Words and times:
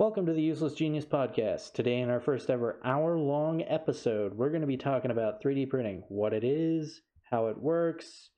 Welcome 0.00 0.24
to 0.24 0.32
the 0.32 0.40
Useless 0.40 0.72
Genius 0.72 1.04
Podcast. 1.04 1.74
Today, 1.74 2.00
in 2.00 2.08
our 2.08 2.20
first 2.20 2.48
ever 2.48 2.80
hour 2.82 3.18
long 3.18 3.62
episode, 3.68 4.32
we're 4.32 4.48
going 4.48 4.62
to 4.62 4.66
be 4.66 4.78
talking 4.78 5.10
about 5.10 5.42
3D 5.42 5.68
printing 5.68 6.04
what 6.08 6.32
it 6.32 6.42
is, 6.42 7.02
how 7.30 7.48
it 7.48 7.58
works, 7.60 8.30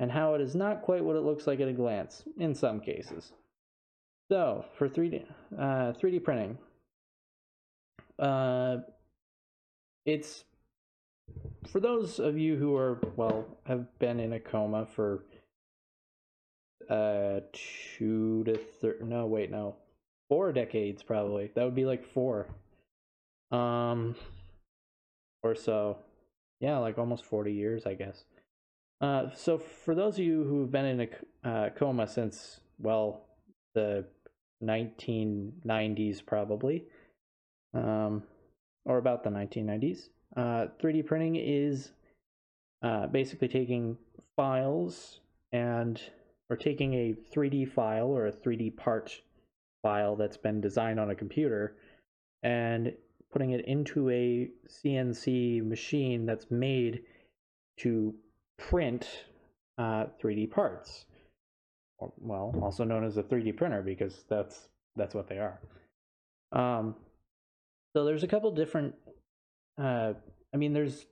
and 0.00 0.10
how 0.10 0.34
it 0.34 0.40
is 0.40 0.56
not 0.56 0.82
quite 0.82 1.04
what 1.04 1.14
it 1.14 1.22
looks 1.22 1.46
like 1.46 1.60
at 1.60 1.68
a 1.68 1.72
glance, 1.72 2.24
in 2.38 2.56
some 2.56 2.80
cases. 2.80 3.30
So, 4.32 4.64
for 4.76 4.88
3D, 4.88 5.24
uh, 5.56 5.92
3D 5.92 6.24
printing, 6.24 6.58
uh, 8.18 8.78
it's 10.04 10.42
for 11.70 11.78
those 11.78 12.18
of 12.18 12.36
you 12.36 12.56
who 12.56 12.74
are, 12.74 12.98
well, 13.14 13.46
have 13.64 13.96
been 14.00 14.18
in 14.18 14.32
a 14.32 14.40
coma 14.40 14.88
for 14.96 15.24
uh, 16.88 17.38
two 17.52 18.42
to 18.42 18.58
three, 18.80 18.94
no, 19.04 19.26
wait, 19.26 19.52
no 19.52 19.76
four 20.30 20.52
decades 20.52 21.02
probably. 21.02 21.50
That 21.54 21.64
would 21.64 21.74
be 21.74 21.84
like 21.84 22.06
four. 22.06 22.48
Um 23.50 24.16
or 25.42 25.54
so. 25.54 25.98
Yeah, 26.60 26.78
like 26.78 26.98
almost 26.98 27.24
40 27.24 27.52
years, 27.52 27.86
I 27.86 27.94
guess. 27.94 28.24
Uh, 29.00 29.30
so 29.34 29.56
for 29.56 29.94
those 29.94 30.18
of 30.18 30.24
you 30.24 30.44
who've 30.44 30.70
been 30.70 30.84
in 30.84 31.00
a 31.00 31.48
uh, 31.48 31.70
coma 31.70 32.06
since 32.06 32.60
well 32.78 33.22
the 33.74 34.04
1990s 34.62 36.24
probably 36.24 36.84
um, 37.72 38.22
or 38.84 38.98
about 38.98 39.24
the 39.24 39.30
1990s 39.30 40.08
uh, 40.36 40.66
3d 40.82 41.06
printing 41.06 41.36
is 41.36 41.92
uh, 42.82 43.06
basically 43.06 43.48
taking 43.48 43.96
files 44.36 45.20
and 45.52 46.02
or 46.50 46.56
taking 46.56 46.92
a 46.92 47.14
3d 47.34 47.72
file 47.72 48.08
or 48.08 48.26
a 48.26 48.32
3d 48.32 48.76
part 48.76 49.22
file 49.82 50.16
that's 50.16 50.36
been 50.36 50.60
designed 50.60 51.00
on 51.00 51.10
a 51.10 51.14
computer 51.14 51.76
and 52.42 52.92
putting 53.32 53.50
it 53.50 53.64
into 53.66 54.10
a 54.10 54.50
CNC 54.68 55.66
machine 55.66 56.26
that's 56.26 56.50
made 56.50 57.02
to 57.78 58.14
print 58.58 59.06
uh, 59.78 60.06
3D 60.22 60.50
parts. 60.50 61.04
Well, 62.18 62.54
also 62.62 62.84
known 62.84 63.04
as 63.04 63.16
a 63.16 63.22
3D 63.22 63.56
printer 63.56 63.82
because 63.82 64.24
that's 64.28 64.68
that's 64.96 65.14
what 65.14 65.28
they 65.28 65.38
are. 65.38 65.60
Um, 66.52 66.94
so 67.94 68.04
there's 68.04 68.22
a 68.22 68.28
couple 68.28 68.50
different. 68.52 68.94
Uh, 69.80 70.14
I 70.52 70.56
mean, 70.56 70.72
there's 70.72 71.06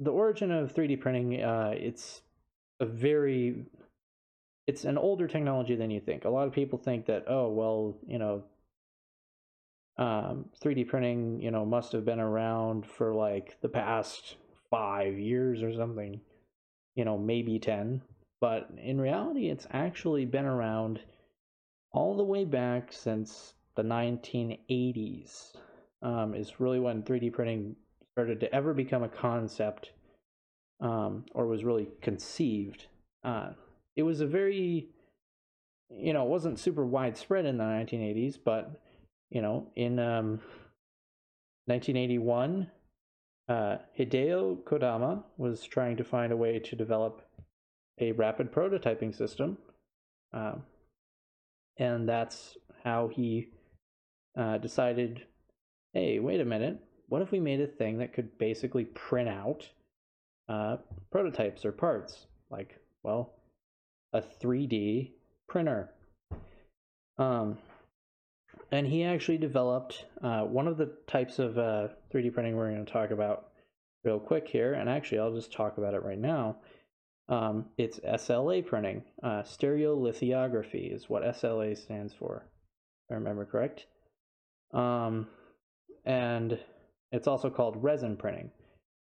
the 0.00 0.10
origin 0.10 0.52
of 0.52 0.74
3D 0.74 1.00
printing. 1.00 1.42
Uh, 1.42 1.72
it's 1.74 2.22
a 2.80 2.86
very 2.86 3.66
it's 4.66 4.84
an 4.84 4.98
older 4.98 5.28
technology 5.28 5.76
than 5.76 5.90
you 5.90 6.00
think. 6.00 6.24
A 6.24 6.30
lot 6.30 6.46
of 6.46 6.52
people 6.52 6.78
think 6.78 7.06
that, 7.06 7.24
oh, 7.28 7.48
well, 7.48 7.96
you 8.06 8.18
know, 8.18 8.44
um, 9.98 10.46
3D 10.62 10.88
printing, 10.88 11.40
you 11.40 11.50
know, 11.50 11.64
must 11.64 11.92
have 11.92 12.04
been 12.04 12.20
around 12.20 12.84
for 12.86 13.14
like 13.14 13.56
the 13.62 13.68
past 13.68 14.36
five 14.70 15.18
years 15.18 15.62
or 15.62 15.72
something, 15.72 16.20
you 16.94 17.04
know, 17.04 17.16
maybe 17.16 17.58
10. 17.58 18.02
But 18.40 18.68
in 18.82 19.00
reality, 19.00 19.48
it's 19.48 19.66
actually 19.70 20.26
been 20.26 20.44
around 20.44 21.00
all 21.92 22.16
the 22.16 22.24
way 22.24 22.44
back 22.44 22.92
since 22.92 23.54
the 23.76 23.82
1980s, 23.82 25.52
um, 26.02 26.34
is 26.34 26.60
really 26.60 26.80
when 26.80 27.02
3D 27.02 27.32
printing 27.32 27.76
started 28.12 28.40
to 28.40 28.54
ever 28.54 28.74
become 28.74 29.02
a 29.02 29.08
concept 29.08 29.90
um, 30.80 31.24
or 31.34 31.46
was 31.46 31.64
really 31.64 31.88
conceived. 32.02 32.86
Uh, 33.24 33.50
it 33.96 34.02
was 34.02 34.20
a 34.20 34.26
very 34.26 34.88
you 35.90 36.12
know 36.12 36.24
it 36.24 36.28
wasn't 36.28 36.58
super 36.58 36.84
widespread 36.84 37.46
in 37.46 37.58
the 37.58 37.64
1980s 37.64 38.38
but 38.44 38.80
you 39.30 39.40
know 39.40 39.66
in 39.76 39.98
um, 39.98 40.40
1981 41.66 42.70
uh, 43.48 43.76
hideo 43.98 44.56
kodama 44.64 45.22
was 45.38 45.64
trying 45.64 45.96
to 45.96 46.04
find 46.04 46.32
a 46.32 46.36
way 46.36 46.58
to 46.58 46.76
develop 46.76 47.22
a 48.00 48.12
rapid 48.12 48.52
prototyping 48.52 49.14
system 49.14 49.56
um, 50.32 50.62
and 51.78 52.08
that's 52.08 52.56
how 52.84 53.08
he 53.08 53.48
uh, 54.36 54.58
decided 54.58 55.22
hey 55.92 56.18
wait 56.18 56.40
a 56.40 56.44
minute 56.44 56.80
what 57.08 57.22
if 57.22 57.30
we 57.30 57.40
made 57.40 57.60
a 57.60 57.66
thing 57.66 57.98
that 57.98 58.12
could 58.12 58.36
basically 58.38 58.84
print 58.84 59.28
out 59.28 59.68
uh, 60.48 60.76
prototypes 61.10 61.64
or 61.64 61.72
parts? 61.72 62.26
Like 62.50 62.78
well 63.02 63.34
a 64.12 64.22
3D 64.22 65.12
printer. 65.48 65.90
Um, 67.18 67.58
and 68.72 68.86
he 68.86 69.04
actually 69.04 69.38
developed 69.38 70.04
uh, 70.22 70.42
one 70.42 70.66
of 70.66 70.76
the 70.76 70.92
types 71.06 71.38
of 71.38 71.58
uh, 71.58 71.88
3D 72.12 72.32
printing 72.32 72.56
we're 72.56 72.70
going 72.70 72.84
to 72.84 72.92
talk 72.92 73.10
about 73.10 73.48
real 74.04 74.18
quick 74.18 74.48
here. 74.48 74.74
And 74.74 74.88
actually, 74.88 75.18
I'll 75.18 75.34
just 75.34 75.52
talk 75.52 75.78
about 75.78 75.94
it 75.94 76.02
right 76.02 76.18
now. 76.18 76.56
Um, 77.28 77.66
it's 77.76 77.98
SLA 78.00 78.64
printing. 78.64 79.02
Uh, 79.22 79.42
stereolithography 79.42 80.94
is 80.94 81.08
what 81.08 81.24
SLA 81.24 81.76
stands 81.76 82.12
for, 82.12 82.46
if 83.08 83.12
I 83.12 83.14
remember 83.14 83.44
correct. 83.44 83.86
Um, 84.72 85.26
and 86.04 86.58
it's 87.12 87.26
also 87.26 87.50
called 87.50 87.82
resin 87.82 88.16
printing. 88.16 88.50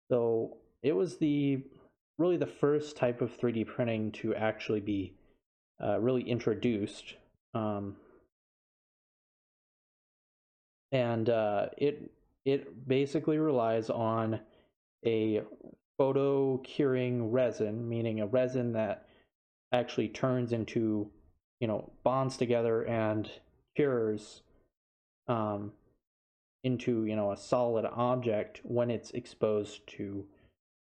So 0.09 0.57
it 0.81 0.93
was 0.93 1.17
the 1.17 1.63
really 2.19 2.37
the 2.37 2.45
first 2.45 2.97
type 2.97 3.21
of 3.21 3.35
3D 3.39 3.65
printing 3.65 4.11
to 4.11 4.35
actually 4.35 4.81
be 4.81 5.13
uh, 5.81 5.97
really 5.99 6.21
introduced. 6.21 7.15
Um, 7.53 7.95
and 10.91 11.29
uh, 11.29 11.67
it 11.77 12.11
it 12.45 12.87
basically 12.87 13.37
relies 13.37 13.89
on 13.89 14.39
a 15.05 15.41
photo 15.97 16.57
curing 16.57 17.31
resin, 17.31 17.87
meaning 17.87 18.21
a 18.21 18.27
resin 18.27 18.73
that 18.73 19.07
actually 19.71 20.09
turns 20.09 20.51
into, 20.51 21.09
you 21.59 21.67
know, 21.67 21.91
bonds 22.03 22.37
together 22.37 22.83
and 22.83 23.29
cures 23.75 24.41
um, 25.27 25.71
into, 26.63 27.05
you 27.05 27.15
know, 27.15 27.31
a 27.31 27.37
solid 27.37 27.85
object 27.85 28.61
when 28.63 28.89
it's 28.89 29.11
exposed 29.11 29.85
to 29.87 30.25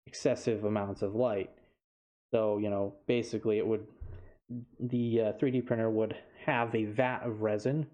excessive 0.07 0.65
amounts 0.65 1.03
of 1.03 1.15
light. 1.15 1.51
So, 2.33 2.59
you 2.59 2.71
know, 2.71 2.95
basically 3.07 3.59
it 3.59 3.67
would, 3.67 3.87
the 4.81 5.21
uh, 5.21 5.33
3D 5.33 5.67
printer 5.67 5.91
would 5.91 6.17
have 6.45 6.75
a 6.75 6.85
vat 6.85 7.21
of 7.25 7.43
resin, 7.43 7.87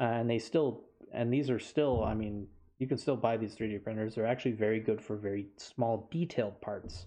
uh, 0.00 0.04
and 0.04 0.30
they 0.30 0.38
still, 0.38 0.82
and 1.12 1.32
these 1.32 1.50
are 1.50 1.58
still, 1.58 2.04
I 2.04 2.14
mean, 2.14 2.46
you 2.78 2.86
can 2.86 2.98
still 2.98 3.16
buy 3.16 3.36
these 3.36 3.54
3D 3.54 3.82
printers. 3.84 4.14
They're 4.14 4.26
actually 4.26 4.52
very 4.52 4.80
good 4.80 5.02
for 5.02 5.16
very 5.16 5.46
small 5.56 6.08
detailed 6.10 6.60
parts, 6.60 7.06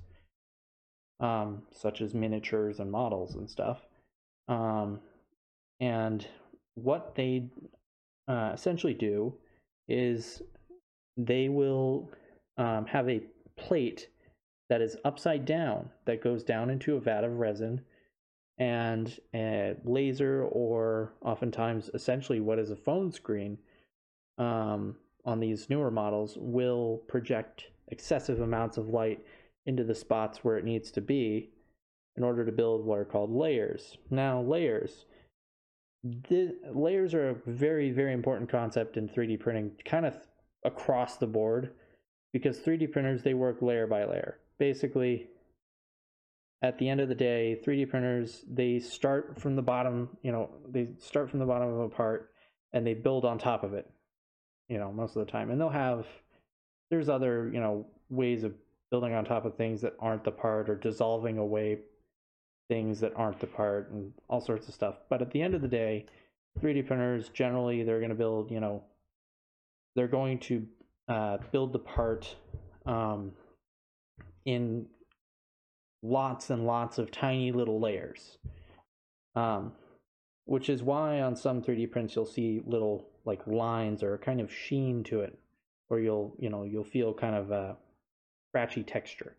um, 1.19 1.63
such 1.71 2.01
as 2.01 2.13
miniatures 2.13 2.79
and 2.79 2.91
models 2.91 3.35
and 3.35 3.49
stuff. 3.49 3.85
Um, 4.47 4.99
and 5.79 6.25
what 6.75 7.15
they 7.15 7.49
uh, 8.27 8.51
essentially 8.53 8.93
do 8.93 9.33
is 9.87 10.41
they 11.17 11.49
will 11.49 12.09
um, 12.57 12.85
have 12.85 13.09
a 13.09 13.21
plate 13.57 14.09
that 14.73 14.81
is 14.81 14.97
upside 15.05 15.45
down 15.45 15.87
that 16.05 16.23
goes 16.23 16.43
down 16.43 16.71
into 16.71 16.95
a 16.95 16.99
vat 16.99 17.23
of 17.23 17.37
resin 17.37 17.79
and 18.57 19.19
a 19.35 19.75
laser 19.85 20.45
or 20.45 21.13
oftentimes 21.21 21.91
essentially 21.93 22.39
what 22.39 22.57
is 22.57 22.71
a 22.71 22.75
phone 22.75 23.11
screen 23.11 23.55
um, 24.39 24.95
on 25.25 25.39
these 25.39 25.69
newer 25.69 25.91
models 25.91 26.39
will 26.39 27.03
project 27.07 27.65
excessive 27.89 28.41
amounts 28.41 28.77
of 28.77 28.89
light 28.89 29.23
into 29.67 29.83
the 29.83 29.93
spots 29.93 30.39
where 30.43 30.57
it 30.57 30.65
needs 30.65 30.89
to 30.89 31.01
be 31.01 31.51
in 32.17 32.23
order 32.23 32.43
to 32.43 32.51
build 32.51 32.83
what 32.83 32.97
are 32.97 33.05
called 33.05 33.29
layers. 33.29 33.97
Now, 34.09 34.41
layers. 34.41 35.05
The, 36.03 36.55
layers 36.73 37.13
are 37.13 37.29
a 37.29 37.35
very, 37.45 37.91
very 37.91 38.13
important 38.13 38.49
concept 38.49 38.97
in 38.97 39.07
3D 39.07 39.39
printing, 39.39 39.73
kind 39.85 40.07
of 40.07 40.15
across 40.65 41.17
the 41.17 41.27
board, 41.27 41.73
because 42.31 42.57
3D 42.59 42.91
printers 42.91 43.21
they 43.21 43.35
work 43.35 43.61
layer 43.61 43.85
by 43.85 44.05
layer 44.05 44.39
basically 44.59 45.27
at 46.61 46.77
the 46.77 46.87
end 46.87 47.01
of 47.01 47.09
the 47.09 47.15
day 47.15 47.59
3d 47.65 47.89
printers 47.89 48.45
they 48.49 48.79
start 48.79 49.39
from 49.39 49.55
the 49.55 49.61
bottom 49.61 50.09
you 50.21 50.31
know 50.31 50.49
they 50.69 50.87
start 50.99 51.29
from 51.29 51.39
the 51.39 51.45
bottom 51.45 51.67
of 51.67 51.79
a 51.79 51.89
part 51.89 52.31
and 52.71 52.85
they 52.85 52.93
build 52.93 53.25
on 53.25 53.37
top 53.37 53.63
of 53.63 53.73
it 53.73 53.89
you 54.69 54.77
know 54.77 54.91
most 54.91 55.15
of 55.15 55.25
the 55.25 55.31
time. 55.31 55.51
And 55.51 55.59
they'll 55.59 55.69
have 55.69 56.05
there's 56.89 57.09
other 57.09 57.49
you 57.53 57.59
know 57.59 57.85
ways 58.09 58.43
of 58.43 58.53
building 58.91 59.13
on 59.13 59.25
top 59.25 59.45
of 59.45 59.55
things 59.55 59.81
that 59.81 59.93
aren't 59.99 60.23
the 60.23 60.31
part 60.31 60.69
or 60.69 60.75
dissolving 60.75 61.37
away 61.37 61.79
things 62.69 62.99
that 62.99 63.13
aren't 63.15 63.39
the 63.39 63.47
part 63.47 63.91
and 63.91 64.13
all 64.29 64.41
sorts 64.41 64.67
of 64.67 64.73
stuff. 64.73 64.95
But 65.09 65.21
at 65.21 65.31
the 65.31 65.41
end 65.41 65.53
of 65.53 65.61
the 65.61 65.67
day 65.67 66.05
3d 66.61 66.87
printers 66.87 67.29
generally 67.29 67.83
they're 67.83 67.99
going 67.99 68.09
to 68.09 68.15
build 68.15 68.51
you 68.51 68.59
know 68.59 68.83
they're 69.95 70.07
going 70.07 70.39
to 70.39 70.65
uh, 71.07 71.37
build 71.51 71.73
the 71.73 71.79
part 71.79 72.35
um, 72.85 73.31
in 74.45 74.87
lots 76.01 76.49
and 76.49 76.65
lots 76.65 76.97
of 76.97 77.11
tiny 77.11 77.51
little 77.51 77.79
layers. 77.79 78.37
Um, 79.35 79.73
which 80.45 80.69
is 80.69 80.83
why 80.83 81.21
on 81.21 81.35
some 81.35 81.61
3D 81.61 81.91
prints 81.91 82.15
you'll 82.15 82.25
see 82.25 82.61
little 82.65 83.09
like 83.25 83.45
lines 83.47 84.03
or 84.03 84.17
kind 84.17 84.41
of 84.41 84.51
sheen 84.51 85.03
to 85.05 85.21
it, 85.21 85.39
or 85.89 85.99
you'll 85.99 86.35
you 86.37 86.49
know 86.49 86.63
you'll 86.63 86.83
feel 86.83 87.13
kind 87.13 87.35
of 87.35 87.51
a 87.51 87.77
scratchy 88.49 88.83
texture 88.83 89.35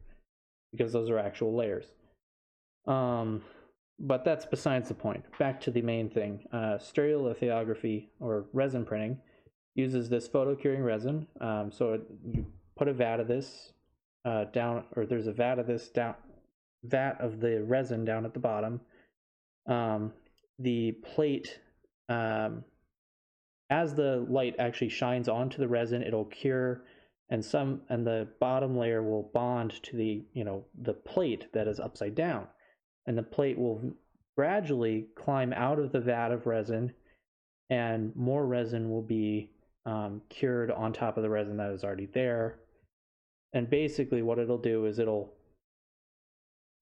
because 0.72 0.92
those 0.92 1.10
are 1.10 1.18
actual 1.18 1.54
layers. 1.54 1.86
Um, 2.86 3.42
but 4.00 4.24
that's 4.24 4.44
besides 4.46 4.88
the 4.88 4.94
point. 4.94 5.24
Back 5.38 5.60
to 5.62 5.70
the 5.70 5.82
main 5.82 6.10
thing. 6.10 6.44
Uh, 6.52 6.78
stereolithography 6.78 8.08
or 8.18 8.46
resin 8.52 8.84
printing 8.84 9.18
uses 9.74 10.08
this 10.08 10.26
photo 10.26 10.54
curing 10.54 10.82
resin. 10.82 11.26
Um, 11.40 11.70
so 11.70 11.94
it, 11.94 12.02
you 12.32 12.46
put 12.76 12.88
a 12.88 12.92
vat 12.92 13.20
of 13.20 13.28
this 13.28 13.72
uh, 14.24 14.44
down, 14.44 14.84
or 14.96 15.06
there's 15.06 15.26
a 15.26 15.32
vat 15.32 15.58
of 15.58 15.66
this 15.66 15.88
down, 15.88 16.14
vat 16.84 17.20
of 17.20 17.40
the 17.40 17.62
resin 17.62 18.04
down 18.04 18.24
at 18.24 18.34
the 18.34 18.40
bottom. 18.40 18.80
Um, 19.66 20.12
the 20.58 20.92
plate, 21.14 21.60
um, 22.08 22.64
as 23.70 23.94
the 23.94 24.24
light 24.28 24.56
actually 24.58 24.90
shines 24.90 25.28
onto 25.28 25.58
the 25.58 25.68
resin, 25.68 26.02
it'll 26.02 26.26
cure, 26.26 26.84
and 27.30 27.44
some 27.44 27.80
and 27.88 28.06
the 28.06 28.28
bottom 28.40 28.76
layer 28.76 29.02
will 29.02 29.30
bond 29.34 29.82
to 29.82 29.96
the 29.96 30.24
you 30.34 30.44
know 30.44 30.64
the 30.82 30.92
plate 30.92 31.52
that 31.52 31.66
is 31.66 31.80
upside 31.80 32.14
down 32.14 32.46
and 33.06 33.16
the 33.16 33.22
plate 33.22 33.58
will 33.58 33.80
gradually 34.36 35.06
climb 35.16 35.52
out 35.52 35.78
of 35.78 35.92
the 35.92 36.00
vat 36.00 36.32
of 36.32 36.46
resin 36.46 36.92
and 37.70 38.14
more 38.14 38.46
resin 38.46 38.90
will 38.90 39.02
be 39.02 39.50
um, 39.86 40.20
cured 40.28 40.70
on 40.70 40.92
top 40.92 41.16
of 41.16 41.22
the 41.22 41.30
resin 41.30 41.56
that 41.56 41.70
is 41.70 41.84
already 41.84 42.08
there 42.12 42.58
and 43.54 43.70
basically 43.70 44.20
what 44.20 44.38
it'll 44.38 44.58
do 44.58 44.84
is 44.84 44.98
it'll 44.98 45.32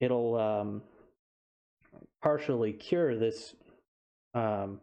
it'll 0.01 0.37
um, 0.37 0.83
partially 2.21 2.73
cure 2.73 3.17
this 3.17 3.55
um, 4.35 4.81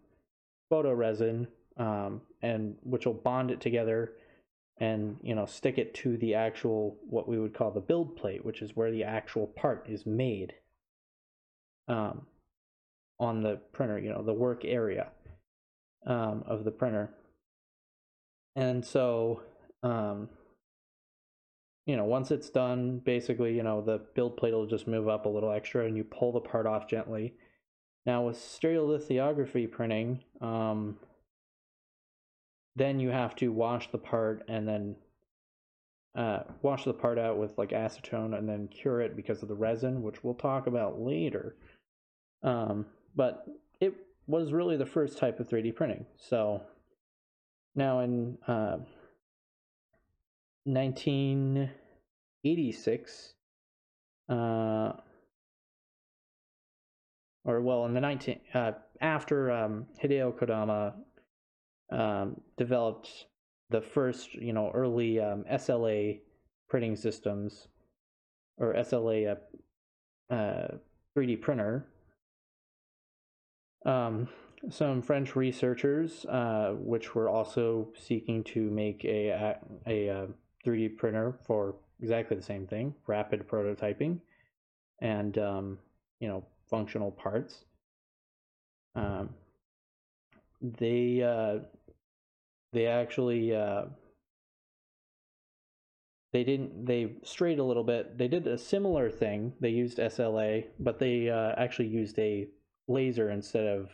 photo 0.70 0.94
resin 0.94 1.48
um, 1.78 2.22
and 2.42 2.76
which 2.84 3.06
will 3.06 3.14
bond 3.14 3.52
it 3.52 3.60
together 3.60 4.14
and 4.78 5.18
you 5.22 5.36
know 5.36 5.46
stick 5.46 5.78
it 5.78 5.94
to 5.94 6.16
the 6.18 6.34
actual 6.36 6.96
what 7.10 7.28
we 7.28 7.38
would 7.38 7.54
call 7.54 7.72
the 7.72 7.82
build 7.82 8.16
plate 8.16 8.46
which 8.46 8.62
is 8.62 8.76
where 8.76 8.92
the 8.92 9.04
actual 9.04 9.48
part 9.48 9.86
is 9.90 10.06
made 10.06 10.54
um, 11.90 12.22
on 13.20 13.42
the 13.42 13.60
printer, 13.74 14.00
you 14.00 14.10
know, 14.10 14.24
the 14.24 14.34
work 14.34 14.64
area 14.64 15.08
um, 16.06 16.44
of 16.48 16.64
the 16.64 16.72
printer. 16.72 17.10
And 18.56 18.86
so, 18.86 19.42
um, 19.84 20.30
you 21.86 21.96
know, 21.96 22.06
once 22.06 22.32
it's 22.32 22.50
done, 22.50 23.00
basically, 23.00 23.56
you 23.56 23.64
know, 23.64 23.82
the 23.82 24.02
build 24.16 24.38
plate 24.38 24.54
will 24.54 24.68
just 24.68 24.88
move 24.88 25.08
up 25.08 25.26
a 25.26 25.30
little 25.30 25.52
extra 25.52 25.86
and 25.86 25.98
you 25.98 26.04
pull 26.04 26.32
the 26.32 26.40
part 26.40 26.68
off 26.68 26.88
gently. 26.88 27.34
Now, 28.06 28.28
with 28.28 28.38
stereolithography 28.38 29.70
printing, 29.70 30.24
um, 30.42 30.98
then 32.76 33.00
you 33.00 33.10
have 33.10 33.36
to 33.38 33.52
wash 33.52 33.92
the 33.92 33.98
part 33.98 34.44
and 34.48 34.68
then 34.68 34.96
uh, 36.16 36.44
wash 36.62 36.86
the 36.86 36.94
part 36.94 37.20
out 37.20 37.38
with 37.38 37.58
like 37.58 37.70
acetone 37.70 38.38
and 38.38 38.48
then 38.48 38.68
cure 38.68 39.02
it 39.02 39.16
because 39.16 39.42
of 39.42 39.48
the 39.50 39.56
resin, 39.56 40.02
which 40.02 40.24
we'll 40.24 40.34
talk 40.34 40.68
about 40.68 41.00
later. 41.00 41.56
Um, 42.44 42.86
but 43.16 43.46
it 43.80 43.94
was 44.28 44.54
really 44.54 44.78
the 44.78 44.86
first 44.86 45.18
type 45.18 45.40
of 45.40 45.48
3D 45.48 45.76
printing. 45.76 46.06
So 46.18 46.62
now 47.76 48.00
in 48.00 48.38
uh, 48.48 48.78
1986, 50.66 53.34
uh, 54.30 54.92
or 57.46 57.62
well, 57.62 57.86
in 57.86 57.94
the 57.94 58.02
19 58.02 58.40
uh, 58.54 58.72
after 59.02 59.52
um, 59.52 59.86
Hideo 60.02 60.34
Kodama 60.38 60.94
um, 61.92 62.40
developed 62.58 63.26
the 63.70 63.82
first, 63.82 64.34
you 64.34 64.54
know, 64.54 64.72
early 64.74 65.20
um, 65.20 65.44
SLA 65.52 66.20
printing 66.70 66.96
systems 66.96 67.68
or 68.58 68.74
SLA 68.76 69.36
uh 70.30 70.68
3D 71.18 71.34
uh, 71.34 71.38
printer 71.42 71.88
um, 73.86 74.28
some 74.70 75.02
French 75.02 75.36
researchers, 75.36 76.26
uh, 76.26 76.74
which 76.78 77.16
were 77.16 77.30
also 77.30 77.90
seeking 77.98 78.44
to 78.44 78.70
make 78.70 79.06
a, 79.06 79.56
a, 79.88 79.88
a 79.88 80.28
3D 80.66 80.98
printer 80.98 81.40
for 81.46 81.76
exactly 82.02 82.38
the 82.38 82.44
same 82.44 82.68
thing, 82.68 82.94
rapid 83.08 83.48
prototyping, 83.48 84.20
and 85.02 85.38
um, 85.38 85.78
you 86.20 86.28
know 86.28 86.44
functional 86.70 87.12
parts. 87.12 87.66
Um, 88.96 89.30
they 90.62 91.22
uh, 91.22 91.60
they 92.74 92.88
actually 92.88 93.56
uh, 93.56 93.86
they 96.32 96.44
didn't 96.44 96.86
they 96.86 97.14
strayed 97.24 97.60
a 97.60 97.64
little 97.64 97.84
bit. 97.84 98.18
They 98.18 98.28
did 98.28 98.48
a 98.48 98.58
similar 98.58 99.10
thing. 99.10 99.54
They 99.60 99.70
used 99.70 99.98
SLA, 99.98 100.66
but 100.80 101.00
they 101.00 101.30
uh, 101.30 101.54
actually 101.58 101.88
used 101.88 102.20
a 102.20 102.48
laser 102.88 103.30
instead 103.30 103.66
of 103.66 103.90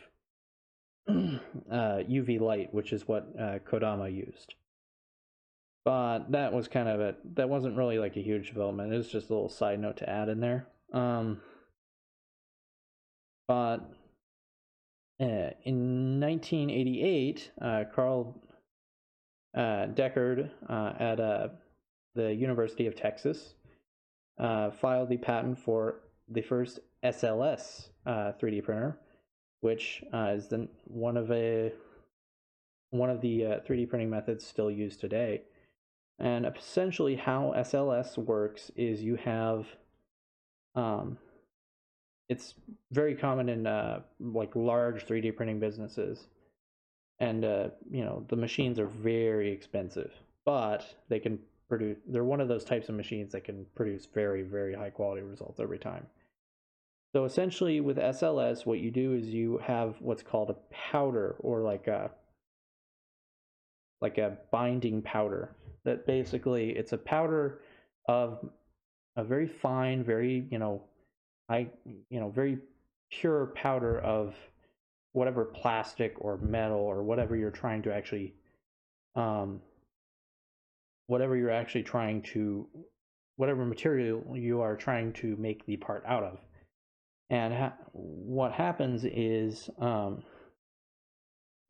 uh, 1.10 2.04
UV 2.10 2.40
light, 2.40 2.74
which 2.74 2.92
is 2.92 3.08
what 3.08 3.28
uh, 3.40 3.60
Kodama 3.70 4.14
used. 4.14 4.56
But 5.86 6.32
that 6.32 6.52
was 6.52 6.68
kind 6.68 6.90
of 6.90 7.00
a 7.00 7.16
that 7.36 7.48
wasn't 7.48 7.78
really 7.78 8.00
like 8.00 8.18
a 8.18 8.22
huge 8.22 8.50
development. 8.50 8.92
It 8.92 8.98
was 8.98 9.08
just 9.08 9.30
a 9.30 9.34
little 9.34 9.50
side 9.50 9.80
note 9.80 9.98
to 9.98 10.10
add 10.10 10.30
in 10.30 10.40
there. 10.40 10.68
Um, 10.92 11.42
but 13.48 13.78
uh, 15.22 15.54
in 15.64 16.20
1988, 16.20 17.52
uh, 17.62 17.84
Carl 17.94 18.42
uh, 19.56 19.88
Deckard 19.94 20.50
uh, 20.68 20.94
at 21.00 21.20
uh, 21.20 21.50
the 22.16 22.34
University 22.34 22.88
of 22.88 22.96
Texas 22.96 23.54
uh, 24.40 24.72
filed 24.72 25.10
the 25.10 25.18
patent 25.18 25.60
for 25.60 26.02
the 26.28 26.42
first 26.42 26.80
SLS 27.04 27.90
uh, 28.08 28.32
3D 28.42 28.64
printer, 28.64 29.00
which 29.62 30.04
is 30.12 30.48
the 30.48 30.68
one 30.86 31.16
of 31.16 31.30
a 31.32 31.72
one 32.90 33.12
of 33.12 33.22
the 33.22 33.46
uh, 33.46 33.60
3D 33.60 33.88
printing 33.88 34.10
methods 34.10 34.46
still 34.46 34.72
used 34.72 35.00
today. 35.00 35.44
And 36.20 36.46
essentially, 36.46 37.16
how 37.16 37.54
SLS 37.58 38.18
works 38.18 38.72
is 38.76 39.02
you 39.02 39.18
have, 39.18 39.66
um, 40.74 41.18
it's 42.30 42.54
very 42.92 43.16
common 43.16 43.50
in 43.50 43.68
uh, 43.68 44.02
like 44.20 44.56
large 44.56 45.06
3D 45.06 45.36
printing 45.36 45.60
businesses, 45.60 46.28
and 47.20 47.44
uh, 47.44 47.70
you 47.92 48.06
know 48.06 48.26
the 48.30 48.38
machines 48.38 48.80
are 48.80 48.88
very 48.88 49.52
expensive, 49.52 50.12
but 50.46 50.86
they 51.10 51.20
can 51.20 51.38
produce. 51.68 51.98
They're 52.08 52.24
one 52.24 52.40
of 52.40 52.48
those 52.48 52.64
types 52.64 52.88
of 52.88 52.96
machines 52.96 53.34
that 53.34 53.44
can 53.44 53.66
produce 53.76 54.06
very 54.06 54.42
very 54.42 54.74
high 54.74 54.92
quality 54.92 55.22
results 55.22 55.60
every 55.60 55.80
time. 55.80 56.08
So 57.14 57.26
essentially 57.26 57.80
with 57.82 57.98
SLS, 57.98 58.66
what 58.66 58.80
you 58.80 58.92
do 58.92 59.14
is 59.14 59.28
you 59.28 59.58
have 59.60 59.96
what's 60.00 60.24
called 60.24 60.50
a 60.50 60.58
powder 60.74 61.36
or 61.40 61.62
like 61.62 61.88
a 61.88 62.12
like 64.02 64.18
a 64.18 64.38
binding 64.52 65.02
powder 65.02 65.50
that 65.86 66.06
basically 66.06 66.72
it's 66.72 66.94
a 66.94 66.98
powder 66.98 67.62
of 68.08 68.40
a 69.16 69.24
very 69.24 69.48
fine, 69.48 70.04
very, 70.04 70.46
you 70.52 70.60
know, 70.60 70.84
I 71.50 71.68
you 72.10 72.20
know, 72.20 72.30
very 72.30 72.60
pure 73.12 73.48
powder 73.56 74.00
of 74.00 74.36
whatever 75.14 75.46
plastic 75.46 76.16
or 76.18 76.38
metal 76.38 76.80
or 76.80 77.04
whatever 77.04 77.36
you're 77.36 77.52
trying 77.52 77.82
to 77.84 77.94
actually 77.94 78.34
um 79.16 79.62
whatever 81.08 81.38
you're 81.38 81.52
actually 81.52 81.84
trying 81.84 82.22
to 82.22 82.68
whatever 83.38 83.66
material 83.66 84.24
you 84.36 84.62
are 84.62 84.76
trying 84.76 85.14
to 85.14 85.36
make 85.38 85.66
the 85.66 85.78
part 85.78 86.04
out 86.08 86.24
of. 86.24 86.40
And 87.30 87.54
ha- 87.54 87.74
what 87.92 88.52
happens 88.52 89.04
is 89.04 89.70
um, 89.80 90.24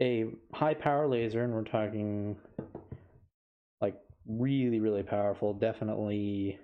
a 0.01 0.25
high 0.53 0.73
power 0.73 1.07
laser, 1.07 1.43
and 1.43 1.53
we're 1.53 1.63
talking 1.63 2.35
really, 4.27 4.79
really 4.79 5.03
powerful, 5.03 5.53
definitely, 5.53 6.59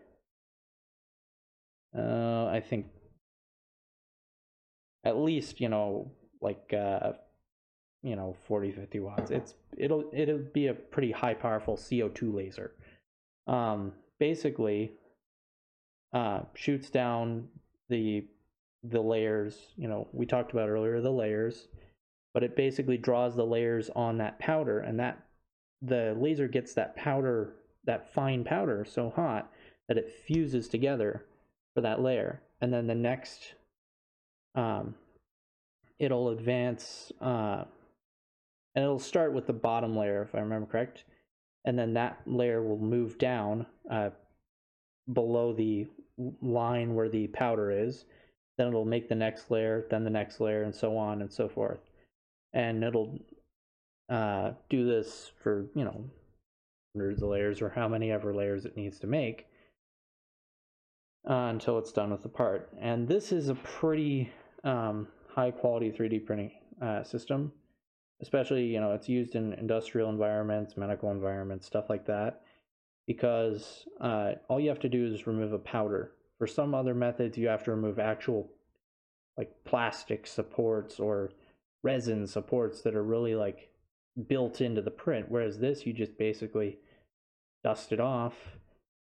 uh, 1.98 2.46
I 2.48 2.64
think 2.68 2.88
at 5.04 5.18
least, 5.18 5.60
you 5.60 5.70
know, 5.70 6.12
like, 6.42 6.74
uh, 6.74 7.14
you 8.04 8.16
know, 8.16 8.36
40, 8.48 8.72
50 8.72 9.00
watts. 9.00 9.32
It's, 9.32 9.54
it'll, 9.78 10.10
it'll 10.14 10.40
be 10.54 10.68
a 10.68 10.74
pretty 10.74 11.12
high 11.12 11.34
powerful 11.34 11.78
CO2 11.78 12.34
laser. 12.34 12.72
Um, 13.48 13.94
basically, 14.20 14.92
uh, 16.14 16.42
shoots 16.56 16.90
down 16.90 17.48
the 17.90 18.26
the 18.84 19.02
layers, 19.02 19.74
you 19.78 19.88
know, 19.88 20.08
we 20.12 20.26
talked 20.26 20.52
about 20.52 20.70
earlier 20.70 21.02
the 21.02 21.12
layers, 21.12 21.68
but 22.34 22.44
it 22.44 22.56
basically 22.56 22.98
draws 22.98 23.36
the 23.36 23.46
layers 23.46 23.90
on 23.96 24.18
that 24.18 24.40
powder 24.40 24.80
and 24.80 25.00
that 25.00 25.24
the 25.82 26.16
laser 26.20 26.48
gets 26.48 26.74
that 26.74 26.96
powder, 26.96 27.54
that 27.86 28.14
fine 28.14 28.44
powder 28.44 28.86
so 28.86 29.12
hot 29.16 29.52
that 29.88 29.98
it 29.98 30.10
fuses 30.26 30.68
together 30.68 31.26
for 31.74 31.82
that 31.82 32.02
layer. 32.02 32.42
And 32.62 32.72
then 32.72 32.88
the 32.88 32.96
next 32.96 33.56
um, 34.56 34.96
it'll 36.02 36.30
advance, 36.30 37.12
uh, 37.22 37.64
and 38.76 38.84
it'll 38.84 39.00
start 39.00 39.34
with 39.34 39.48
the 39.48 39.54
bottom 39.54 39.96
layer, 39.96 40.24
if 40.24 40.34
I 40.34 40.40
remember 40.40 40.66
correct, 40.66 41.04
and 41.64 41.78
then 41.78 41.94
that 41.94 42.22
layer 42.26 42.64
will 42.64 42.80
move 42.80 43.20
down 43.20 43.68
uh, 43.90 44.10
below 45.14 45.54
the 45.54 45.88
line 46.42 46.96
where 46.96 47.08
the 47.08 47.28
powder 47.28 47.72
is. 47.72 48.06
Then 48.58 48.68
it'll 48.68 48.84
make 48.84 49.10
the 49.10 49.16
next 49.16 49.52
layer, 49.52 49.86
then 49.90 50.04
the 50.04 50.10
next 50.10 50.40
layer, 50.40 50.64
and 50.64 50.74
so 50.74 50.98
on 50.98 51.22
and 51.22 51.32
so 51.32 51.48
forth. 51.48 51.80
And 52.54 52.84
it'll 52.84 53.20
uh, 54.12 54.52
do 54.70 54.86
this 54.86 55.32
for 55.42 55.68
you 55.74 55.86
know 55.86 56.04
hundreds 56.94 57.22
of 57.22 57.30
layers 57.30 57.62
or 57.62 57.70
how 57.70 57.88
many 57.88 58.12
ever 58.12 58.36
layers 58.36 58.66
it 58.66 58.76
needs 58.76 59.00
to 59.00 59.08
make 59.08 59.48
uh, 61.30 61.48
until 61.50 61.80
it's 61.80 61.94
done 61.94 62.12
with 62.12 62.22
the 62.22 62.30
part. 62.30 62.70
And 62.80 63.08
this 63.08 63.32
is 63.32 63.48
a 63.48 63.56
pretty 63.56 64.30
um, 64.66 65.08
high 65.34 65.52
quality 65.52 65.92
3D 65.92 66.26
printing 66.26 66.52
uh, 66.82 67.04
system, 67.04 67.54
especially 68.22 68.66
you 68.66 68.82
know 68.82 68.92
it's 68.92 69.08
used 69.08 69.36
in 69.36 69.54
industrial 69.54 70.10
environments, 70.10 70.76
medical 70.76 71.10
environments, 71.10 71.66
stuff 71.66 71.86
like 71.90 72.06
that, 72.08 72.42
because 73.08 73.86
uh, 74.02 74.34
all 74.50 74.60
you 74.60 74.70
have 74.70 74.80
to 74.80 74.90
do 74.90 75.06
is 75.06 75.26
remove 75.26 75.54
a 75.54 75.60
powder. 75.60 76.12
For 76.38 76.48
some 76.48 76.76
other 76.76 76.96
methods, 76.96 77.38
you 77.38 77.48
have 77.48 77.64
to 77.66 77.72
remove 77.72 77.98
actual 77.98 78.50
like 79.38 79.52
plastic 79.64 80.28
supports 80.28 81.00
or 81.00 81.32
resin 81.84 82.28
supports 82.28 82.82
that 82.82 82.96
are 82.96 83.04
really 83.04 83.36
like 83.36 83.71
built 84.28 84.62
into 84.62 84.82
the 84.82 84.92
print. 84.92 85.28
Whereas 85.30 85.60
this, 85.60 85.86
you 85.86 85.94
just 85.94 86.18
basically 86.18 86.78
dust 87.64 87.92
it 87.92 88.00
off, 88.00 88.34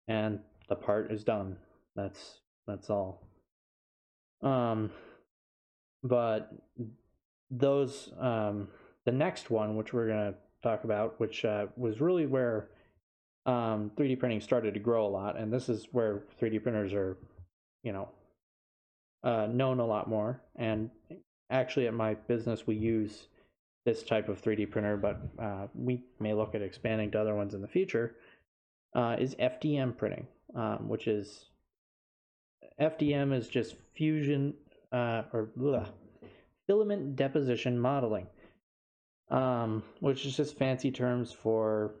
and 0.07 0.39
the 0.69 0.75
part 0.75 1.11
is 1.11 1.23
done. 1.23 1.57
That's 1.95 2.39
that's 2.67 2.89
all. 2.89 3.27
Um, 4.41 4.91
but 6.03 6.51
those 7.49 8.11
um, 8.19 8.67
the 9.05 9.11
next 9.11 9.49
one, 9.49 9.75
which 9.75 9.93
we're 9.93 10.07
gonna 10.07 10.35
talk 10.61 10.83
about, 10.83 11.19
which 11.19 11.45
uh, 11.45 11.67
was 11.75 12.01
really 12.01 12.25
where 12.25 12.69
um, 13.45 13.91
3D 13.97 14.19
printing 14.19 14.41
started 14.41 14.73
to 14.73 14.79
grow 14.79 15.05
a 15.05 15.07
lot, 15.07 15.37
and 15.37 15.51
this 15.51 15.69
is 15.69 15.87
where 15.91 16.23
3D 16.41 16.63
printers 16.63 16.93
are, 16.93 17.17
you 17.83 17.91
know, 17.91 18.09
uh, 19.23 19.47
known 19.47 19.79
a 19.79 19.85
lot 19.85 20.09
more. 20.09 20.41
And 20.55 20.89
actually, 21.49 21.87
at 21.87 21.93
my 21.93 22.13
business, 22.13 22.65
we 22.65 22.75
use 22.75 23.27
this 23.85 24.03
type 24.03 24.29
of 24.29 24.41
3D 24.41 24.71
printer, 24.71 24.97
but 24.97 25.21
uh, 25.41 25.67
we 25.73 26.03
may 26.19 26.33
look 26.33 26.55
at 26.55 26.61
expanding 26.61 27.11
to 27.11 27.19
other 27.19 27.35
ones 27.35 27.53
in 27.53 27.61
the 27.61 27.67
future. 27.67 28.15
Uh, 28.95 29.15
is 29.19 29.35
FDM 29.35 29.97
printing, 29.97 30.27
um, 30.55 30.87
which 30.87 31.07
is 31.07 31.45
FDM 32.79 33.33
is 33.33 33.47
just 33.47 33.75
fusion 33.95 34.53
uh, 34.91 35.23
or 35.33 35.49
bleh, 35.57 35.87
filament 36.67 37.15
deposition 37.15 37.79
modeling, 37.79 38.27
um, 39.29 39.83
which 39.99 40.25
is 40.25 40.37
just 40.37 40.57
fancy 40.57 40.91
terms 40.91 41.31
for 41.31 41.95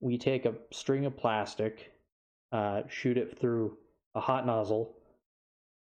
we 0.00 0.18
take 0.18 0.46
a 0.46 0.54
string 0.72 1.06
of 1.06 1.16
plastic, 1.16 1.92
uh, 2.50 2.82
shoot 2.88 3.16
it 3.16 3.38
through 3.38 3.76
a 4.14 4.20
hot 4.20 4.46
nozzle, 4.46 4.96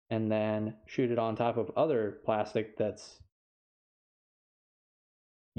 and 0.09 0.31
then 0.31 0.73
shoot 0.87 1.11
it 1.11 1.19
on 1.19 1.35
top 1.35 1.57
of 1.57 1.71
other 1.75 2.17
plastic 2.25 2.77
that's 2.77 3.19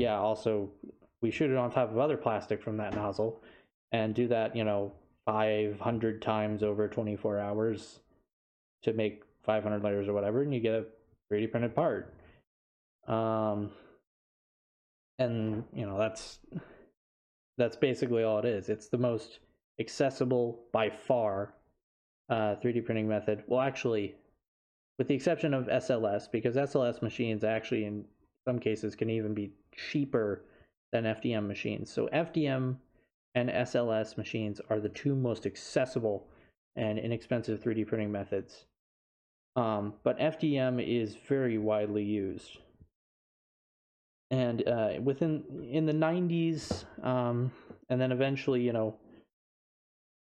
yeah 0.00 0.19
also 0.19 0.71
we 1.23 1.30
shoot 1.30 1.50
it 1.50 1.57
on 1.57 1.71
top 1.71 1.90
of 1.90 1.99
other 1.99 2.16
plastic 2.16 2.62
from 2.62 2.76
that 2.76 2.95
nozzle 2.95 3.42
and 3.92 4.14
do 4.14 4.28
that 4.28 4.54
you 4.57 4.64
know 4.64 4.92
500 5.26 6.23
times 6.23 6.62
over 6.62 6.88
24 6.88 7.38
hours 7.38 8.00
to 8.83 8.92
make 8.92 9.23
500 9.45 9.83
layers 9.83 10.09
or 10.09 10.12
whatever, 10.12 10.42
and 10.42 10.52
you 10.52 10.61
get 10.61 10.75
a 10.75 10.85
3D 11.30 11.50
printed 11.50 11.75
part. 11.75 12.14
Um, 13.07 13.71
and 15.19 15.64
you 15.75 15.87
know 15.87 15.99
that's 15.99 16.38
that's 17.59 17.76
basically 17.76 18.23
all 18.23 18.38
it 18.38 18.45
is. 18.45 18.69
It's 18.69 18.88
the 18.88 18.99
most 18.99 19.40
accessible 19.78 20.61
by 20.73 20.90
far 20.90 21.54
uh, 22.28 22.57
3D 22.62 22.85
printing 22.85 23.09
method. 23.09 23.45
Well, 23.47 23.61
actually, 23.61 24.14
with 24.99 25.09
the 25.09 25.14
exception 25.14 25.54
of 25.54 25.66
SLS, 25.66 26.30
because 26.30 26.57
SLS 26.57 27.02
machines 27.02 27.45
actually 27.45 27.85
some 28.47 28.59
cases 28.59 28.94
can 28.94 29.11
even 29.11 29.35
be 29.35 29.52
cheaper 29.75 30.42
than 30.92 31.04
FDM 31.04 31.47
machines. 31.47 31.90
So 31.90 32.09
FDM 32.12 32.76
and 33.35 33.49
SLS 33.49 34.16
machines 34.16 34.61
are 34.70 34.80
the 34.80 34.88
two 34.88 35.14
most 35.14 35.47
accessible 35.47 36.26
and 36.76 36.99
inexpensive 36.99 37.62
3D 37.62 37.87
printing 37.87 38.11
methods. 38.11 38.64
Um, 39.56 39.94
but 40.04 40.18
FDM 40.18 40.85
is 40.85 41.16
very 41.28 41.59
widely 41.59 42.04
used. 42.04 42.59
And 44.30 44.66
uh, 44.66 44.90
within 45.02 45.42
in 45.68 45.87
the 45.87 45.92
90s, 45.92 46.85
um, 47.04 47.50
and 47.88 48.00
then 48.00 48.12
eventually, 48.12 48.62
you 48.62 48.73
know, 48.73 48.97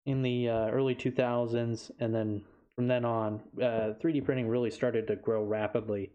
in 0.05 0.23
the 0.23 0.51
uh, 0.51 0.69
early 0.69 0.95
2000s, 0.95 1.91
and 1.99 2.15
then 2.15 2.43
from 2.77 2.89
then 2.89 3.07
on, 3.07 3.41
uh, 3.57 3.95
3D 4.03 4.23
printing 4.23 4.49
really 4.49 4.71
started 4.71 5.07
to 5.07 5.17
grow 5.17 5.43
rapidly 5.43 6.11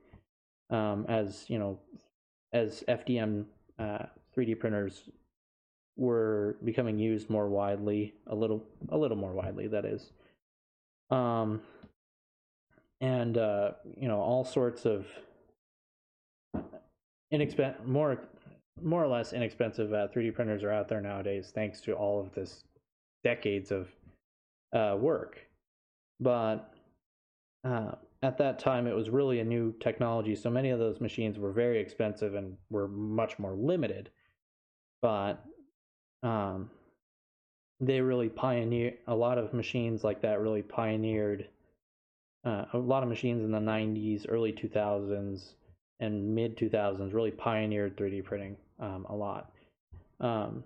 um, 0.71 1.05
as 1.07 1.45
you 1.47 1.59
know, 1.59 1.79
as 2.53 2.83
FDM 2.87 3.45
3D 3.79 4.53
uh, 4.53 4.59
printers 4.59 5.09
were 5.97 6.57
becoming 6.63 6.97
used 6.97 7.29
more 7.29 7.49
widely, 7.49 8.13
a 8.27 8.35
little 8.35 8.63
a 8.89 8.97
little 8.97 9.17
more 9.17 9.33
widely, 9.33 9.67
that 9.67 9.85
is. 9.85 10.11
Um, 11.09 11.61
and 13.01 13.37
uh, 13.37 13.71
you 13.99 14.07
know 14.07 14.19
all 14.19 14.45
sorts 14.45 14.85
of 14.85 15.07
inexpensive, 17.31 17.85
more 17.85 18.21
more 18.81 19.03
or 19.03 19.07
less 19.07 19.33
inexpensive 19.33 19.93
uh, 19.93 20.07
3D 20.07 20.33
printers 20.33 20.63
are 20.63 20.71
out 20.71 20.87
there 20.87 21.01
nowadays, 21.01 21.51
thanks 21.53 21.81
to 21.81 21.93
all 21.93 22.19
of 22.19 22.33
this 22.33 22.63
decades 23.23 23.71
of 23.71 23.89
uh, 24.73 24.95
work. 24.97 25.39
But 26.19 26.73
uh, 27.63 27.91
at 28.23 28.37
that 28.37 28.59
time, 28.59 28.85
it 28.85 28.95
was 28.95 29.09
really 29.09 29.39
a 29.39 29.43
new 29.43 29.73
technology, 29.79 30.35
so 30.35 30.49
many 30.49 30.69
of 30.69 30.79
those 30.79 31.01
machines 31.01 31.39
were 31.39 31.51
very 31.51 31.79
expensive 31.79 32.35
and 32.35 32.55
were 32.69 32.87
much 32.87 33.39
more 33.39 33.55
limited. 33.55 34.09
But 35.01 35.43
um, 36.21 36.69
they 37.79 37.99
really 37.99 38.29
pioneered 38.29 38.97
a 39.07 39.15
lot 39.15 39.39
of 39.39 39.53
machines 39.53 40.03
like 40.03 40.21
that. 40.21 40.39
Really 40.39 40.61
pioneered 40.61 41.47
uh, 42.45 42.65
a 42.73 42.77
lot 42.77 43.01
of 43.01 43.09
machines 43.09 43.43
in 43.43 43.51
the 43.51 43.59
90s, 43.59 44.25
early 44.29 44.53
2000s, 44.53 45.53
and 45.99 46.35
mid 46.35 46.57
2000s 46.57 47.13
really 47.13 47.31
pioneered 47.31 47.97
3D 47.97 48.23
printing 48.23 48.55
um, 48.79 49.07
a 49.09 49.15
lot. 49.15 49.51
Um, 50.19 50.63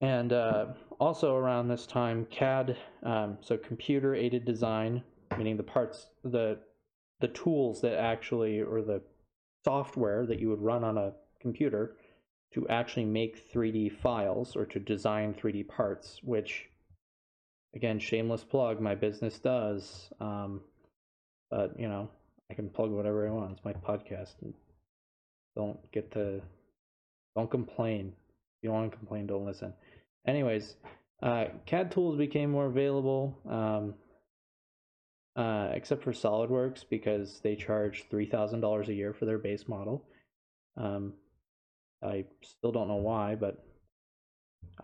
and 0.00 0.32
uh, 0.32 0.66
also 0.98 1.36
around 1.36 1.68
this 1.68 1.86
time, 1.86 2.26
CAD, 2.30 2.76
um, 3.02 3.36
so 3.40 3.56
computer 3.58 4.14
aided 4.14 4.44
design, 4.44 5.02
meaning 5.38 5.56
the 5.56 5.62
parts, 5.62 6.06
the 6.24 6.58
the 7.20 7.28
tools 7.28 7.80
that 7.82 7.98
actually, 7.98 8.60
or 8.60 8.82
the 8.82 9.00
software 9.64 10.26
that 10.26 10.40
you 10.40 10.48
would 10.48 10.60
run 10.60 10.82
on 10.82 10.98
a 10.98 11.12
computer 11.40 11.96
to 12.54 12.68
actually 12.68 13.04
make 13.04 13.52
3D 13.52 13.92
files 14.00 14.56
or 14.56 14.66
to 14.66 14.80
design 14.80 15.32
3D 15.32 15.68
parts, 15.68 16.20
which 16.22 16.68
again, 17.74 17.98
shameless 17.98 18.44
plug, 18.44 18.80
my 18.80 18.94
business 18.94 19.38
does. 19.38 20.10
Um, 20.20 20.60
but 21.50 21.78
you 21.78 21.88
know, 21.88 22.10
I 22.50 22.54
can 22.54 22.68
plug 22.68 22.90
whatever 22.90 23.26
I 23.26 23.30
want. 23.30 23.52
It's 23.52 23.64
my 23.64 23.72
podcast. 23.72 24.34
Don't 25.56 25.78
get 25.92 26.12
to, 26.12 26.40
don't 27.36 27.50
complain. 27.50 28.08
If 28.08 28.64
you 28.64 28.68
don't 28.70 28.80
want 28.80 28.92
to 28.92 28.98
complain, 28.98 29.26
don't 29.26 29.46
listen. 29.46 29.72
Anyways, 30.26 30.76
uh, 31.22 31.46
CAD 31.66 31.92
tools 31.92 32.16
became 32.16 32.50
more 32.50 32.66
available, 32.66 33.38
um, 33.48 33.94
uh, 35.36 35.70
except 35.72 36.02
for 36.02 36.12
SolidWorks 36.12 36.84
because 36.88 37.40
they 37.40 37.56
charge 37.56 38.06
three 38.10 38.26
thousand 38.26 38.60
dollars 38.60 38.88
a 38.88 38.94
year 38.94 39.12
for 39.12 39.24
their 39.24 39.38
base 39.38 39.68
model. 39.68 40.04
Um, 40.76 41.14
I 42.02 42.24
still 42.42 42.72
don't 42.72 42.88
know 42.88 42.96
why, 42.96 43.34
but 43.36 43.64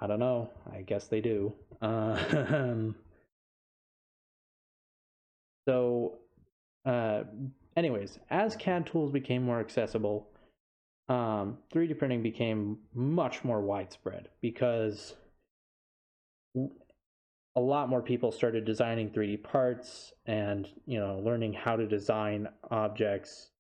I 0.01 0.07
don't 0.07 0.21
know. 0.21 0.51
I 0.73 0.83
guess 0.83 1.07
they 1.09 1.21
do. 1.21 1.53
Uh, 1.83 2.93
so, 5.69 6.19
uh, 6.87 7.25
anyways, 7.77 8.19
as 8.31 8.57
CAD 8.57 8.87
tools 8.87 9.11
became 9.13 9.43
more 9.43 9.61
accessible, 9.61 10.29
um, 11.09 11.59
3D 11.73 11.99
printing 11.99 12.23
became 12.23 12.79
much 12.95 13.45
more 13.45 13.61
widespread 13.61 14.29
because 14.41 15.15
a 17.57 17.61
lot 17.61 17.89
more 17.89 18.03
people 18.03 18.31
started 18.31 18.65
designing 18.65 19.11
3D 19.11 19.43
parts 19.43 20.13
and 20.27 20.69
you 20.87 20.99
know 20.99 21.19
learning 21.25 21.53
how 21.53 21.77
to 21.77 21.87
design 21.87 22.49
objects 22.71 23.51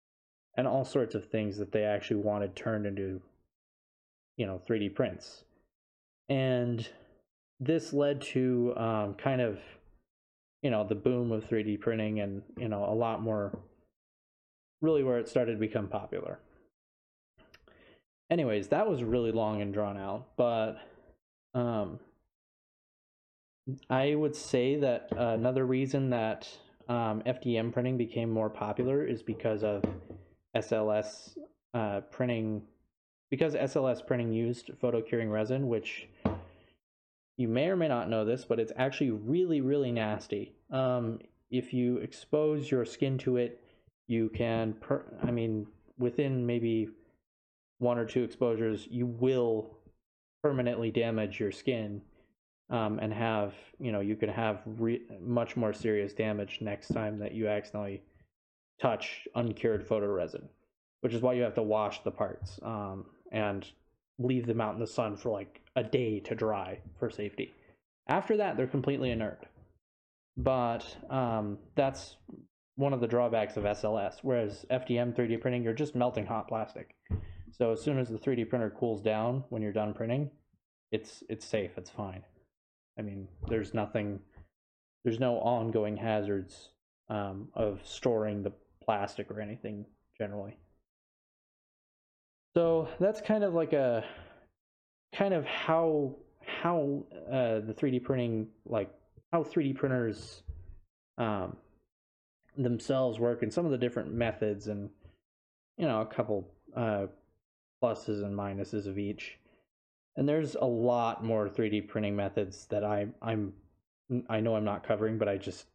and 0.57 0.67
all 0.67 0.85
sorts 0.85 1.15
of 1.15 1.27
things 1.27 1.57
that 1.57 1.73
they 1.73 1.85
actually 1.85 2.21
wanted 2.21 2.55
turned 2.55 2.87
into 2.87 3.21
you 4.37 4.47
know 4.47 4.61
3D 4.69 4.95
prints 4.95 5.45
and 6.29 6.89
this 7.61 7.93
led 7.93 8.21
to 8.21 8.73
um, 8.77 9.15
kind 9.15 9.41
of 9.41 9.59
you 10.63 10.71
know 10.71 10.85
the 10.85 10.95
boom 10.95 11.33
of 11.33 11.49
3D 11.49 11.81
printing 11.81 12.21
and 12.21 12.43
you 12.57 12.69
know 12.69 12.85
a 12.85 12.95
lot 12.95 13.23
more 13.23 13.59
really 14.81 15.03
where 15.03 15.19
it 15.19 15.29
started 15.29 15.53
to 15.53 15.59
become 15.59 15.89
popular. 15.89 16.39
Anyways, 18.31 18.69
that 18.69 18.89
was 18.89 19.03
really 19.03 19.33
long 19.33 19.63
and 19.63 19.73
drawn 19.73 19.97
out, 19.97 20.29
but 20.37 20.77
um, 21.55 21.99
I 23.91 24.15
would 24.15 24.35
say 24.35 24.77
that 24.77 25.09
another 25.17 25.67
reason 25.67 26.11
that 26.11 26.49
um, 26.89 27.23
FDM 27.27 27.73
printing 27.73 27.99
became 27.99 28.31
more 28.31 28.49
popular 28.49 29.05
is 29.05 29.23
because 29.23 29.63
of 29.63 29.85
SLS 30.57 31.37
uh, 31.75 32.01
printing, 32.11 32.63
because 33.31 33.55
SLS 33.55 34.07
printing 34.07 34.33
used 34.33 34.71
photo 34.81 35.03
curing 35.03 35.31
resin, 35.31 35.69
which 35.69 36.09
you 37.37 37.49
may 37.49 37.69
or 37.69 37.77
may 37.77 37.89
not 37.89 38.09
know 38.09 38.25
this, 38.25 38.45
but 38.45 38.59
it's 38.59 38.73
actually 38.77 39.11
really, 39.11 39.61
really 39.61 39.93
nasty. 39.93 40.55
Um, 40.71 41.21
if 41.51 41.73
you 41.73 41.99
expose 41.99 42.71
your 42.71 42.85
skin 42.85 43.19
to 43.19 43.37
it, 43.37 43.61
you 44.07 44.31
can, 44.31 44.75
per- 44.75 45.05
I 45.23 45.31
mean, 45.31 45.67
within 45.99 46.47
maybe 46.47 46.89
one 47.79 47.99
or 47.99 48.07
two 48.07 48.23
exposures, 48.23 48.89
you 48.91 49.07
will 49.07 49.79
permanently 50.43 50.91
damage 50.91 51.39
your 51.39 51.53
skin 51.53 52.01
um, 52.71 52.99
and 52.99 53.13
have, 53.13 53.55
you 53.79 53.93
know, 53.93 54.01
you 54.01 54.17
can 54.17 54.29
have 54.29 54.61
re- 54.79 55.03
much 55.21 55.57
more 55.57 55.73
serious 55.73 56.13
damage 56.13 56.59
next 56.61 56.89
time 56.89 57.19
that 57.19 57.33
you 57.33 57.49
accidentally 57.49 58.03
touch 58.81 59.27
uncured 59.35 59.89
photoresin, 59.89 60.45
which 61.01 61.15
is 61.15 61.23
why 61.23 61.33
you 61.33 61.43
have 61.43 61.55
to 61.55 61.63
wash 61.63 62.03
the 62.03 62.11
parts 62.11 62.59
um, 62.63 63.07
and 63.33 63.67
leave 64.19 64.47
them 64.47 64.61
out 64.61 64.75
in 64.75 64.81
the 64.81 64.87
sun 64.87 65.17
for 65.17 65.31
like 65.31 65.61
a 65.77 65.83
day 65.83 66.21
to 66.21 66.35
dry 66.35 66.79
for 66.99 67.11
safety. 67.11 67.53
After 68.07 68.37
that, 68.37 68.57
they're 68.57 68.67
completely 68.67 69.11
inert. 69.11 69.47
But 70.37 70.85
um, 71.11 71.59
that's 71.75 72.17
one 72.77 72.93
of 72.93 73.01
the 73.01 73.09
drawbacks 73.09 73.57
of 73.57 73.65
SLS. 73.65 74.19
Whereas 74.23 74.65
FDM 74.71 75.15
3D 75.15 75.41
printing, 75.41 75.65
you're 75.65 75.73
just 75.73 75.97
melting 75.97 76.27
hot 76.27 76.49
plastic. 76.49 76.95
So 77.51 77.73
as 77.73 77.83
soon 77.83 77.99
as 77.99 78.09
the 78.09 78.19
3D 78.19 78.49
printer 78.49 78.71
cools 78.71 79.03
down 79.03 79.45
when 79.49 79.63
you're 79.63 79.73
done 79.73 79.95
printing, 79.95 80.31
it's 80.93 81.23
it's 81.29 81.45
safe. 81.45 81.73
It's 81.77 81.91
fine. 81.91 82.23
I 82.99 83.03
mean, 83.03 83.29
there's 83.49 83.75
nothing, 83.75 84.19
there's 85.05 85.21
no 85.21 85.39
ongoing 85.39 85.97
hazards 85.97 86.71
um, 87.09 87.49
of 87.55 87.81
storing 87.85 88.43
the 88.43 88.53
plastic 88.85 89.31
or 89.31 89.41
anything 89.41 89.87
generally. 90.17 90.57
So 92.57 92.89
that's 92.99 93.21
kind 93.21 93.45
of 93.45 93.55
like 93.55 93.73
a 93.73 94.05
kind 95.15 95.33
of 95.33 95.45
how 95.45 96.17
how 96.45 97.05
uh, 97.31 97.61
the 97.61 97.75
3D 97.79 98.03
printing 98.03 98.49
like 98.67 98.91
how 99.33 99.45
3D 99.45 99.77
printers 99.77 100.43
um, 101.19 101.57
themselves 102.57 103.19
work 103.19 103.43
and 103.43 103.53
some 103.53 103.65
of 103.65 103.71
the 103.71 103.79
different 103.79 104.13
methods 104.13 104.67
and 104.67 104.89
you 105.77 105.87
know 105.87 106.01
a 106.01 106.07
couple 106.07 106.51
uh, 106.77 107.07
pluses 107.83 108.25
and 108.25 108.37
minuses 108.37 108.87
of 108.87 108.99
each. 108.99 109.39
And 110.19 110.29
there's 110.29 110.57
a 110.57 110.67
lot 110.67 111.25
more 111.25 111.49
3D 111.49 111.89
printing 111.89 112.17
methods 112.17 112.67
that 112.67 112.85
I 112.85 113.07
I'm 113.23 113.53
I 114.29 114.41
know 114.41 114.57
I'm 114.57 114.65
not 114.65 114.87
covering, 114.87 115.17
but 115.17 115.29
I 115.29 115.37
just 115.37 115.67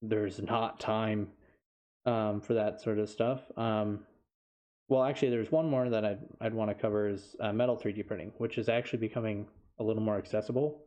there's 0.00 0.40
not 0.40 0.78
time 0.78 1.28
um, 2.06 2.40
for 2.40 2.54
that 2.54 2.80
sort 2.80 3.00
of 3.00 3.10
stuff. 3.10 3.40
Um, 3.56 4.04
well, 4.88 5.02
actually, 5.02 5.30
there's 5.30 5.50
one 5.50 5.68
more 5.68 5.90
that 5.90 6.04
I'd 6.04 6.20
I'd 6.40 6.54
want 6.54 6.70
to 6.70 6.74
cover 6.74 7.08
is 7.08 7.34
uh, 7.40 7.52
metal 7.52 7.76
3D 7.76 8.06
printing, 8.06 8.32
which 8.38 8.56
is 8.56 8.68
actually 8.68 9.00
becoming 9.00 9.48
a 9.80 9.82
little 9.82 10.02
more 10.02 10.16
accessible. 10.16 10.84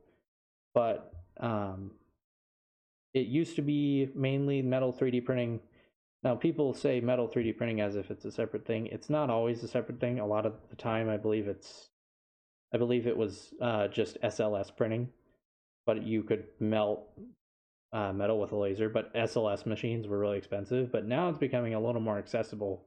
But 0.73 1.11
um, 1.37 1.91
it 3.13 3.27
used 3.27 3.57
to 3.57 3.61
be 3.61 4.09
mainly 4.15 4.61
metal 4.61 4.93
3D 4.93 5.25
printing. 5.25 5.59
Now, 6.23 6.35
people 6.35 6.73
say 6.73 7.01
metal 7.01 7.27
3D 7.27 7.57
printing 7.57 7.81
as 7.81 7.97
if 7.97 8.09
it's 8.09 8.23
a 8.23 8.31
separate 8.31 8.65
thing. 8.65 8.87
It's 8.87 9.09
not 9.09 9.29
always 9.29 9.63
a 9.63 9.67
separate 9.67 9.99
thing. 9.99 10.19
A 10.19 10.25
lot 10.25 10.45
of 10.45 10.53
the 10.69 10.77
time, 10.77 11.09
I 11.09 11.17
believe 11.17 11.47
it's, 11.47 11.89
I 12.73 12.77
believe 12.77 13.07
it 13.07 13.17
was 13.17 13.53
uh, 13.61 13.87
just 13.87 14.21
SLS 14.21 14.75
printing, 14.75 15.09
but 15.85 16.03
you 16.03 16.23
could 16.23 16.45
melt 16.59 17.09
uh, 17.91 18.13
metal 18.13 18.39
with 18.39 18.51
a 18.51 18.55
laser. 18.55 18.89
But 18.89 19.13
SLS 19.15 19.65
machines 19.65 20.07
were 20.07 20.19
really 20.19 20.37
expensive. 20.37 20.91
But 20.91 21.05
now 21.05 21.29
it's 21.29 21.37
becoming 21.37 21.73
a 21.73 21.79
little 21.79 22.01
more 22.01 22.17
accessible, 22.17 22.85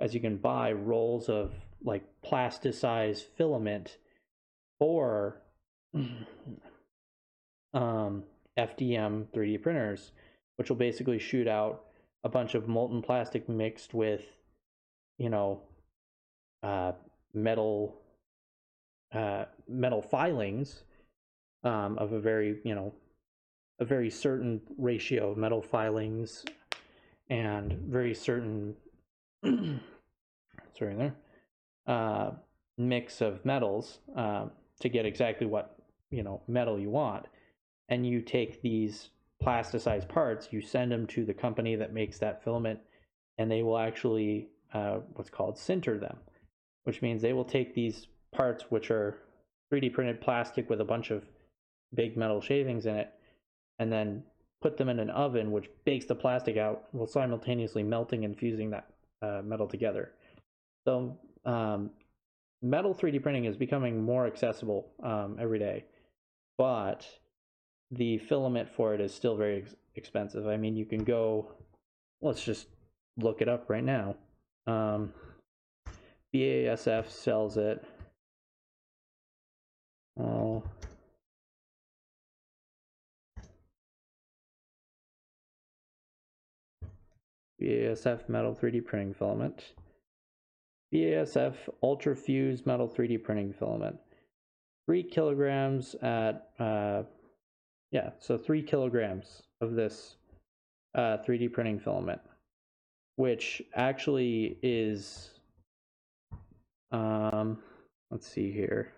as 0.00 0.14
you 0.14 0.20
can 0.20 0.36
buy 0.36 0.72
rolls 0.72 1.28
of 1.28 1.52
like 1.82 2.04
plasticized 2.24 3.24
filament 3.36 3.98
or 4.80 5.40
um, 7.74 8.22
FDM 8.58 9.26
3D 9.34 9.62
printers, 9.62 10.12
which 10.56 10.68
will 10.68 10.76
basically 10.76 11.18
shoot 11.18 11.48
out 11.48 11.84
a 12.24 12.28
bunch 12.28 12.54
of 12.54 12.68
molten 12.68 13.02
plastic 13.02 13.48
mixed 13.48 13.94
with, 13.94 14.22
you 15.18 15.30
know, 15.30 15.62
uh, 16.62 16.92
metal 17.32 18.00
uh, 19.12 19.44
metal 19.68 20.02
filings 20.02 20.82
um, 21.64 21.98
of 21.98 22.12
a 22.12 22.20
very, 22.20 22.58
you 22.64 22.74
know, 22.74 22.92
a 23.80 23.84
very 23.84 24.10
certain 24.10 24.60
ratio 24.76 25.30
of 25.30 25.38
metal 25.38 25.62
filings 25.62 26.44
and 27.30 27.72
very 27.72 28.14
certain 28.14 28.74
sorry 29.44 30.94
there 30.96 31.14
uh, 31.88 32.32
mix 32.76 33.20
of 33.20 33.44
metals 33.44 33.98
uh, 34.16 34.46
to 34.80 34.88
get 34.88 35.06
exactly 35.06 35.46
what 35.46 35.76
you 36.10 36.22
know 36.22 36.40
metal 36.46 36.78
you 36.78 36.90
want. 36.90 37.26
And 37.88 38.06
you 38.06 38.20
take 38.20 38.60
these 38.60 39.08
plasticized 39.42 40.08
parts, 40.08 40.48
you 40.50 40.60
send 40.60 40.92
them 40.92 41.06
to 41.08 41.24
the 41.24 41.32
company 41.32 41.74
that 41.76 41.94
makes 41.94 42.18
that 42.18 42.44
filament, 42.44 42.78
and 43.38 43.50
they 43.50 43.62
will 43.62 43.78
actually 43.78 44.48
uh, 44.74 44.98
what's 45.14 45.30
called 45.30 45.56
sinter 45.56 45.98
them, 45.98 46.18
which 46.84 47.00
means 47.00 47.22
they 47.22 47.32
will 47.32 47.44
take 47.44 47.74
these 47.74 48.06
parts, 48.32 48.64
which 48.70 48.90
are 48.90 49.18
3D 49.72 49.92
printed 49.92 50.20
plastic 50.20 50.68
with 50.70 50.80
a 50.80 50.84
bunch 50.84 51.10
of 51.10 51.24
big 51.94 52.16
metal 52.16 52.40
shavings 52.40 52.86
in 52.86 52.96
it, 52.96 53.12
and 53.78 53.92
then 53.92 54.22
put 54.60 54.76
them 54.76 54.88
in 54.88 54.98
an 54.98 55.10
oven, 55.10 55.52
which 55.52 55.70
bakes 55.84 56.06
the 56.06 56.14
plastic 56.14 56.56
out 56.56 56.84
while 56.92 57.06
simultaneously 57.06 57.82
melting 57.82 58.24
and 58.24 58.38
fusing 58.38 58.70
that 58.70 58.88
uh, 59.22 59.40
metal 59.44 59.66
together. 59.66 60.12
So, 60.86 61.16
um, 61.44 61.90
metal 62.62 62.94
3D 62.94 63.22
printing 63.22 63.44
is 63.44 63.56
becoming 63.56 64.02
more 64.02 64.26
accessible 64.26 64.90
um, 65.02 65.36
every 65.40 65.58
day, 65.58 65.84
but 66.56 67.06
the 67.90 68.18
filament 68.18 68.68
for 68.68 68.94
it 68.94 69.00
is 69.00 69.14
still 69.14 69.36
very 69.36 69.62
ex- 69.62 69.74
expensive. 69.94 70.46
I 70.46 70.56
mean, 70.56 70.76
you 70.76 70.84
can 70.84 71.04
go, 71.04 71.52
let's 72.20 72.42
just 72.42 72.66
look 73.16 73.40
it 73.40 73.48
up 73.48 73.70
right 73.70 73.84
now. 73.84 74.16
Um, 74.66 75.12
BASF 76.34 77.08
sells 77.08 77.56
it. 77.56 77.84
BASF 87.60 88.28
metal 88.28 88.54
3D 88.54 88.84
printing 88.84 89.14
filament. 89.14 89.72
BASF 90.94 91.54
Ultrafuse 91.82 92.64
metal 92.66 92.88
3D 92.88 93.22
printing 93.22 93.52
filament. 93.52 93.96
Three 94.86 95.02
kilograms 95.02 95.94
at 96.02 96.50
uh, 96.58 97.02
yeah, 97.90 98.10
so 98.18 98.36
three 98.36 98.62
kilograms 98.62 99.42
of 99.60 99.74
this 99.74 100.16
uh, 100.94 101.18
3D 101.26 101.52
printing 101.52 101.78
filament, 101.78 102.20
which 103.16 103.62
actually 103.74 104.58
is, 104.62 105.30
um, 106.92 107.58
let's 108.10 108.26
see 108.26 108.52
here, 108.52 108.92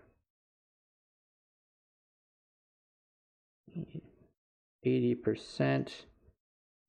80% 4.85 5.89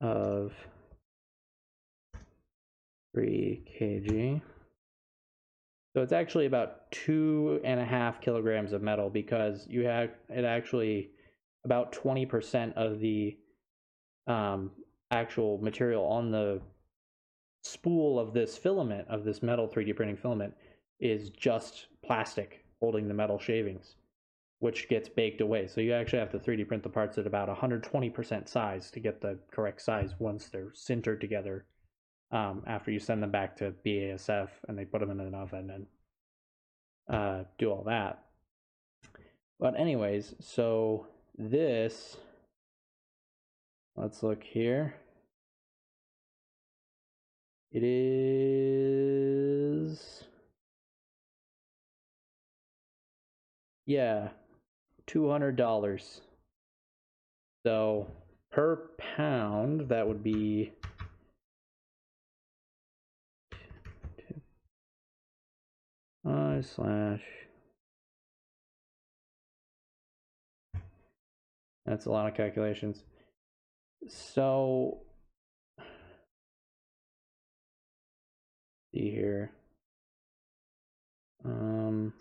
of 0.00 0.52
3 3.14 3.62
kg. 3.78 4.40
So 5.94 6.02
it's 6.02 6.12
actually 6.12 6.46
about 6.46 6.90
two 6.90 7.60
and 7.64 7.78
a 7.78 7.84
half 7.84 8.20
kilograms 8.20 8.72
of 8.72 8.82
metal 8.82 9.10
because 9.10 9.66
you 9.68 9.84
have 9.84 10.10
it 10.30 10.44
actually 10.44 11.10
about 11.64 11.92
20% 11.92 12.72
of 12.74 12.98
the 12.98 13.36
um, 14.26 14.70
actual 15.10 15.58
material 15.58 16.04
on 16.06 16.30
the 16.30 16.60
spool 17.62 18.18
of 18.18 18.32
this 18.32 18.56
filament, 18.56 19.06
of 19.08 19.24
this 19.24 19.42
metal 19.42 19.68
3D 19.68 19.94
printing 19.94 20.16
filament, 20.16 20.54
is 20.98 21.28
just 21.30 21.86
plastic 22.04 22.64
holding 22.80 23.06
the 23.06 23.14
metal 23.14 23.38
shavings, 23.38 23.96
which 24.60 24.88
gets 24.88 25.08
baked 25.08 25.40
away. 25.40 25.66
So 25.66 25.80
you 25.80 25.92
actually 25.92 26.20
have 26.20 26.32
to 26.32 26.38
3D 26.38 26.66
print 26.66 26.82
the 26.82 26.88
parts 26.88 27.18
at 27.18 27.26
about 27.26 27.48
120% 27.48 28.48
size 28.48 28.90
to 28.90 29.00
get 29.00 29.20
the 29.20 29.38
correct 29.52 29.82
size 29.82 30.14
once 30.18 30.48
they're 30.48 30.72
sintered 30.74 31.20
together 31.20 31.66
um, 32.32 32.62
after 32.66 32.90
you 32.90 32.98
send 32.98 33.22
them 33.22 33.30
back 33.30 33.56
to 33.58 33.72
BASF 33.84 34.48
and 34.66 34.76
they 34.76 34.84
put 34.84 35.00
them 35.00 35.10
in 35.10 35.20
an 35.20 35.34
oven 35.34 35.70
and 35.70 35.86
uh, 37.08 37.44
do 37.58 37.70
all 37.70 37.84
that. 37.84 38.24
But 39.60 39.78
anyways, 39.78 40.34
so 40.40 41.06
this, 41.36 42.16
let's 43.96 44.22
look 44.22 44.42
here. 44.42 44.94
It 47.70 47.82
is. 47.84 48.72
Yeah, 53.86 54.28
$200. 55.06 56.20
So 57.64 58.06
per 58.50 58.90
pound, 59.16 59.88
that 59.88 60.06
would 60.08 60.22
be. 60.22 60.72
I 66.24 66.60
slash. 66.60 67.22
That's 71.84 72.06
a 72.06 72.10
lot 72.10 72.28
of 72.28 72.34
calculations. 72.34 73.02
So, 74.08 74.98
see 78.94 79.10
here. 79.10 79.50
Um, 81.44 82.12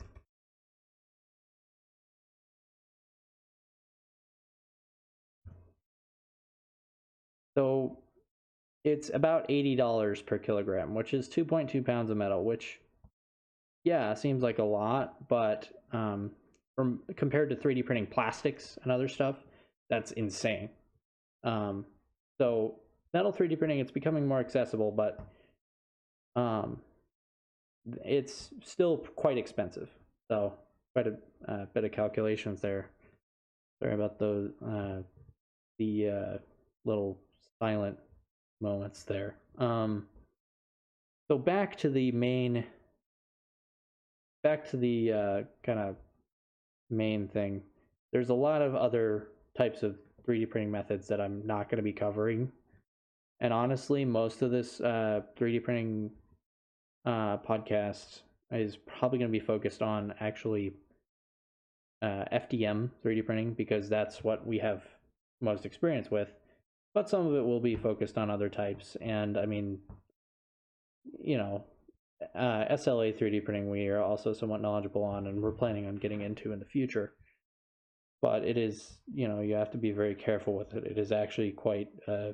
so 7.56 7.98
it's 8.84 9.12
about 9.14 9.48
$80 9.48 10.26
per 10.26 10.38
kilogram, 10.40 10.96
which 10.96 11.14
is 11.14 11.30
2.2 11.30 11.86
pounds 11.86 12.10
of 12.10 12.18
metal, 12.18 12.44
which, 12.44 12.81
yeah, 13.84 14.14
seems 14.14 14.44
like 14.44 14.60
a 14.60 14.64
lot, 14.64 15.28
but 15.28 15.68
um, 15.92 16.32
from 16.76 17.02
compared 17.16 17.50
to 17.50 17.56
3D 17.56 17.86
printing 17.86 18.08
plastics 18.08 18.78
and 18.84 18.92
other 18.92 19.08
stuff, 19.08 19.36
that's 19.90 20.12
insane. 20.12 20.70
Um, 21.44 21.86
so 22.38 22.76
metal 23.14 23.34
3D 23.34 23.58
printing, 23.58 23.80
it's 23.80 23.92
becoming 23.92 24.28
more 24.28 24.40
accessible, 24.40 24.92
but 24.92 25.20
um, 26.36 26.80
it's 28.06 28.50
still 28.64 28.98
quite 29.16 29.38
expensive. 29.38 29.90
So 30.30 30.54
quite 30.94 31.08
a 31.08 31.18
uh, 31.52 31.66
bit 31.74 31.84
of 31.84 31.92
calculations 31.92 32.62
there. 32.62 32.90
Sorry 33.82 33.96
about 33.96 34.20
those 34.20 34.52
uh, 34.66 35.02
the 35.80 36.10
uh, 36.10 36.38
little 36.86 37.18
silent 37.60 37.98
moments 38.62 39.04
there. 39.04 39.36
Um, 39.58 40.08
so 41.30 41.38
back 41.38 41.78
to 41.78 41.90
the 41.90 42.12
main, 42.12 42.66
back 44.44 44.70
to 44.72 44.78
the 44.78 45.14
uh, 45.14 45.42
kind 45.64 45.80
of 45.80 45.96
main 46.90 47.28
thing. 47.28 47.62
There's 48.12 48.30
a 48.30 48.34
lot 48.34 48.62
of 48.62 48.76
other 48.76 49.30
types 49.58 49.84
of 49.84 49.98
3D 50.28 50.50
printing 50.50 50.72
methods 50.72 51.08
that 51.08 51.22
I'm 51.22 51.46
not 51.46 51.70
going 51.70 51.78
to 51.78 51.84
be 51.84 51.94
covering. 51.94 52.52
And 53.40 53.54
honestly, 53.54 54.06
most 54.06 54.42
of 54.42 54.52
this 54.52 54.80
uh, 54.82 55.22
3D 55.38 55.64
printing 55.64 56.12
uh, 57.06 57.38
podcast 57.38 58.22
is 58.52 58.78
probably 58.78 59.20
going 59.20 59.32
to 59.32 59.40
be 59.40 59.44
focused 59.44 59.82
on 59.82 60.14
actually 60.20 60.74
uh, 62.02 62.26
FDM 62.32 62.90
3D 63.04 63.26
printing 63.26 63.54
because 63.54 63.90
that's 63.90 64.24
what 64.24 64.46
we 64.46 64.60
have 64.60 64.84
most 65.40 65.66
experience 65.66 66.12
with. 66.12 66.30
But 66.94 67.10
some 67.10 67.26
of 67.26 67.36
it 67.36 67.46
will 67.46 67.62
be 67.62 67.76
focused 67.76 68.18
on 68.18 68.30
other 68.30 68.50
types. 68.50 68.98
And 69.00 69.38
I 69.38 69.46
mean, 69.46 69.80
you 71.20 71.38
know, 71.38 71.64
uh, 72.36 72.66
SLA 72.72 73.18
3D 73.18 73.44
printing 73.44 73.70
we 73.70 73.88
are 73.88 74.02
also 74.02 74.34
somewhat 74.34 74.62
knowledgeable 74.62 75.04
on 75.04 75.28
and 75.28 75.42
we're 75.42 75.52
planning 75.52 75.88
on 75.88 75.96
getting 75.96 76.22
into 76.22 76.52
in 76.54 76.60
the 76.60 76.66
future 76.66 77.14
but 78.22 78.44
it 78.46 78.58
is 78.58 79.00
you 79.14 79.28
know 79.28 79.42
you 79.42 79.56
have 79.56 79.72
to 79.72 79.78
be 79.78 79.92
very 79.92 80.16
careful 80.16 80.56
with 80.56 80.74
it. 80.74 80.86
It 80.86 80.98
is 80.98 81.12
actually 81.12 81.52
quite 81.52 81.90
uh, 82.08 82.32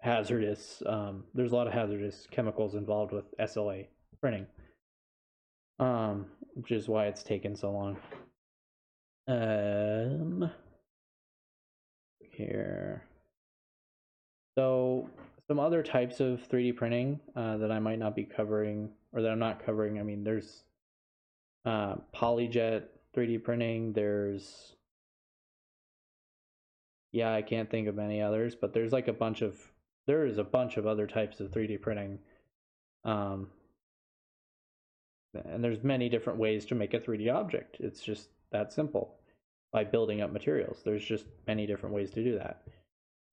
hazardous. 0.00 0.82
Um, 0.86 1.24
there's 1.34 1.52
a 1.52 1.56
lot 1.56 1.66
of 1.66 1.72
hazardous 1.72 2.26
chemicals 2.30 2.74
involved 2.74 3.12
with 3.12 3.24
SLA 3.38 3.86
printing, 4.20 4.46
um, 5.78 6.26
which 6.54 6.70
is 6.70 6.88
why 6.88 7.06
it's 7.06 7.22
taken 7.22 7.56
so 7.56 7.72
long. 7.72 7.96
Um, 9.26 10.50
here. 12.32 13.04
So 14.56 15.08
some 15.48 15.58
other 15.58 15.82
types 15.82 16.20
of 16.20 16.48
3D 16.48 16.76
printing 16.76 17.20
uh, 17.36 17.56
that 17.58 17.70
I 17.70 17.78
might 17.78 17.98
not 17.98 18.14
be 18.14 18.24
covering, 18.24 18.90
or 19.12 19.22
that 19.22 19.30
I'm 19.30 19.38
not 19.38 19.64
covering. 19.64 19.98
I 19.98 20.02
mean, 20.02 20.24
there's 20.24 20.64
uh, 21.64 21.96
PolyJet 22.14 22.84
3D 23.16 23.42
printing. 23.42 23.92
There's 23.92 24.74
yeah, 27.12 27.34
I 27.34 27.42
can't 27.42 27.70
think 27.70 27.88
of 27.88 27.98
any 27.98 28.22
others, 28.22 28.54
but 28.54 28.72
there's 28.72 28.92
like 28.92 29.08
a 29.08 29.12
bunch 29.12 29.42
of 29.42 29.58
there 30.06 30.24
is 30.26 30.38
a 30.38 30.44
bunch 30.44 30.76
of 30.76 30.86
other 30.86 31.06
types 31.06 31.40
of 31.40 31.50
3D 31.50 31.80
printing. 31.80 32.18
Um, 33.04 33.48
and 35.44 35.62
there's 35.62 35.82
many 35.82 36.08
different 36.08 36.38
ways 36.38 36.64
to 36.66 36.74
make 36.74 36.94
a 36.94 37.00
3D 37.00 37.32
object. 37.32 37.76
It's 37.80 38.02
just 38.02 38.28
that 38.50 38.72
simple 38.72 39.14
by 39.72 39.84
building 39.84 40.20
up 40.20 40.32
materials. 40.32 40.78
There's 40.84 41.04
just 41.04 41.26
many 41.46 41.66
different 41.66 41.94
ways 41.94 42.10
to 42.12 42.24
do 42.24 42.36
that. 42.38 42.62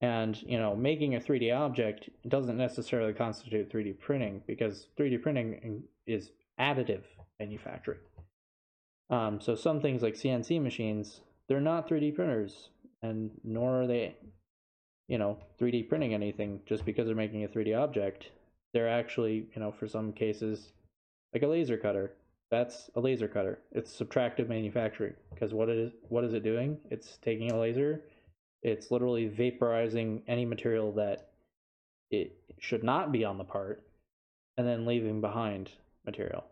And, 0.02 0.40
you 0.44 0.60
know, 0.60 0.76
making 0.76 1.16
a 1.16 1.20
3D 1.20 1.56
object 1.56 2.10
doesn't 2.28 2.58
necessarily 2.58 3.14
constitute 3.14 3.72
3D 3.72 4.00
printing 4.00 4.44
because 4.46 4.88
3D 5.00 5.22
printing 5.22 5.84
is 6.06 6.32
additive 6.60 7.04
manufacturing. 7.40 8.00
Um, 9.10 9.40
so 9.42 9.56
some 9.56 9.82
things 9.82 10.04
like 10.04 10.14
CNC 10.14 10.62
machines, 10.62 11.22
they're 11.48 11.62
not 11.62 11.90
3D 11.90 12.14
printers 12.14 12.70
and 13.02 13.32
nor 13.44 13.82
are 13.82 13.88
they, 13.88 14.16
you 15.08 15.18
know, 15.18 15.38
3D 15.60 15.88
printing 15.90 16.14
anything 16.14 16.60
just 16.66 16.86
because 16.86 17.08
they're 17.08 17.16
making 17.16 17.44
a 17.44 17.48
3D 17.48 17.78
object. 17.78 18.32
They're 18.74 18.90
actually, 18.90 19.48
you 19.56 19.62
know, 19.62 19.72
for 19.72 19.88
some 19.88 20.12
cases, 20.14 20.74
like 21.34 21.44
a 21.44 21.48
laser 21.48 21.78
cutter. 21.78 22.14
That's 22.50 22.90
a 22.96 23.02
laser 23.02 23.28
cutter. 23.28 23.60
It's 23.72 23.98
subtractive 23.98 24.48
manufacturing 24.48 25.14
because 25.34 25.54
what 25.54 25.70
it 25.70 25.78
is, 25.78 25.92
what 26.10 26.24
is 26.24 26.34
it 26.34 26.44
doing? 26.44 26.78
It's 26.90 27.18
taking 27.18 27.52
a 27.52 27.60
laser, 27.60 28.02
it's 28.62 28.92
literally 28.92 29.30
vaporizing 29.30 30.22
any 30.28 30.46
material 30.46 30.92
that 30.94 31.30
it 32.10 32.38
should 32.60 32.84
not 32.84 33.12
be 33.12 33.24
on 33.26 33.38
the 33.38 33.44
part, 33.44 33.84
and 34.58 34.68
then 34.68 34.86
leaving 34.86 35.22
behind 35.22 35.70
material. 36.06 36.46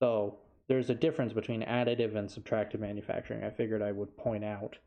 So 0.00 0.38
there's 0.68 0.90
a 0.90 0.94
difference 0.94 1.32
between 1.32 1.62
additive 1.62 2.16
and 2.16 2.28
subtractive 2.28 2.80
manufacturing. 2.80 3.44
I 3.44 3.50
figured 3.50 3.82
I 3.82 3.92
would 3.92 4.16
point 4.16 4.44
out. 4.44 4.78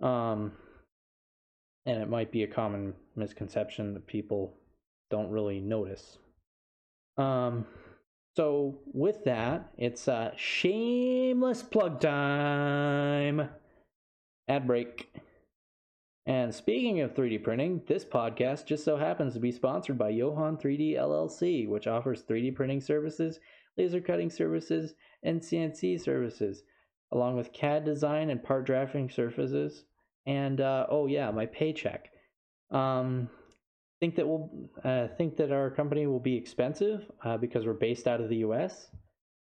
Um, 0.00 0.52
and 1.86 2.02
it 2.02 2.08
might 2.08 2.32
be 2.32 2.42
a 2.42 2.48
common 2.48 2.94
misconception 3.16 3.94
that 3.94 4.06
people 4.06 4.54
don't 5.10 5.30
really 5.30 5.60
notice. 5.60 6.18
Um, 7.16 7.66
so 8.36 8.78
with 8.92 9.24
that, 9.24 9.70
it's 9.78 10.08
a 10.08 10.32
shameless 10.36 11.62
plug 11.62 12.00
time. 12.00 13.48
Ad 14.48 14.66
break. 14.66 15.12
And 16.26 16.54
speaking 16.54 17.00
of 17.00 17.14
3D 17.14 17.42
printing, 17.42 17.82
this 17.86 18.04
podcast 18.04 18.66
just 18.66 18.84
so 18.84 18.96
happens 18.96 19.34
to 19.34 19.40
be 19.40 19.52
sponsored 19.52 19.98
by 19.98 20.08
Johann 20.08 20.56
3D 20.56 20.96
LLC, 20.96 21.68
which 21.68 21.86
offers 21.86 22.22
3D 22.22 22.54
printing 22.54 22.80
services 22.80 23.40
laser 23.76 24.00
cutting 24.00 24.30
services, 24.30 24.94
and 25.22 25.40
CNC 25.40 26.00
services, 26.00 26.62
along 27.12 27.36
with 27.36 27.52
CAD 27.52 27.84
design 27.84 28.30
and 28.30 28.42
part 28.42 28.66
drafting 28.66 29.10
services. 29.10 29.84
And 30.26 30.60
uh, 30.60 30.86
oh 30.88 31.06
yeah, 31.06 31.30
my 31.30 31.46
paycheck. 31.46 32.10
Um, 32.70 33.28
think 34.00 34.16
that 34.16 34.26
we'll 34.26 34.50
uh, 34.84 35.08
think 35.16 35.36
that 35.36 35.52
our 35.52 35.70
company 35.70 36.06
will 36.06 36.20
be 36.20 36.36
expensive 36.36 37.10
uh, 37.24 37.36
because 37.36 37.66
we're 37.66 37.74
based 37.74 38.06
out 38.06 38.20
of 38.20 38.28
the 38.28 38.36
U.S. 38.36 38.90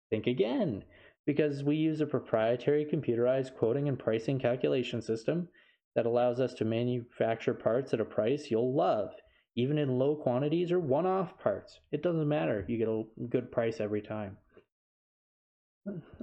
Think 0.10 0.28
again, 0.28 0.84
because 1.28 1.64
we 1.64 1.76
use 1.76 2.02
a 2.02 2.08
proprietary 2.08 2.88
computerized 2.92 3.56
quoting 3.56 3.88
and 3.88 4.00
pricing 4.00 4.40
calculation 4.40 5.04
system 5.04 5.48
that 5.96 6.08
allows 6.08 6.40
us 6.40 6.56
to 6.56 6.66
manufacture 6.66 7.54
parts 7.54 7.94
at 7.94 8.02
a 8.02 8.06
price 8.06 8.50
you'll 8.50 8.76
love 8.76 9.12
even 9.58 9.80
in 9.80 9.98
low 9.98 10.16
quantities 10.16 10.72
or 10.72 10.80
one 10.80 11.08
off 11.08 11.38
parts. 11.40 11.80
It 11.92 12.04
doesn't 12.04 12.28
matter. 12.28 12.64
You 12.68 12.78
get 12.78 12.88
a 12.88 13.04
good 13.28 13.52
price 13.52 13.80
every 13.80 14.04
time. 14.04 14.38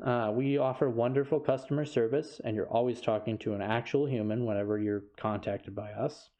Uh, 0.05 0.31
we 0.33 0.57
offer 0.57 0.89
wonderful 0.89 1.41
customer 1.41 1.85
service, 1.85 2.41
and 2.45 2.55
you're 2.55 2.69
always 2.69 3.01
talking 3.01 3.37
to 3.39 3.55
an 3.55 3.61
actual 3.61 4.07
human 4.07 4.45
whenever 4.45 4.79
you're 4.79 5.03
contacted 5.19 5.75
by 5.75 5.91
us. 5.93 6.31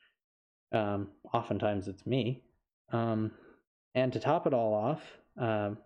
Um, 0.73 1.09
oftentimes 1.33 1.89
it's 1.89 2.07
me. 2.07 2.45
Um, 2.93 3.33
and 3.97 4.13
to 4.13 4.21
top 4.21 4.47
it 4.47 4.55
all 4.55 4.73
off, 4.73 5.03
um, 5.37 5.79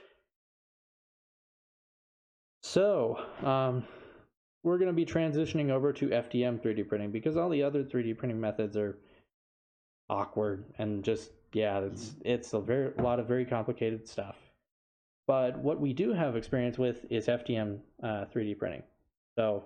So, 2.64 3.18
um, 3.44 3.84
we're 4.64 4.78
going 4.78 4.88
to 4.88 4.94
be 4.94 5.06
transitioning 5.06 5.72
over 5.72 5.92
to 5.94 6.08
FDM 6.08 6.62
3D 6.62 6.88
printing 6.88 7.12
because 7.12 7.36
all 7.36 7.50
the 7.50 7.64
other 7.64 7.84
3D 7.84 8.18
printing 8.18 8.40
methods 8.40 8.78
are 8.78 9.00
awkward 10.12 10.66
and 10.78 11.04
just 11.04 11.32
yeah, 11.54 11.80
it's 11.80 12.16
it's 12.24 12.54
a 12.54 12.60
very 12.60 12.92
a 12.98 13.02
lot 13.02 13.20
of 13.20 13.28
very 13.28 13.46
complicated 13.46 14.08
stuff. 14.08 14.36
But 15.28 15.58
what 15.60 15.80
we 15.80 15.94
do 15.94 16.14
have 16.14 16.36
experience 16.36 16.78
with 16.78 17.06
is 17.10 17.28
FDM 17.28 17.80
uh, 18.04 18.26
3D 18.34 18.58
printing. 18.58 18.84
So, 19.38 19.64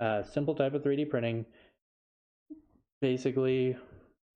uh, 0.00 0.22
simple 0.22 0.54
type 0.54 0.74
of 0.74 0.82
3D 0.82 1.10
printing. 1.10 1.44
Basically, 3.00 3.76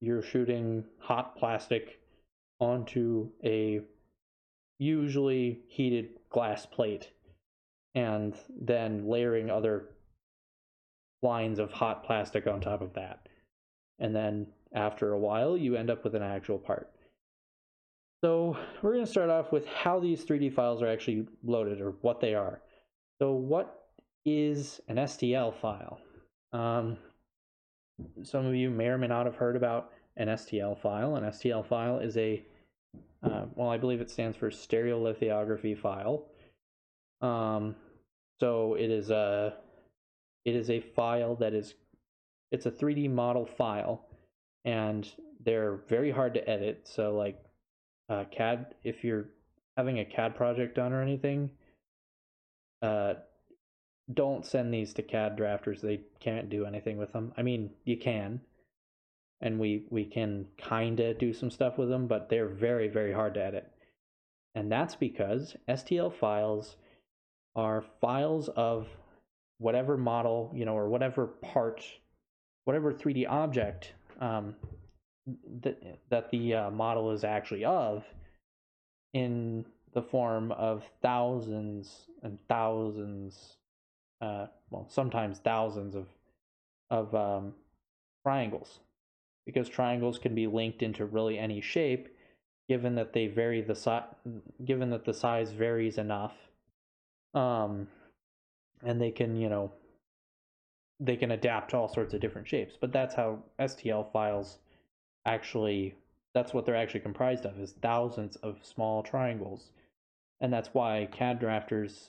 you're 0.01 0.23
shooting 0.23 0.85
hot 0.99 1.37
plastic 1.37 2.01
onto 2.61 3.29
a 3.45 3.81
usually 4.79 5.61
heated 5.69 6.11
glass 6.31 6.67
plate 6.67 7.11
and 7.95 8.35
then 8.61 9.07
layering 9.07 9.51
other 9.51 9.91
lines 11.23 11.59
of 11.59 11.71
hot 11.71 12.05
plastic 12.05 12.47
on 12.47 12.61
top 12.61 12.83
of 12.83 12.93
that. 12.95 13.29
And 13.99 14.15
then 14.15 14.47
after 14.75 15.13
a 15.13 15.19
while, 15.19 15.57
you 15.57 15.77
end 15.77 15.91
up 15.91 16.05
with 16.05 16.15
an 16.15 16.23
actual 16.23 16.59
part. 16.59 16.91
So 18.25 18.57
we're 18.83 18.93
going 18.93 19.05
to 19.05 19.11
start 19.11 19.31
off 19.31 19.51
with 19.51 19.67
how 19.67 19.99
these 19.99 20.25
3D 20.25 20.55
files 20.55 20.81
are 20.81 20.87
actually 20.87 21.27
loaded 21.43 21.81
or 21.81 21.95
what 22.03 22.21
they 22.21 22.35
are. 22.35 22.61
So 23.21 23.33
what 23.33 23.89
is 24.25 24.81
an 24.89 24.97
STL 24.97 25.55
file? 25.61 26.01
Um, 26.53 26.99
some 28.23 28.47
of 28.47 28.55
you 28.55 28.71
may 28.71 28.87
or 28.87 28.99
may 28.99 29.09
not 29.09 29.27
have 29.27 29.35
heard 29.35 29.57
about 29.57 29.91
an 30.17 30.29
STL 30.29 30.81
file. 30.81 31.17
An 31.17 31.25
STL 31.25 31.67
file 31.67 31.99
is 31.99 32.17
a, 32.17 32.45
uh, 33.23 33.47
well, 33.55 33.69
I 33.69 33.77
believe 33.77 34.01
it 34.01 34.11
stands 34.11 34.37
for 34.37 34.51
stereolithography 34.51 35.77
file. 35.77 36.27
Um, 37.21 37.75
so 38.41 38.75
it 38.75 38.91
is 38.91 39.11
a, 39.11 39.55
it 40.45 40.55
is 40.55 40.71
a 40.71 40.81
file 40.81 41.37
that 41.37 41.55
is, 41.55 41.75
it's 42.51 42.67
a 42.67 42.71
3D 42.71 43.11
model 43.11 43.47
file, 43.47 44.05
and 44.65 45.09
they're 45.45 45.81
very 45.89 46.11
hard 46.11 46.35
to 46.35 46.49
edit. 46.49 46.89
So 46.89 47.15
like, 47.15 47.43
uh, 48.09 48.25
CAD, 48.31 48.75
if 48.85 49.05
you're 49.05 49.27
having 49.77 49.99
a 49.99 50.05
CAD 50.05 50.37
project 50.37 50.77
done 50.77 50.93
or 50.93 51.03
anything, 51.03 51.51
uh, 52.83 53.15
don't 54.13 54.45
send 54.45 54.73
these 54.73 54.93
to 54.95 55.03
CAD 55.03 55.37
drafters. 55.37 55.81
They 55.81 56.01
can't 56.21 56.51
do 56.51 56.67
anything 56.67 56.99
with 56.99 57.13
them. 57.13 57.33
I 57.37 57.43
mean, 57.43 57.71
you 57.85 57.97
can, 57.97 58.41
and 59.41 59.59
we 59.59 59.87
we 59.91 60.05
can 60.05 60.47
kind 60.61 60.99
of 61.01 61.19
do 61.19 61.33
some 61.33 61.51
stuff 61.51 61.79
with 61.79 61.89
them, 61.89 62.07
but 62.07 62.29
they're 62.29 62.49
very 62.49 62.89
very 62.89 63.13
hard 63.13 63.35
to 63.35 63.43
edit. 63.45 63.71
And 64.55 64.71
that's 64.71 64.95
because 64.95 65.57
STL 65.69 66.13
files 66.13 66.77
are 67.57 67.85
files 68.01 68.49
of 68.51 68.89
whatever 69.59 69.97
model, 69.97 70.53
you 70.55 70.65
know, 70.65 70.77
or 70.77 70.89
whatever 70.89 71.27
part, 71.27 71.83
whatever 72.65 72.93
3D 72.93 73.27
object 73.29 73.93
um, 74.23 74.55
that 75.63 75.99
that 76.09 76.31
the 76.31 76.55
uh, 76.55 76.71
model 76.71 77.11
is 77.11 77.25
actually 77.25 77.65
of 77.65 78.05
in 79.13 79.67
the 79.93 80.03
form 80.03 80.53
of 80.53 80.85
thousands 81.03 82.07
and 82.23 82.39
thousands 82.49 83.57
uh, 84.23 84.47
well, 84.71 84.87
sometimes 84.89 85.41
thousands 85.41 85.95
of 85.95 86.07
of 86.91 87.15
um, 87.15 87.53
triangles, 88.25 88.79
because 89.45 89.69
triangles 89.69 90.19
can 90.19 90.35
be 90.35 90.47
linked 90.47 90.83
into 90.83 91.05
really 91.05 91.39
any 91.39 91.61
shape, 91.61 92.09
given 92.69 92.95
that 92.95 93.13
they 93.13 93.27
vary 93.27 93.61
the 93.61 93.75
size, 93.75 94.05
given 94.65 94.91
that 94.91 95.05
the 95.05 95.13
size 95.13 95.51
varies 95.51 95.99
enough, 95.99 96.35
um, 97.35 97.89
and 98.85 99.01
they 99.01 99.11
can 99.11 99.37
you 99.37 99.49
know 99.49 99.73
they 101.01 101.17
can 101.17 101.33
adapt 101.33 101.71
to 101.71 101.77
all 101.77 101.89
sorts 101.89 102.15
of 102.15 102.21
different 102.21 102.49
shapes. 102.49 102.77
But 102.81 102.93
that's 102.93 103.15
how 103.15 103.43
STL 103.59 104.13
files 104.13 104.59
actually 105.27 105.95
that's 106.35 106.55
what 106.55 106.65
they're 106.65 106.77
actually 106.77 107.01
comprised 107.01 107.45
of 107.45 107.59
is 107.61 107.73
thousands 107.83 108.37
of 108.37 108.59
small 108.63 109.03
triangles. 109.03 109.71
And 110.41 110.53
that's 110.53 110.71
why 110.73 111.09
CAD 111.13 111.41
drafters 111.41 112.09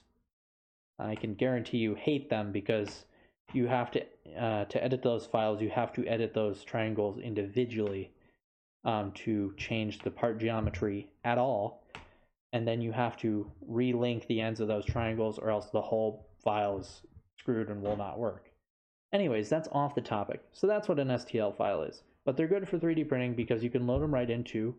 I 0.99 1.15
can 1.15 1.33
guarantee 1.33 1.79
you 1.79 1.95
hate 1.95 2.29
them 2.29 2.51
because 2.51 3.05
you 3.53 3.67
have 3.67 3.91
to 3.91 4.05
uh, 4.39 4.65
to 4.65 4.83
edit 4.83 5.01
those 5.01 5.25
files. 5.25 5.61
You 5.61 5.69
have 5.69 5.93
to 5.93 6.07
edit 6.07 6.33
those 6.33 6.63
triangles 6.63 7.19
individually 7.19 8.11
um, 8.85 9.11
to 9.25 9.53
change 9.57 9.99
the 9.99 10.11
part 10.11 10.39
geometry 10.39 11.09
at 11.23 11.37
all, 11.37 11.83
and 12.53 12.67
then 12.67 12.81
you 12.81 12.91
have 12.91 13.17
to 13.17 13.51
relink 13.69 14.27
the 14.27 14.41
ends 14.41 14.59
of 14.59 14.67
those 14.67 14.85
triangles, 14.85 15.39
or 15.39 15.49
else 15.49 15.69
the 15.69 15.81
whole 15.81 16.27
file 16.43 16.79
is 16.79 17.01
screwed 17.39 17.69
and 17.69 17.81
will 17.81 17.97
not 17.97 18.17
work. 18.19 18.52
Anyways, 19.13 19.47
that's 19.47 19.69
off 19.71 19.95
the 19.95 20.01
topic. 20.01 20.41
So 20.51 20.65
that's 20.65 20.89
what 20.89 20.99
an 20.99 21.09
STL 21.09 21.55
file 21.55 21.83
is. 21.83 22.01
But 22.25 22.35
they're 22.35 22.47
good 22.47 22.67
for 22.67 22.79
3D 22.79 23.07
printing 23.07 23.35
because 23.35 23.63
you 23.63 23.69
can 23.69 23.85
load 23.85 24.01
them 24.01 24.13
right 24.13 24.29
into 24.29 24.75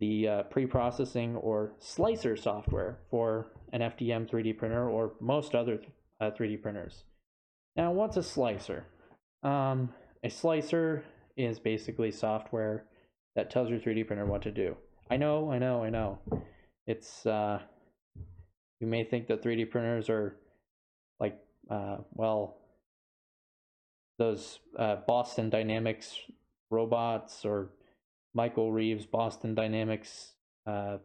the 0.00 0.28
uh, 0.28 0.42
pre-processing 0.44 1.36
or 1.36 1.72
slicer 1.78 2.36
software 2.36 2.98
for 3.10 3.48
an 3.72 3.80
FDM 3.80 4.28
3D 4.28 4.56
printer 4.56 4.88
or 4.88 5.12
most 5.20 5.54
other 5.54 5.80
uh, 6.20 6.30
3D 6.30 6.62
printers. 6.62 7.04
Now, 7.76 7.92
what's 7.92 8.16
a 8.16 8.22
slicer? 8.22 8.86
Um, 9.42 9.92
a 10.22 10.30
slicer 10.30 11.04
is 11.36 11.58
basically 11.58 12.10
software 12.10 12.86
that 13.36 13.50
tells 13.50 13.68
your 13.68 13.80
3D 13.80 14.06
printer 14.06 14.24
what 14.24 14.42
to 14.42 14.50
do. 14.50 14.76
I 15.10 15.16
know, 15.16 15.50
I 15.50 15.58
know, 15.58 15.84
I 15.84 15.90
know. 15.90 16.18
It's 16.86 17.26
uh, 17.26 17.60
you 18.80 18.86
may 18.86 19.04
think 19.04 19.26
that 19.28 19.42
3D 19.42 19.70
printers 19.70 20.08
are 20.08 20.36
like 21.20 21.38
uh, 21.70 21.98
well 22.12 22.56
those 24.18 24.58
uh, 24.78 24.96
Boston 25.06 25.50
Dynamics 25.50 26.16
robots 26.70 27.44
or 27.44 27.70
Michael 28.34 28.72
Reeves, 28.72 29.06
Boston 29.06 29.54
Dynamics, 29.54 30.32
uh, 30.66 30.98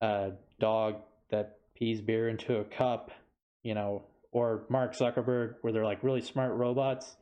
uh, 0.00 0.30
dog 0.58 0.96
that 1.30 1.58
pees 1.74 2.00
beer 2.00 2.28
into 2.28 2.56
a 2.56 2.64
cup, 2.64 3.10
you 3.62 3.74
know, 3.74 4.02
or 4.32 4.64
Mark 4.68 4.96
Zuckerberg, 4.96 5.54
where 5.60 5.72
they're 5.72 5.84
like 5.84 6.02
really 6.02 6.20
smart 6.20 6.54
robots 6.54 7.16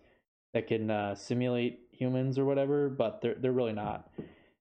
that 0.55 0.67
can 0.67 0.91
uh, 0.91 1.15
simulate 1.15 1.81
humans 1.93 2.39
or 2.39 2.45
whatever, 2.45 2.89
but 2.89 3.21
they're 3.21 3.35
they're 3.35 3.53
really 3.53 3.73
not. 3.73 4.11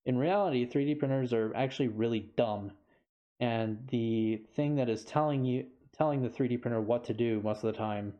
In 0.06 0.17
reality, 0.17 0.65
3D 0.65 0.99
printers 0.99 1.34
are 1.34 1.53
actually 1.56 1.89
really 1.89 2.32
dumb, 2.38 2.71
and 3.39 3.80
the 3.89 4.41
thing 4.56 4.75
that 4.75 4.89
is 4.89 5.03
telling 5.03 5.45
you 5.45 5.65
telling 5.97 6.21
the 6.21 6.30
3D 6.30 6.62
printer 6.62 6.82
what 6.82 7.06
to 7.06 7.13
do 7.13 7.41
most 7.43 7.63
of 7.63 7.73
the 7.73 7.77
time 7.77 8.13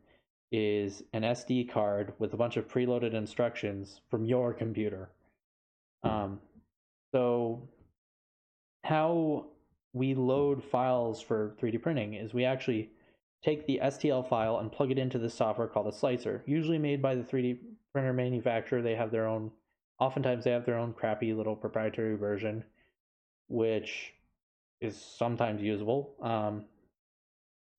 is 0.50 1.02
an 1.12 1.22
SD 1.22 1.70
card 1.70 2.12
with 2.18 2.32
a 2.32 2.36
bunch 2.36 2.56
of 2.56 2.68
preloaded 2.68 3.14
instructions 3.14 4.00
from 4.10 4.24
your 4.24 4.54
computer. 4.54 5.10
Um, 6.02 6.40
so 7.12 7.68
how 8.84 9.46
we 9.92 10.14
load 10.14 10.62
files 10.62 11.20
for 11.20 11.54
3D 11.60 11.82
printing 11.82 12.14
is 12.14 12.32
we 12.32 12.44
actually 12.44 12.90
take 13.42 13.66
the 13.66 13.80
STL 13.82 14.28
file 14.28 14.58
and 14.58 14.72
plug 14.72 14.90
it 14.90 14.98
into 14.98 15.18
the 15.18 15.30
software 15.30 15.68
called 15.68 15.86
a 15.86 15.92
slicer, 15.92 16.42
usually 16.46 16.78
made 16.78 17.02
by 17.02 17.14
the 17.14 17.22
3D 17.22 17.58
printer 17.92 18.12
manufacturer. 18.12 18.82
They 18.82 18.94
have 18.94 19.10
their 19.10 19.26
own, 19.26 19.50
oftentimes 19.98 20.44
they 20.44 20.50
have 20.50 20.66
their 20.66 20.78
own 20.78 20.92
crappy 20.92 21.32
little 21.32 21.56
proprietary 21.56 22.16
version, 22.16 22.64
which 23.48 24.14
is 24.80 24.96
sometimes 24.96 25.62
usable. 25.62 26.14
Um, 26.22 26.64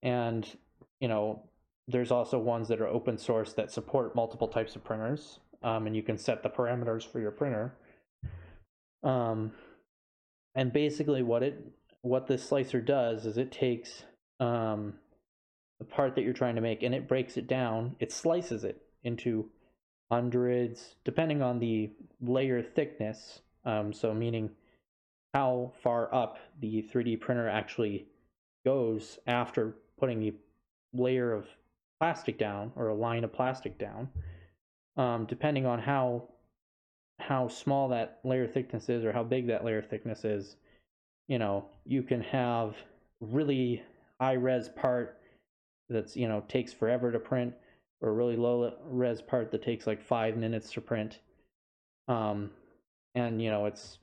and, 0.01 0.47
you 0.99 1.08
know, 1.08 1.49
there's 1.89 2.12
also 2.12 2.38
ones 2.38 2.67
that 2.67 2.80
are 2.80 2.88
open 2.88 3.17
source 3.17 3.54
that 3.54 3.71
support 3.71 4.15
multiple 4.15 4.47
types 4.47 4.75
of 4.75 4.84
printers, 4.84 5.39
um, 5.63 5.88
and 5.88 5.95
you 5.95 6.04
can 6.04 6.17
set 6.17 6.43
the 6.43 6.49
parameters 6.49 7.06
for 7.06 7.19
your 7.19 7.32
printer. 7.32 7.73
Um, 9.04 9.52
and 10.56 10.71
basically, 10.71 11.23
what 11.23 11.43
it 11.43 11.65
what 12.02 12.28
this 12.28 12.47
slicer 12.47 12.80
does 12.80 13.25
is 13.25 13.38
it 13.38 13.52
takes 13.52 14.04
um, 14.39 14.93
the 15.80 15.86
part 15.86 16.15
that 16.15 16.23
you're 16.23 16.34
trying 16.34 16.56
to 16.56 16.62
make 16.62 16.84
and 16.84 16.95
it 16.95 17.08
breaks 17.08 17.36
it 17.38 17.47
down. 17.47 17.95
It 17.99 18.12
slices 18.12 18.63
it 18.63 18.82
into 19.04 19.49
hundreds, 20.12 20.95
depending 21.04 21.41
on 21.41 21.60
the 21.60 21.91
layer 22.21 22.62
thickness. 22.62 23.41
Um, 23.65 23.91
so, 23.93 24.13
meaning 24.13 24.52
how 25.34 25.73
far 25.84 26.13
up 26.13 26.38
the 26.60 26.88
3D 26.93 27.19
printer 27.19 27.49
actually 27.49 28.06
goes 28.65 29.19
after 29.28 29.75
putting 29.99 30.19
the 30.19 30.34
layer 30.93 31.34
of 31.34 31.45
plastic 32.00 32.38
down 32.40 32.72
or 32.76 32.90
a 32.90 32.96
line 32.96 33.24
of 33.24 33.34
plastic 33.34 33.78
down. 33.80 34.10
um, 34.98 35.26
depending 35.26 35.66
on 35.66 35.80
how 35.80 36.24
how 37.20 37.48
small 37.48 37.90
that 37.90 38.20
layer 38.24 38.48
thickness 38.48 38.90
is 38.90 39.06
or 39.06 39.12
how 39.14 39.24
big 39.24 39.48
that 39.48 39.66
layer 39.66 39.82
thickness 39.82 40.26
is, 40.26 40.56
you 41.28 41.40
know, 41.40 41.66
you 41.86 42.04
can 42.04 42.22
have 42.22 42.76
really 43.22 43.84
high 44.22 44.34
res 44.34 44.70
part 44.70 45.20
that's 45.90 46.16
you 46.18 46.28
know 46.28 46.44
takes 46.48 46.74
forever 46.74 47.12
to 47.12 47.20
print, 47.20 47.54
or 48.02 48.14
really 48.14 48.36
low 48.38 48.74
res 48.86 49.22
part 49.22 49.52
that 49.52 49.64
takes 49.64 49.88
like 49.88 50.02
five 50.02 50.38
minutes 50.38 50.72
to 50.74 50.82
print. 50.82 51.20
Um, 52.08 52.52
and 53.16 53.42
you 53.42 53.52
know 53.52 53.66
it's 53.68 54.00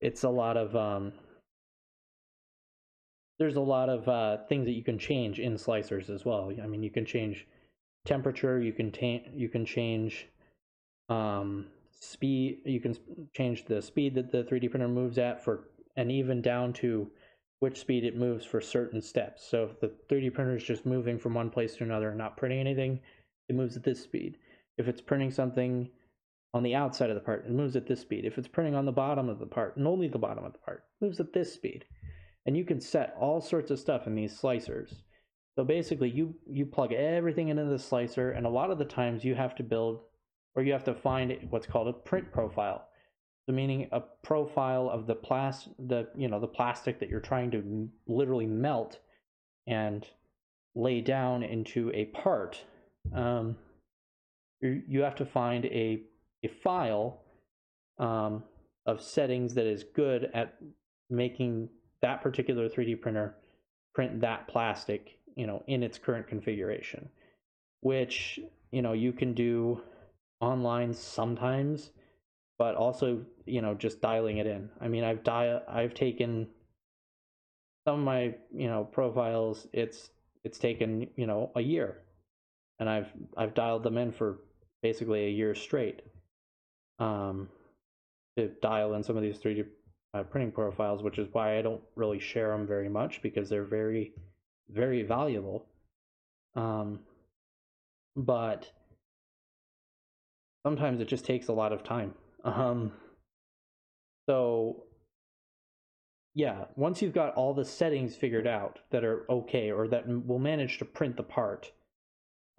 it's 0.00 0.24
a 0.24 0.28
lot 0.30 0.56
of 0.56 0.76
um, 0.76 1.12
there's 3.38 3.56
a 3.56 3.60
lot 3.60 3.88
of 3.88 4.08
uh, 4.08 4.38
things 4.48 4.66
that 4.66 4.72
you 4.72 4.82
can 4.82 4.98
change 4.98 5.38
in 5.38 5.54
slicers 5.54 6.08
as 6.08 6.24
well. 6.24 6.50
I 6.62 6.66
mean, 6.66 6.82
you 6.82 6.90
can 6.90 7.04
change 7.04 7.46
temperature, 8.06 8.60
you 8.60 8.72
can 8.72 8.92
you 9.34 9.48
can 9.48 9.64
change 9.64 10.26
um, 11.08 11.66
speed, 12.00 12.60
you 12.64 12.80
can 12.80 12.96
change 13.34 13.64
the 13.66 13.82
speed 13.82 14.14
that 14.14 14.30
the 14.30 14.44
3D 14.44 14.70
printer 14.70 14.88
moves 14.88 15.18
at 15.18 15.44
for, 15.44 15.68
and 15.96 16.10
even 16.10 16.40
down 16.40 16.72
to 16.74 17.10
which 17.60 17.78
speed 17.78 18.04
it 18.04 18.16
moves 18.16 18.44
for 18.44 18.60
certain 18.60 19.00
steps. 19.00 19.46
So 19.46 19.64
if 19.64 19.80
the 19.80 19.92
3D 20.10 20.32
printer 20.34 20.56
is 20.56 20.64
just 20.64 20.86
moving 20.86 21.18
from 21.18 21.34
one 21.34 21.50
place 21.50 21.76
to 21.76 21.84
another 21.84 22.10
and 22.10 22.18
not 22.18 22.36
printing 22.36 22.60
anything, 22.60 23.00
it 23.48 23.56
moves 23.56 23.76
at 23.76 23.84
this 23.84 24.02
speed. 24.02 24.38
If 24.78 24.88
it's 24.88 25.00
printing 25.00 25.30
something 25.30 25.88
on 26.52 26.62
the 26.62 26.74
outside 26.74 27.10
of 27.10 27.16
the 27.16 27.22
part, 27.22 27.46
it 27.46 27.50
moves 27.50 27.76
at 27.76 27.86
this 27.86 28.00
speed. 28.00 28.24
If 28.24 28.38
it's 28.38 28.48
printing 28.48 28.74
on 28.74 28.84
the 28.84 28.92
bottom 28.92 29.28
of 29.28 29.38
the 29.38 29.46
part, 29.46 29.76
and 29.76 29.86
only 29.86 30.08
the 30.08 30.18
bottom 30.18 30.44
of 30.44 30.52
the 30.52 30.58
part, 30.58 30.84
moves 31.00 31.18
at 31.18 31.32
this 31.32 31.52
speed. 31.52 31.84
And 32.46 32.56
you 32.56 32.64
can 32.64 32.80
set 32.80 33.16
all 33.20 33.40
sorts 33.40 33.70
of 33.70 33.78
stuff 33.78 34.06
in 34.06 34.14
these 34.14 34.38
slicers. 34.40 34.94
So 35.56 35.64
basically, 35.64 36.10
you 36.10 36.34
you 36.48 36.66
plug 36.66 36.92
everything 36.92 37.48
into 37.48 37.64
the 37.64 37.78
slicer, 37.78 38.30
and 38.32 38.46
a 38.46 38.50
lot 38.50 38.70
of 38.70 38.78
the 38.78 38.84
times 38.84 39.24
you 39.24 39.34
have 39.34 39.54
to 39.56 39.62
build 39.62 40.00
or 40.56 40.62
you 40.62 40.72
have 40.72 40.84
to 40.84 40.94
find 40.94 41.36
what's 41.50 41.66
called 41.66 41.86
a 41.86 41.92
print 41.92 42.32
profile. 42.32 42.88
So 43.46 43.54
meaning 43.54 43.88
a 43.92 44.00
profile 44.22 44.90
of 44.90 45.06
the 45.06 45.14
plas 45.14 45.68
the 45.78 46.08
you 46.16 46.28
know 46.28 46.40
the 46.40 46.48
plastic 46.48 46.98
that 46.98 47.08
you're 47.08 47.20
trying 47.20 47.50
to 47.52 47.88
literally 48.08 48.46
melt 48.46 48.98
and 49.68 50.04
lay 50.74 51.00
down 51.00 51.42
into 51.42 51.92
a 51.94 52.06
part. 52.06 52.60
Um, 53.14 53.56
you, 54.60 55.02
have 55.02 55.14
to 55.16 55.26
find 55.26 55.64
a 55.66 56.02
a 56.42 56.48
file 56.48 57.22
um, 57.98 58.42
of 58.84 59.00
settings 59.00 59.54
that 59.54 59.66
is 59.66 59.84
good 59.94 60.28
at 60.34 60.54
making 61.08 61.68
that 62.02 62.22
particular 62.22 62.68
3D 62.68 63.00
printer 63.00 63.34
print 63.94 64.20
that 64.20 64.46
plastic, 64.48 65.18
you 65.34 65.46
know, 65.46 65.62
in 65.66 65.82
its 65.82 65.98
current 65.98 66.28
configuration, 66.28 67.08
which 67.80 68.38
you 68.70 68.82
know 68.82 68.92
you 68.92 69.12
can 69.12 69.32
do 69.32 69.80
online 70.40 70.92
sometimes, 70.92 71.90
but 72.58 72.74
also 72.74 73.22
you 73.46 73.62
know 73.62 73.74
just 73.74 74.00
dialing 74.00 74.38
it 74.38 74.46
in. 74.46 74.68
I 74.80 74.88
mean, 74.88 75.04
I've 75.04 75.24
dial 75.24 75.62
I've 75.68 75.94
taken 75.94 76.48
some 77.86 78.00
of 78.00 78.04
my 78.04 78.34
you 78.54 78.68
know 78.68 78.84
profiles. 78.84 79.66
It's 79.72 80.10
it's 80.44 80.58
taken 80.58 81.08
you 81.16 81.26
know 81.26 81.50
a 81.56 81.60
year, 81.60 81.98
and 82.78 82.88
I've 82.88 83.08
I've 83.36 83.54
dialed 83.54 83.82
them 83.82 83.96
in 83.96 84.12
for 84.12 84.38
basically 84.82 85.26
a 85.26 85.30
year 85.30 85.54
straight. 85.54 86.02
Um, 86.98 87.50
to 88.36 88.48
dial 88.60 88.94
in 88.94 89.02
some 89.02 89.16
of 89.16 89.22
these 89.22 89.38
3D 89.38 89.66
uh, 90.14 90.22
printing 90.22 90.52
profiles, 90.52 91.02
which 91.02 91.18
is 91.18 91.28
why 91.32 91.58
I 91.58 91.62
don't 91.62 91.82
really 91.94 92.18
share 92.18 92.50
them 92.50 92.66
very 92.66 92.88
much 92.88 93.22
because 93.22 93.48
they're 93.48 93.64
very, 93.64 94.12
very 94.70 95.02
valuable. 95.02 95.66
Um, 96.54 97.00
but 98.16 98.70
sometimes 100.64 101.00
it 101.00 101.08
just 101.08 101.24
takes 101.24 101.48
a 101.48 101.52
lot 101.52 101.72
of 101.72 101.82
time. 101.82 102.14
Um, 102.44 102.92
so, 104.28 104.84
yeah, 106.34 106.66
once 106.76 107.02
you've 107.02 107.12
got 107.12 107.34
all 107.34 107.54
the 107.54 107.64
settings 107.64 108.14
figured 108.14 108.46
out 108.46 108.78
that 108.90 109.04
are 109.04 109.24
okay 109.28 109.72
or 109.72 109.88
that 109.88 110.06
will 110.06 110.38
manage 110.38 110.78
to 110.78 110.84
print 110.84 111.16
the 111.16 111.24
part 111.24 111.72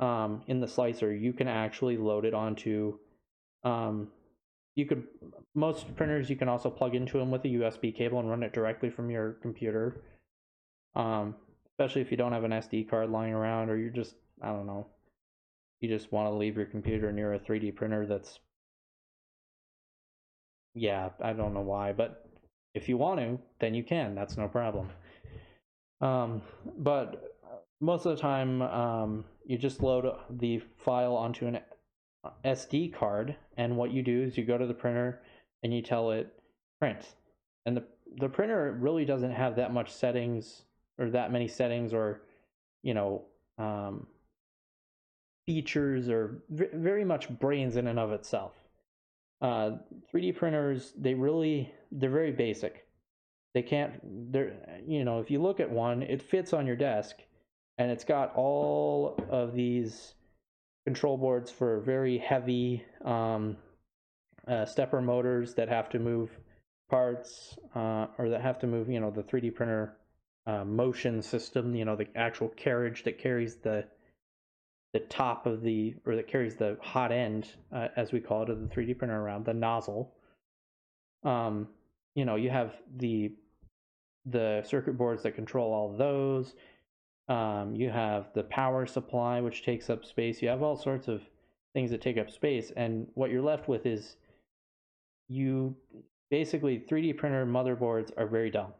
um, 0.01 0.41
in 0.47 0.59
the 0.59 0.67
slicer, 0.67 1.13
you 1.13 1.31
can 1.31 1.47
actually 1.47 1.95
load 1.95 2.25
it 2.25 2.33
onto 2.33 2.97
um, 3.63 4.09
you 4.77 4.85
could 4.85 5.03
most 5.55 5.93
printers 5.95 6.29
you 6.29 6.35
can 6.35 6.47
also 6.47 6.69
plug 6.69 6.93
into 6.93 7.17
them 7.17 7.31
with 7.31 7.43
a 7.43 7.47
USB 7.47 7.93
cable 7.93 8.19
and 8.19 8.29
run 8.29 8.43
it 8.43 8.53
directly 8.53 8.91
from 8.91 9.09
your 9.09 9.33
computer. 9.41 10.03
Um, 10.95 11.35
especially 11.71 12.01
if 12.03 12.11
you 12.11 12.17
don't 12.17 12.31
have 12.31 12.43
an 12.43 12.51
SD 12.51 12.87
card 12.87 13.09
lying 13.09 13.33
around 13.33 13.69
or 13.69 13.77
you're 13.77 13.89
just 13.89 14.13
I 14.41 14.49
don't 14.49 14.67
know, 14.67 14.85
you 15.81 15.89
just 15.89 16.11
want 16.11 16.27
to 16.27 16.31
leave 16.31 16.55
your 16.55 16.67
computer 16.67 17.11
near 17.11 17.33
a 17.33 17.39
3D 17.39 17.75
printer 17.75 18.05
that's 18.05 18.39
yeah, 20.75 21.09
I 21.23 21.33
don't 21.33 21.55
know 21.55 21.61
why, 21.61 21.91
but 21.91 22.29
if 22.75 22.87
you 22.87 22.97
want 22.97 23.19
to, 23.19 23.39
then 23.59 23.73
you 23.73 23.83
can. 23.83 24.13
That's 24.13 24.37
no 24.37 24.47
problem. 24.47 24.91
Um, 26.01 26.43
but 26.77 27.35
most 27.81 28.05
of 28.05 28.15
the 28.15 28.21
time, 28.21 28.61
um, 28.61 29.25
you 29.43 29.57
just 29.57 29.81
load 29.81 30.05
the 30.29 30.61
file 30.77 31.15
onto 31.15 31.47
an 31.47 31.61
SD 32.45 32.93
card, 32.93 33.35
and 33.57 33.77
what 33.77 33.91
you 33.91 34.01
do 34.01 34.23
is 34.23 34.37
you 34.37 34.45
go 34.45 34.57
to 34.57 34.65
the 34.65 34.73
printer 34.73 35.21
and 35.63 35.73
you 35.73 35.81
tell 35.81 36.11
it 36.11 36.33
print. 36.79 37.15
And 37.65 37.75
the 37.75 37.83
the 38.17 38.29
printer 38.29 38.77
really 38.79 39.05
doesn't 39.05 39.31
have 39.31 39.55
that 39.57 39.73
much 39.73 39.91
settings 39.91 40.63
or 40.97 41.09
that 41.09 41.31
many 41.31 41.47
settings 41.47 41.93
or 41.93 42.21
you 42.83 42.93
know 42.93 43.25
um, 43.57 44.07
features 45.45 46.09
or 46.09 46.43
very 46.49 47.03
much 47.03 47.29
brains 47.39 47.75
in 47.75 47.87
and 47.87 47.99
of 47.99 48.11
itself. 48.11 48.53
Uh, 49.41 49.71
3D 50.13 50.35
printers 50.35 50.93
they 50.97 51.13
really 51.13 51.71
they're 51.91 52.09
very 52.09 52.31
basic. 52.31 52.87
They 53.53 53.61
can't 53.61 54.31
they're 54.31 54.53
you 54.85 55.03
know 55.03 55.19
if 55.19 55.29
you 55.31 55.41
look 55.41 55.59
at 55.59 55.69
one 55.69 56.03
it 56.03 56.21
fits 56.21 56.53
on 56.53 56.67
your 56.67 56.75
desk 56.75 57.17
and 57.77 57.91
it's 57.91 58.03
got 58.03 58.33
all 58.35 59.19
of 59.29 59.53
these 59.53 60.13
control 60.87 61.17
boards 61.17 61.51
for 61.51 61.81
very 61.81 62.17
heavy 62.17 62.81
um, 63.03 63.57
uh, 64.47 64.65
stepper 64.65 65.01
motors 65.01 65.53
that 65.55 65.67
have 65.67 65.89
to 65.89 65.99
move 65.99 66.29
parts 66.89 67.57
uh, 67.75 68.07
or 68.17 68.29
that 68.29 68.39
have 68.39 68.57
to 68.57 68.67
move, 68.67 68.89
you 68.89 69.01
know, 69.01 69.11
the 69.11 69.21
3D 69.21 69.53
printer 69.53 69.97
uh, 70.45 70.63
motion 70.63 71.21
system, 71.21 71.75
you 71.75 71.83
know, 71.83 71.97
the 71.97 72.07
actual 72.15 72.47
carriage 72.47 73.03
that 73.03 73.19
carries 73.19 73.57
the 73.57 73.83
the 74.93 75.01
top 75.01 75.45
of 75.45 75.61
the 75.61 75.93
or 76.05 76.15
that 76.15 76.29
carries 76.29 76.55
the 76.55 76.77
hot 76.81 77.11
end, 77.11 77.49
uh, 77.75 77.89
as 77.97 78.13
we 78.13 78.21
call 78.21 78.43
it, 78.43 78.49
of 78.49 78.61
the 78.61 78.73
3D 78.73 78.97
printer 78.97 79.19
around 79.19 79.43
the 79.43 79.53
nozzle. 79.53 80.13
Um, 81.25 81.67
you 82.15 82.23
know, 82.23 82.37
you 82.37 82.49
have 82.49 82.71
the 82.95 83.33
the 84.25 84.63
circuit 84.65 84.97
boards 84.97 85.23
that 85.23 85.35
control 85.35 85.73
all 85.73 85.97
those. 85.97 86.55
Um, 87.27 87.75
you 87.75 87.89
have 87.89 88.27
the 88.33 88.43
power 88.43 88.85
supply, 88.85 89.41
which 89.41 89.63
takes 89.63 89.89
up 89.89 90.05
space. 90.05 90.41
You 90.41 90.49
have 90.49 90.63
all 90.63 90.77
sorts 90.77 91.07
of 91.07 91.21
things 91.73 91.91
that 91.91 92.01
take 92.01 92.17
up 92.17 92.31
space. 92.31 92.71
And 92.75 93.07
what 93.15 93.29
you're 93.29 93.41
left 93.41 93.67
with 93.67 93.85
is 93.85 94.15
you 95.27 95.75
basically 96.29 96.79
3D 96.79 97.17
printer 97.17 97.45
motherboards 97.45 98.11
are 98.17 98.27
very 98.27 98.49
dumb. 98.49 98.73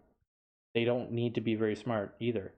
They 0.73 0.85
don't 0.85 1.11
need 1.11 1.35
to 1.35 1.41
be 1.41 1.55
very 1.55 1.75
smart 1.75 2.15
either 2.19 2.53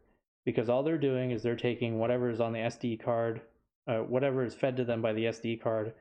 because 0.46 0.70
all 0.70 0.84
they're 0.84 0.98
doing 0.98 1.32
is 1.32 1.44
they're 1.44 1.56
taking 1.56 2.00
whatever 2.00 2.30
is 2.30 2.42
on 2.42 2.54
the 2.54 2.60
SD 2.60 3.02
card, 3.04 3.42
uh, 3.88 4.00
whatever 4.00 4.44
is 4.44 4.56
fed 4.56 4.78
to 4.78 4.86
them 4.86 5.02
by 5.02 5.14
the 5.14 5.26
SD 5.26 5.62
card 5.62 5.94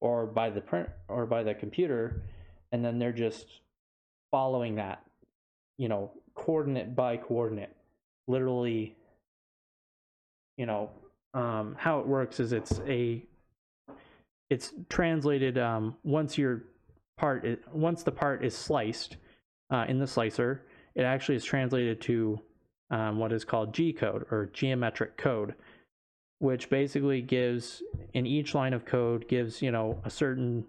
or 0.00 0.26
by 0.26 0.50
the 0.50 0.60
print 0.60 0.88
or 1.08 1.26
by 1.26 1.42
the 1.42 1.54
computer, 1.54 2.22
and 2.72 2.84
then 2.84 2.98
they're 2.98 3.12
just 3.12 3.60
following 4.30 4.76
that, 4.76 5.02
you 5.78 5.88
know, 5.88 6.12
coordinate 6.34 6.94
by 6.94 7.16
coordinate, 7.16 7.74
literally 8.26 8.94
you 10.58 10.66
know 10.66 10.90
um, 11.32 11.74
how 11.78 12.00
it 12.00 12.06
works 12.06 12.40
is 12.40 12.52
it's 12.52 12.80
a 12.86 13.24
it's 14.50 14.74
translated 14.90 15.56
um, 15.56 15.96
once 16.04 16.36
your 16.36 16.64
part 17.16 17.46
is, 17.46 17.58
once 17.72 18.02
the 18.02 18.12
part 18.12 18.44
is 18.44 18.54
sliced 18.54 19.16
uh, 19.70 19.86
in 19.88 19.98
the 19.98 20.06
slicer 20.06 20.62
it 20.94 21.02
actually 21.02 21.36
is 21.36 21.44
translated 21.44 22.00
to 22.02 22.38
um, 22.90 23.18
what 23.18 23.32
is 23.32 23.44
called 23.44 23.72
G 23.72 23.92
code 23.92 24.26
or 24.30 24.50
geometric 24.52 25.16
code 25.16 25.54
which 26.40 26.70
basically 26.70 27.20
gives 27.20 27.82
in 28.14 28.26
each 28.26 28.54
line 28.54 28.72
of 28.72 28.84
code 28.84 29.26
gives 29.28 29.62
you 29.62 29.70
know 29.70 29.98
a 30.04 30.10
certain 30.10 30.64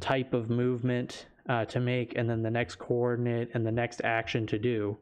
type 0.00 0.34
of 0.34 0.50
movement 0.50 1.26
uh, 1.48 1.64
to 1.66 1.80
make 1.80 2.16
and 2.16 2.28
then 2.28 2.42
the 2.42 2.50
next 2.50 2.76
coordinate 2.76 3.50
and 3.54 3.66
the 3.66 3.72
next 3.72 4.00
action 4.02 4.46
to 4.46 4.58
do. 4.58 4.96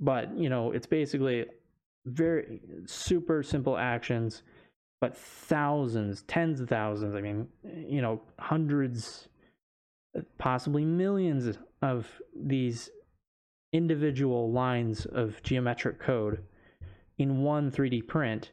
But 0.00 0.36
you 0.36 0.48
know 0.48 0.72
it's 0.72 0.86
basically 0.86 1.46
very 2.06 2.60
super 2.86 3.42
simple 3.42 3.76
actions, 3.76 4.42
but 5.00 5.16
thousands, 5.16 6.22
tens 6.22 6.60
of 6.60 6.68
thousands, 6.68 7.14
I 7.14 7.20
mean, 7.20 7.48
you 7.64 8.02
know, 8.02 8.20
hundreds, 8.38 9.28
possibly 10.38 10.84
millions 10.84 11.58
of 11.80 12.08
these 12.36 12.90
individual 13.72 14.52
lines 14.52 15.06
of 15.06 15.42
geometric 15.42 15.98
code 15.98 16.42
in 17.18 17.42
one 17.42 17.70
3D 17.70 18.06
print 18.06 18.52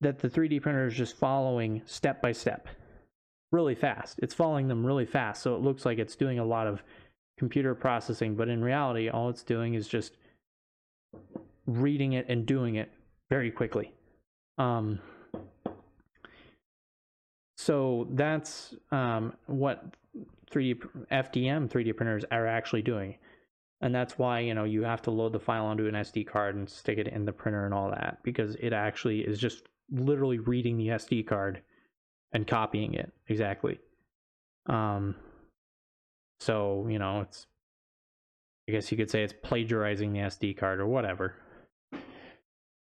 that 0.00 0.18
the 0.18 0.28
3D 0.28 0.60
printer 0.60 0.86
is 0.86 0.94
just 0.94 1.16
following 1.16 1.82
step 1.86 2.20
by 2.20 2.32
step 2.32 2.68
really 3.52 3.74
fast. 3.74 4.18
It's 4.22 4.34
following 4.34 4.68
them 4.68 4.84
really 4.84 5.06
fast, 5.06 5.42
so 5.42 5.54
it 5.54 5.62
looks 5.62 5.86
like 5.86 5.98
it's 5.98 6.16
doing 6.16 6.38
a 6.38 6.44
lot 6.44 6.66
of 6.66 6.82
computer 7.38 7.74
processing, 7.74 8.34
but 8.34 8.48
in 8.48 8.62
reality, 8.62 9.08
all 9.08 9.28
it's 9.28 9.42
doing 9.42 9.74
is 9.74 9.88
just 9.88 10.16
reading 11.66 12.12
it 12.12 12.26
and 12.28 12.46
doing 12.46 12.76
it 12.76 12.90
very 13.30 13.50
quickly. 13.50 13.92
Um, 14.58 15.00
so 17.56 18.06
that's 18.10 18.74
um, 18.92 19.34
what 19.46 19.96
3D 20.50 20.80
FDM 21.10 21.68
3D 21.68 21.96
printers 21.96 22.24
are 22.30 22.46
actually 22.46 22.82
doing, 22.82 23.16
and 23.80 23.94
that's 23.94 24.18
why 24.18 24.40
you 24.40 24.54
know 24.54 24.64
you 24.64 24.82
have 24.82 25.02
to 25.02 25.10
load 25.10 25.32
the 25.32 25.40
file 25.40 25.66
onto 25.66 25.86
an 25.86 25.94
SD 25.94 26.26
card 26.26 26.54
and 26.54 26.68
stick 26.68 26.98
it 26.98 27.08
in 27.08 27.24
the 27.24 27.32
printer 27.32 27.64
and 27.64 27.74
all 27.74 27.90
that 27.90 28.18
because 28.22 28.54
it 28.56 28.72
actually 28.72 29.20
is 29.20 29.38
just 29.38 29.64
literally 29.90 30.38
reading 30.38 30.76
the 30.76 30.88
SD 30.88 31.26
card 31.26 31.62
and 32.32 32.46
copying 32.46 32.94
it 32.94 33.12
exactly. 33.28 33.78
Um, 34.66 35.14
so 36.40 36.86
you 36.88 36.98
know 36.98 37.22
it's 37.22 37.46
I 38.68 38.72
guess 38.72 38.90
you 38.90 38.96
could 38.96 39.10
say 39.10 39.22
it's 39.22 39.34
plagiarizing 39.42 40.12
the 40.12 40.20
SD 40.20 40.56
card 40.56 40.80
or 40.80 40.86
whatever. 40.86 41.36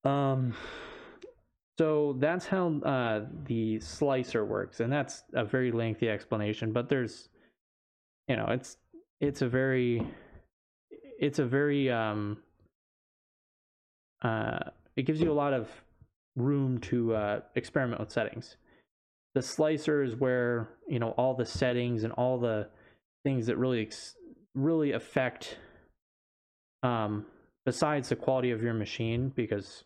Um, 0.08 0.54
so 1.78 2.16
that's 2.20 2.46
how 2.46 2.80
uh, 2.80 3.26
the 3.46 3.80
slicer 3.80 4.46
works, 4.46 4.80
and 4.80 4.92
that's 4.92 5.24
a 5.34 5.44
very 5.44 5.72
lengthy 5.72 6.10
explanation. 6.10 6.72
But 6.72 6.90
there's, 6.90 7.30
you 8.28 8.36
know, 8.36 8.48
it's 8.50 8.78
it's 9.20 9.42
a 9.42 9.48
very, 9.48 10.02
it's 11.20 11.40
a 11.40 11.46
very 11.46 11.92
um, 11.92 12.38
uh, 14.22 14.60
it 14.96 15.04
gives 15.04 15.22
you 15.22 15.32
a 15.32 15.34
lot 15.34 15.54
of 15.54 15.70
room 16.36 16.80
to 16.80 17.14
uh, 17.14 17.40
experiment 17.56 18.00
with 18.00 18.12
settings. 18.12 18.56
The 19.36 19.42
slicer 19.42 20.04
is 20.04 20.16
where 20.16 20.70
you 20.88 21.00
know 21.00 21.10
all 21.12 21.36
the 21.36 21.46
settings 21.46 22.04
and 22.04 22.14
all 22.14 22.40
the 22.40 22.70
things 23.24 23.46
that 23.48 23.58
really 23.58 23.90
really 24.56 24.94
affect 24.94 25.58
um, 26.82 27.26
besides 27.68 28.08
the 28.08 28.16
quality 28.16 28.52
of 28.52 28.64
your 28.64 28.74
machine 28.74 29.28
because 29.36 29.84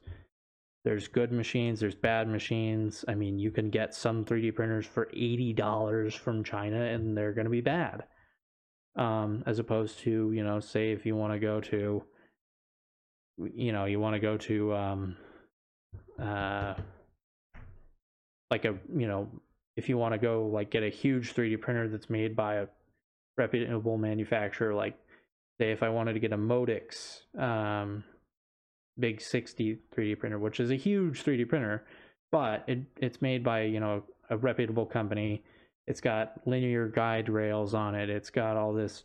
there's 0.86 1.08
good 1.08 1.32
machines, 1.32 1.80
there's 1.80 1.96
bad 1.96 2.28
machines. 2.28 3.04
I 3.08 3.16
mean, 3.16 3.40
you 3.40 3.50
can 3.50 3.72
get 3.72 3.96
some 3.96 4.24
3D 4.24 4.54
printers 4.54 4.86
for 4.86 5.08
$80 5.08 6.14
from 6.14 6.44
China 6.44 6.80
and 6.80 7.18
they're 7.18 7.34
going 7.34 7.46
to 7.46 7.52
be 7.52 7.60
bad. 7.62 8.04
Um, 8.96 9.44
as 9.48 9.58
opposed 9.58 9.98
to, 10.02 10.32
you 10.32 10.44
know, 10.44 10.60
say 10.60 10.92
if 10.92 11.08
you 11.08 11.16
want 11.16 11.34
to 11.34 11.40
go 11.40 11.60
to, 11.60 12.04
you 13.52 13.72
know, 13.72 13.86
you 13.86 14.00
want 14.00 14.14
to 14.14 14.20
go 14.20 14.38
to, 14.38 14.76
um, 14.76 15.18
uh, 16.22 16.76
like 18.52 18.66
a, 18.66 18.76
you 18.96 19.08
know, 19.08 19.28
if 19.76 19.90
you 19.90 19.98
want 19.98 20.14
to 20.14 20.20
go 20.20 20.46
like 20.46 20.70
get 20.70 20.84
a 20.84 20.90
huge 20.90 21.34
3D 21.34 21.60
printer 21.60 21.88
that's 21.88 22.12
made 22.12 22.36
by 22.36 22.58
a 22.58 22.68
reputable 23.40 23.98
manufacturer, 23.98 24.72
like 24.72 25.00
say 25.62 25.72
if 25.72 25.84
I 25.84 25.90
wanted 25.90 26.14
to 26.14 26.20
get 26.20 26.34
a 26.34 26.38
Modix, 26.38 27.22
um, 27.40 28.04
big 28.98 29.22
60 29.22 29.78
3D 29.96 30.18
printer, 30.18 30.40
which 30.40 30.60
is 30.60 30.72
a 30.72 30.76
huge 30.76 31.24
3D 31.24 31.48
printer, 31.48 31.86
but 32.32 32.64
it, 32.68 32.80
it's 32.98 33.22
made 33.22 33.44
by, 33.44 33.62
you 33.62 33.80
know, 33.80 34.02
a 34.32 34.38
reputable 34.38 34.88
company. 34.88 35.44
It's 35.86 36.02
got 36.02 36.34
linear 36.48 36.88
guide 36.88 37.30
rails 37.30 37.76
on 37.76 37.94
it. 37.94 38.10
It's 38.10 38.32
got 38.32 38.58
all 38.58 38.74
this 38.74 39.04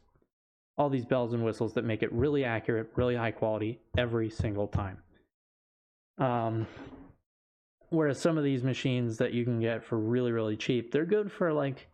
all 0.79 0.89
these 0.91 1.05
bells 1.07 1.33
and 1.33 1.43
whistles 1.43 1.73
that 1.75 1.85
make 1.85 2.03
it 2.03 2.13
really 2.13 2.45
accurate, 2.45 2.91
really 2.97 3.17
high 3.17 3.31
quality 3.31 3.81
every 3.97 4.29
single 4.29 4.67
time. 4.67 4.99
Um, 6.19 6.67
whereas 7.89 8.21
some 8.21 8.37
of 8.37 8.45
these 8.45 8.63
machines 8.63 9.17
that 9.17 9.33
you 9.33 9.45
can 9.45 9.61
get 9.61 9.85
for 9.85 9.99
really 9.99 10.33
really 10.33 10.57
cheap, 10.57 10.91
they're 10.91 11.05
good 11.05 11.31
for 11.31 11.53
like 11.53 11.87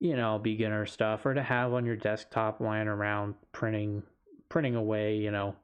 you 0.00 0.16
know, 0.16 0.38
beginner 0.38 0.86
stuff 0.86 1.26
or 1.26 1.34
to 1.34 1.42
have 1.42 1.74
on 1.74 1.84
your 1.84 1.96
desktop 1.96 2.60
lying 2.60 2.88
around 2.88 3.34
printing 3.52 4.02
printing 4.48 4.74
away, 4.74 5.16
you 5.16 5.30
know, 5.30 5.54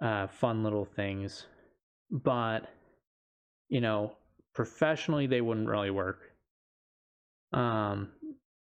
uh, 0.00 0.28
fun 0.28 0.62
little 0.62 0.84
things. 0.84 1.46
But, 2.10 2.68
you 3.68 3.80
know, 3.80 4.16
professionally, 4.54 5.26
they 5.26 5.40
wouldn't 5.40 5.68
really 5.68 5.90
work. 5.90 6.20
Um, 7.52 8.08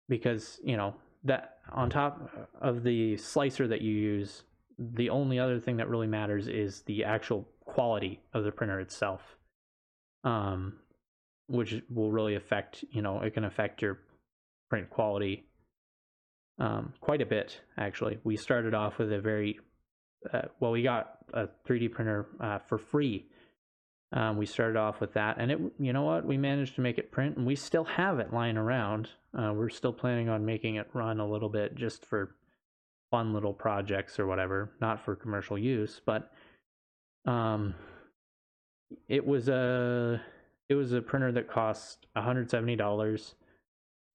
because, 0.08 0.60
you 0.64 0.78
know, 0.78 0.96
that 1.24 1.58
on 1.72 1.90
top 1.90 2.50
of 2.62 2.84
the 2.84 3.18
slicer 3.18 3.68
that 3.68 3.82
you 3.82 3.94
use, 3.94 4.44
the 4.78 5.10
only 5.10 5.40
other 5.40 5.60
thing 5.60 5.78
that 5.78 5.90
really 5.90 6.08
matters 6.08 6.48
is 6.48 6.84
the 6.84 7.04
actual 7.04 7.48
quality 7.66 8.22
of 8.34 8.44
the 8.44 8.52
printer 8.52 8.80
itself. 8.80 9.22
Um, 10.24 10.74
which 11.48 11.82
will 11.90 12.12
really 12.12 12.36
affect, 12.36 12.84
you 12.90 13.02
know, 13.02 13.22
it 13.22 13.34
can 13.34 13.44
affect 13.44 13.82
your 13.82 14.00
print 14.70 14.90
quality 14.90 15.46
um, 16.60 16.94
quite 17.02 17.22
a 17.22 17.26
bit, 17.26 17.62
actually. 17.78 18.20
We 18.24 18.38
started 18.38 18.74
off 18.74 18.98
with 18.98 19.12
a 19.12 19.20
very 19.20 19.60
uh, 20.34 20.44
well, 20.60 20.72
we 20.72 20.84
got 20.84 21.18
a 21.34 21.48
3D 21.68 21.92
printer 21.92 22.28
uh, 22.40 22.60
for 22.60 22.78
free. 22.78 23.26
Um, 24.12 24.38
we 24.38 24.46
started 24.46 24.78
off 24.78 25.02
with 25.02 25.14
that, 25.14 25.38
and 25.40 25.52
it, 25.52 25.60
you 25.80 25.92
know 25.92 26.04
what, 26.04 26.26
we 26.26 26.38
managed 26.38 26.76
to 26.76 26.82
make 26.82 26.98
it 26.98 27.12
print, 27.12 27.38
and 27.38 27.46
we 27.46 27.56
still 27.56 27.84
have 27.84 28.20
it 28.20 28.34
lying 28.34 28.56
around. 28.56 29.10
Uh, 29.38 29.52
we're 29.54 29.70
still 29.70 29.92
planning 29.92 30.30
on 30.30 30.46
making 30.46 30.76
it 30.76 30.88
run 30.94 31.20
a 31.20 31.28
little 31.28 31.50
bit 31.50 31.76
just 31.76 32.06
for 32.06 32.36
fun 33.12 33.34
little 33.34 33.54
projects 33.54 34.20
or 34.20 34.26
whatever, 34.26 34.72
not 34.80 35.04
for 35.04 35.16
commercial 35.16 35.58
use. 35.58 36.02
But 36.06 36.32
um, 37.26 37.76
it 39.10 39.26
was 39.26 39.50
a 39.50 40.22
it 40.70 40.76
was 40.76 40.94
a 40.94 41.02
printer 41.02 41.32
that 41.34 41.50
cost 41.50 42.08
$170 42.16 43.34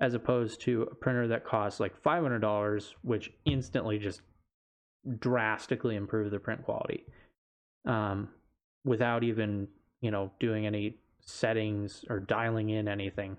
as 0.01 0.15
opposed 0.15 0.61
to 0.63 0.83
a 0.83 0.95
printer 0.95 1.29
that 1.29 1.45
costs 1.45 1.81
like 1.81 2.01
$500, 2.03 2.95
which 3.03 3.33
instantly 3.45 3.99
just 3.99 4.23
drastically 5.19 5.97
improve 5.97 6.31
the 6.31 6.39
print 6.39 6.63
quality 6.65 7.05
um, 7.87 8.29
without 8.85 9.25
even 9.25 9.67
you 10.03 10.11
know 10.11 10.31
doing 10.39 10.67
any 10.67 10.97
settings 11.21 12.05
or 12.09 12.21
dialing 12.21 12.71
in 12.71 12.89
anything. 12.89 13.37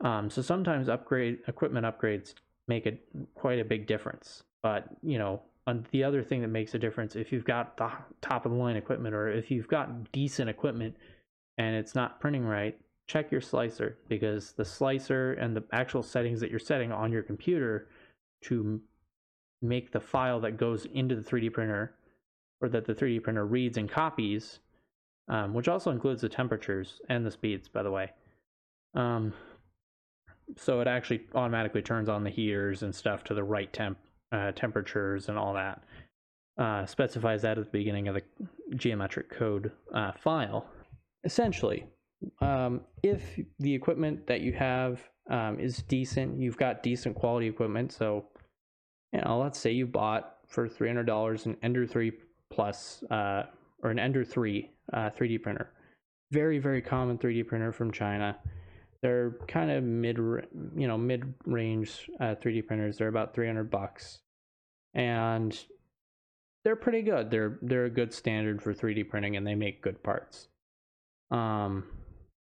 Um, 0.00 0.30
so 0.30 0.42
sometimes 0.42 0.88
upgrade 0.88 1.38
equipment 1.48 1.86
upgrades 1.86 2.34
make 2.68 2.86
a 2.86 2.92
quite 3.34 3.60
a 3.60 3.64
big 3.64 3.86
difference. 3.86 4.42
But 4.62 4.88
you 5.02 5.18
know, 5.18 5.42
the 5.90 6.04
other 6.04 6.22
thing 6.22 6.42
that 6.42 6.48
makes 6.48 6.74
a 6.74 6.78
difference 6.78 7.16
if 7.16 7.32
you've 7.32 7.44
got 7.44 7.76
the 7.76 7.90
top 8.20 8.46
of 8.46 8.52
the 8.52 8.58
line 8.58 8.76
equipment 8.76 9.14
or 9.14 9.28
if 9.28 9.50
you've 9.50 9.68
got 9.68 10.12
decent 10.12 10.50
equipment 10.50 10.96
and 11.58 11.74
it's 11.74 11.94
not 11.94 12.20
printing 12.20 12.44
right, 12.44 12.78
check 13.06 13.30
your 13.30 13.40
slicer 13.40 13.98
because 14.08 14.52
the 14.52 14.64
slicer 14.64 15.34
and 15.34 15.56
the 15.56 15.64
actual 15.72 16.02
settings 16.02 16.40
that 16.40 16.50
you're 16.50 16.58
setting 16.58 16.92
on 16.92 17.12
your 17.12 17.22
computer 17.22 17.88
to 18.42 18.80
make 19.62 19.92
the 19.92 20.00
file 20.00 20.40
that 20.40 20.56
goes 20.56 20.86
into 20.94 21.14
the 21.14 21.22
3D 21.22 21.52
printer 21.52 21.94
or 22.60 22.68
that 22.68 22.84
the 22.84 22.94
3D 22.94 23.22
printer 23.22 23.46
reads 23.46 23.76
and 23.76 23.90
copies, 23.90 24.60
um, 25.28 25.54
which 25.54 25.68
also 25.68 25.90
includes 25.90 26.20
the 26.20 26.28
temperatures 26.28 27.00
and 27.08 27.24
the 27.24 27.30
speeds, 27.30 27.68
by 27.68 27.82
the 27.82 27.90
way. 27.90 28.10
Um, 28.94 29.32
so 30.56 30.80
it 30.80 30.86
actually 30.86 31.26
automatically 31.34 31.82
turns 31.82 32.08
on 32.08 32.24
the 32.24 32.30
heaters 32.30 32.82
and 32.82 32.94
stuff 32.94 33.24
to 33.24 33.34
the 33.34 33.44
right 33.44 33.72
temp 33.72 33.98
uh, 34.32 34.52
temperatures 34.52 35.28
and 35.28 35.38
all 35.38 35.54
that. 35.54 35.82
Uh, 36.58 36.86
specifies 36.86 37.42
that 37.42 37.58
at 37.58 37.64
the 37.64 37.70
beginning 37.70 38.08
of 38.08 38.14
the 38.14 38.22
geometric 38.76 39.30
code 39.30 39.70
uh, 39.94 40.12
file. 40.12 40.66
Essentially, 41.24 41.86
um, 42.40 42.80
if 43.02 43.38
the 43.58 43.74
equipment 43.74 44.26
that 44.26 44.40
you 44.40 44.52
have 44.52 45.00
um, 45.30 45.58
is 45.60 45.82
decent, 45.82 46.38
you've 46.38 46.56
got 46.56 46.82
decent 46.82 47.14
quality 47.14 47.46
equipment, 47.46 47.92
so 47.92 48.26
you 49.12 49.20
know, 49.20 49.38
let's 49.38 49.58
say 49.58 49.70
you 49.70 49.86
bought 49.86 50.36
for 50.46 50.68
three 50.68 50.88
hundred 50.88 51.06
dollars 51.06 51.46
an 51.46 51.56
Ender 51.62 51.86
three 51.86 52.12
plus 52.50 53.02
uh, 53.10 53.44
or 53.82 53.90
an 53.90 53.98
Ender 53.98 54.24
three 54.24 54.70
uh, 54.92 55.10
3D 55.10 55.42
printer. 55.42 55.70
Very 56.32 56.58
very 56.58 56.82
common 56.82 57.18
3D 57.18 57.46
printer 57.46 57.72
from 57.72 57.92
China. 57.92 58.36
They're 59.02 59.36
kind 59.46 59.70
of 59.70 59.84
mid 59.84 60.16
you 60.16 60.88
know 60.88 60.98
mid 60.98 61.34
range 61.44 62.10
uh, 62.20 62.34
3D 62.34 62.66
printers. 62.66 62.98
They're 62.98 63.08
about 63.08 63.34
three 63.34 63.46
hundred 63.46 63.70
bucks, 63.70 64.20
and 64.94 65.58
they're 66.64 66.76
pretty 66.76 67.02
good. 67.02 67.30
They're 67.30 67.58
they're 67.62 67.84
a 67.84 67.90
good 67.90 68.12
standard 68.12 68.60
for 68.60 68.74
3D 68.74 69.08
printing, 69.08 69.36
and 69.36 69.46
they 69.46 69.54
make 69.54 69.82
good 69.82 70.02
parts. 70.02 70.48
Um, 71.30 71.84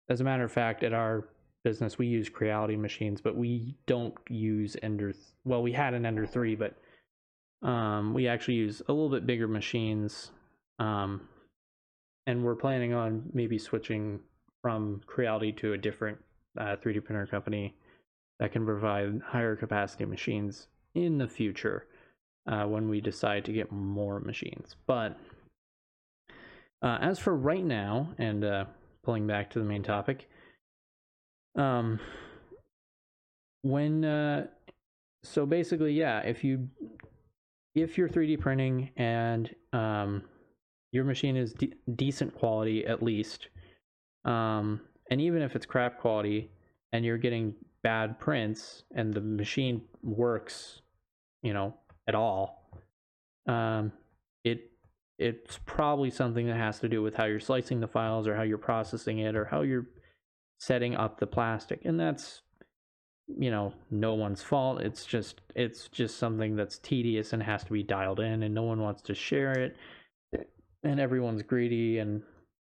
as 0.09 0.21
a 0.21 0.25
matter 0.25 0.45
of 0.45 0.53
fact, 0.53 0.83
at 0.83 0.93
our 0.93 1.29
business, 1.65 1.99
we 1.99 2.07
use 2.07 2.29
Creality 2.29 2.77
machines, 2.77 3.21
but 3.21 3.37
we 3.37 3.75
don't 3.87 4.15
use 4.29 4.77
Ender. 4.83 5.13
Th- 5.13 5.25
well, 5.45 5.63
we 5.63 5.73
had 5.73 5.95
an 5.95 6.05
Ender 6.07 6.27
three, 6.27 6.55
but 6.55 6.77
um, 7.67 8.13
we 8.13 8.29
actually 8.29 8.55
use 8.55 8.83
a 8.89 8.93
little 8.93 9.09
bit 9.09 9.27
bigger 9.27 9.49
machines, 9.49 10.31
um, 10.79 11.23
and 12.27 12.45
we're 12.45 12.55
planning 12.55 12.93
on 12.93 13.31
maybe 13.33 13.59
switching 13.59 14.21
from 14.63 15.01
Creality 15.07 15.53
to 15.53 15.73
a 15.73 15.79
different 15.79 16.19
uh, 16.59 16.77
3D 16.77 17.05
printer 17.05 17.27
company 17.27 17.75
that 18.41 18.53
can 18.53 18.65
provide 18.65 19.21
higher 19.27 19.57
capacity 19.57 20.05
machines 20.05 20.69
in 20.95 21.19
the 21.19 21.29
future 21.29 21.87
uh, 22.47 22.65
when 22.65 22.89
we 22.89 23.01
decide 23.01 23.45
to 23.45 23.53
get 23.53 23.73
more 23.73 24.21
machines. 24.21 24.77
But 24.87 25.17
uh, 26.83 26.99
as 27.01 27.19
for 27.19 27.35
right 27.35 27.65
now, 27.65 28.11
and 28.19 28.45
uh, 28.45 28.65
pulling 29.05 29.27
back 29.27 29.51
to 29.51 29.59
the 29.59 29.65
main 29.65 29.83
topic. 29.83 30.29
Um, 31.57 32.01
when 33.63 34.05
uh, 34.05 34.47
so 35.23 35.47
basically, 35.47 35.93
yeah, 35.93 36.21
if 36.21 36.45
you 36.45 36.69
if 37.75 37.99
you're 37.99 38.09
3D 38.09 38.41
printing 38.41 38.91
and 38.97 39.55
um, 39.73 40.23
your 40.93 41.05
machine 41.05 41.37
is 41.37 41.53
de- 41.55 41.75
decent 41.97 42.35
quality 42.35 42.87
at 42.87 43.03
least, 43.03 43.49
um, 44.25 44.81
and 45.11 45.21
even 45.21 45.43
if 45.43 45.57
it's 45.57 45.67
crap 45.67 45.99
quality 45.99 46.51
and 46.93 47.05
you're 47.05 47.19
getting 47.19 47.55
bad 47.83 48.19
prints 48.21 48.85
and 48.95 49.13
the 49.13 49.21
machine 49.21 49.83
works, 50.03 50.83
you 51.43 51.53
know, 51.53 51.75
at 52.07 52.15
all, 52.15 52.71
um, 53.49 53.93
it 54.45 54.71
it's 55.19 55.59
probably 55.65 56.11
something 56.11 56.47
that 56.47 56.57
has 56.57 56.81
to 56.81 56.89
do 56.89 57.03
with 57.03 57.15
how 57.15 57.25
you're 57.25 57.41
slicing 57.41 57.81
the 57.81 57.89
files 57.89 58.27
or 58.27 58.35
how 58.35 58.43
you're 58.43 58.59
processing 58.59 59.19
it 59.19 59.37
or 59.37 59.45
how 59.45 59.62
you're 59.62 59.87
setting 60.59 60.95
up 60.97 61.21
the 61.21 61.27
plastic. 61.27 61.85
And 61.85 61.99
that's 61.99 62.43
you 63.27 63.51
know 63.51 63.73
no 63.91 64.15
one's 64.15 64.43
fault. 64.43 64.81
It's 64.81 65.07
just 65.07 65.41
it's 65.55 65.89
just 65.89 66.19
something 66.19 66.57
that's 66.57 66.79
tedious 66.79 67.33
and 67.33 67.43
has 67.43 67.65
to 67.65 67.73
be 67.73 67.83
dialed 67.83 68.21
in 68.21 68.43
and 68.43 68.55
no 68.55 68.65
one 68.65 68.81
wants 68.81 69.03
to 69.03 69.15
share 69.15 69.53
it. 69.53 69.77
And 70.83 71.01
everyone's 71.01 71.43
greedy 71.43 71.99
and 71.99 72.23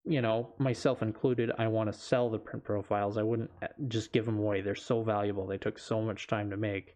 you 0.07 0.21
know 0.21 0.53
myself 0.59 1.01
included 1.01 1.51
i 1.57 1.67
want 1.67 1.91
to 1.91 1.99
sell 1.99 2.29
the 2.29 2.37
print 2.37 2.63
profiles. 2.63 3.17
I 3.17 3.23
wouldn't 3.23 3.49
uh, 3.63 3.67
just 3.87 4.11
give 4.11 4.25
them 4.25 4.37
away. 4.37 4.61
They're 4.61 4.75
so 4.75 5.01
valuable. 5.01 5.47
They 5.47 5.57
took 5.57 5.79
so 5.79 6.01
much 6.01 6.27
time 6.27 6.51
to 6.51 6.57
make. 6.57 6.95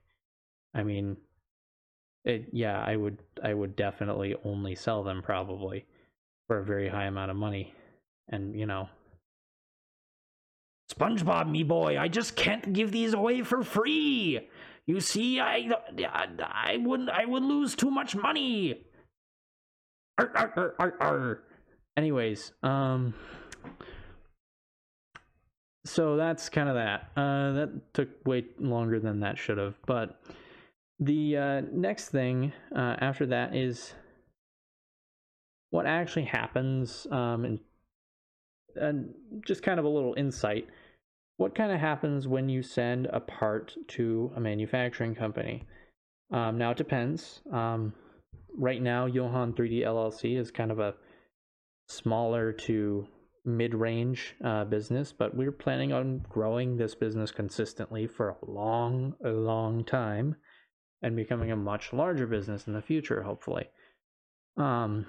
I 0.75 0.83
mean 0.83 1.17
it, 2.25 2.47
yeah 2.51 2.83
i 2.85 2.95
would 2.95 3.17
i 3.43 3.53
would 3.53 3.75
definitely 3.75 4.35
only 4.43 4.75
sell 4.75 5.03
them 5.03 5.21
probably 5.21 5.85
for 6.47 6.59
a 6.59 6.63
very 6.65 6.89
high 6.89 7.05
amount 7.05 7.31
of 7.31 7.37
money 7.37 7.73
and 8.29 8.59
you 8.59 8.65
know 8.65 8.89
SpongeBob, 10.93 11.49
me 11.49 11.63
boy, 11.63 11.99
I 11.99 12.07
just 12.07 12.35
can't 12.35 12.73
give 12.73 12.91
these 12.91 13.13
away 13.13 13.43
for 13.43 13.63
free. 13.63 14.49
You 14.85 14.99
see, 14.99 15.39
I, 15.39 15.69
I, 16.41 16.77
wouldn't. 16.77 17.09
I 17.09 17.25
would 17.25 17.43
lose 17.43 17.75
too 17.75 17.91
much 17.91 18.15
money. 18.15 18.85
Arr, 20.17 20.31
arr, 20.35 20.75
arr, 20.79 20.95
arr. 20.99 21.43
Anyways, 21.95 22.53
um, 22.63 23.13
so 25.85 26.17
that's 26.17 26.49
kind 26.49 26.69
of 26.69 26.75
that. 26.75 27.09
Uh, 27.15 27.51
that 27.51 27.93
took 27.93 28.09
way 28.25 28.45
longer 28.57 28.99
than 28.99 29.19
that 29.19 29.37
should 29.37 29.59
have. 29.59 29.75
But 29.85 30.19
the 30.99 31.37
uh, 31.37 31.61
next 31.71 32.09
thing 32.09 32.51
uh, 32.75 32.95
after 32.99 33.25
that 33.27 33.55
is 33.55 33.93
what 35.71 35.85
actually 35.85 36.25
happens, 36.25 37.07
um, 37.11 37.45
and, 37.45 37.59
and 38.75 39.13
just 39.45 39.63
kind 39.63 39.79
of 39.79 39.85
a 39.85 39.89
little 39.89 40.15
insight 40.17 40.67
what 41.39 41.55
kind 41.55 41.71
of 41.71 41.79
happens 41.79 42.27
when 42.27 42.49
you 42.49 42.61
send 42.61 43.05
a 43.05 43.21
part 43.21 43.73
to 43.87 44.29
a 44.35 44.41
manufacturing 44.41 45.15
company? 45.15 45.63
Um, 46.31 46.57
now 46.57 46.71
it 46.71 46.77
depends. 46.77 47.39
Um, 47.53 47.93
right 48.57 48.81
now, 48.81 49.05
Johann 49.05 49.53
3D 49.53 49.85
LLC 49.85 50.37
is 50.37 50.51
kind 50.51 50.69
of 50.69 50.79
a 50.79 50.95
smaller 51.87 52.51
to 52.51 53.07
mid-range 53.45 54.35
uh, 54.43 54.65
business, 54.65 55.13
but 55.13 55.33
we're 55.33 55.53
planning 55.53 55.93
on 55.93 56.25
growing 56.27 56.75
this 56.75 56.93
business 56.93 57.31
consistently 57.31 58.05
for 58.05 58.31
a 58.31 58.45
long, 58.45 59.15
a 59.23 59.29
long 59.29 59.85
time, 59.85 60.35
and 61.01 61.15
becoming 61.15 61.51
a 61.51 61.55
much 61.55 61.93
larger 61.93 62.27
business 62.27 62.67
in 62.67 62.73
the 62.73 62.81
future, 62.81 63.23
hopefully. 63.23 63.69
Um, 64.57 65.05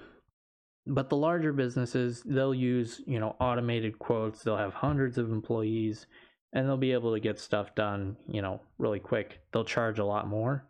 but 0.87 1.09
the 1.09 1.17
larger 1.17 1.53
businesses 1.53 2.23
they'll 2.23 2.55
use 2.55 3.01
you 3.07 3.19
know 3.21 3.37
automated 3.41 3.99
quotes 3.99 4.43
they'll 4.43 4.57
have 4.57 4.75
hundreds 4.75 5.19
of 5.19 5.31
employees 5.31 6.07
and 6.53 6.67
they'll 6.67 6.77
be 6.77 6.93
able 6.93 7.13
to 7.15 7.21
get 7.21 7.39
stuff 7.39 7.75
done 7.75 8.17
you 8.29 8.43
know 8.43 8.61
really 8.79 8.99
quick. 8.99 9.41
They'll 9.53 9.65
charge 9.65 9.99
a 9.99 10.05
lot 10.05 10.27
more 10.27 10.67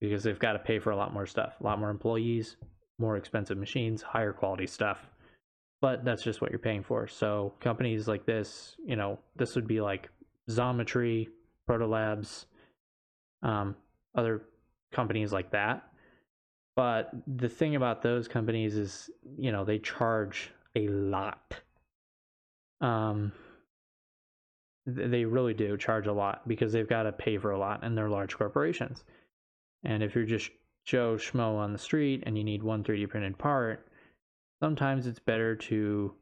because 0.00 0.22
they've 0.22 0.38
got 0.38 0.52
to 0.54 0.58
pay 0.58 0.78
for 0.78 0.90
a 0.90 0.96
lot 0.96 1.12
more 1.12 1.26
stuff 1.26 1.54
a 1.60 1.64
lot 1.64 1.78
more 1.78 1.90
employees 1.90 2.56
more 2.98 3.16
expensive 3.16 3.58
machines 3.58 4.02
higher 4.02 4.32
quality 4.32 4.66
stuff. 4.66 4.98
But 5.80 6.04
that's 6.04 6.22
just 6.22 6.40
what 6.40 6.50
you're 6.50 6.60
paying 6.60 6.84
for. 6.84 7.08
So 7.08 7.54
companies 7.60 8.08
like 8.08 8.24
this 8.24 8.76
you 8.84 8.96
know 8.96 9.18
this 9.36 9.54
would 9.54 9.66
be 9.66 9.80
like 9.80 10.08
xometry 10.50 11.28
protolabs 11.68 12.46
um, 13.42 13.76
other 14.14 14.42
companies 14.92 15.32
like 15.32 15.50
that 15.50 15.92
but 16.74 17.10
the 17.26 17.48
thing 17.48 17.76
about 17.76 18.02
those 18.02 18.28
companies 18.28 18.76
is, 18.76 19.10
you 19.36 19.52
know, 19.52 19.64
they 19.64 19.78
charge 19.78 20.50
a 20.74 20.88
lot. 20.88 21.54
Um, 22.80 23.32
they 24.86 25.24
really 25.24 25.54
do 25.54 25.76
charge 25.76 26.06
a 26.06 26.12
lot 26.12 26.48
because 26.48 26.72
they've 26.72 26.88
got 26.88 27.04
to 27.04 27.12
pay 27.12 27.38
for 27.38 27.50
a 27.50 27.58
lot 27.58 27.84
and 27.84 27.96
they're 27.96 28.08
large 28.08 28.36
corporations. 28.36 29.04
And 29.84 30.02
if 30.02 30.14
you're 30.14 30.24
just 30.24 30.50
Joe 30.84 31.16
Schmo 31.16 31.56
on 31.56 31.72
the 31.72 31.78
street 31.78 32.24
and 32.26 32.36
you 32.38 32.42
need 32.42 32.62
one 32.62 32.82
3D 32.82 33.08
printed 33.08 33.38
part, 33.38 33.86
sometimes 34.60 35.06
it's 35.06 35.20
better 35.20 35.54
to 35.54 36.14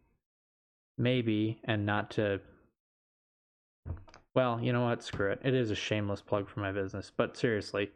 maybe 0.99 1.61
and 1.65 1.87
not 1.87 2.11
to. 2.13 2.41
Well, 4.35 4.61
you 4.61 4.73
know 4.73 4.85
what? 4.85 5.03
Screw 5.03 5.31
it. 5.31 5.41
It 5.45 5.55
is 5.55 5.71
a 5.71 5.75
shameless 5.75 6.23
plug 6.23 6.49
for 6.49 6.61
my 6.61 6.73
business, 6.73 7.11
but 7.17 7.37
seriously, 7.37 7.91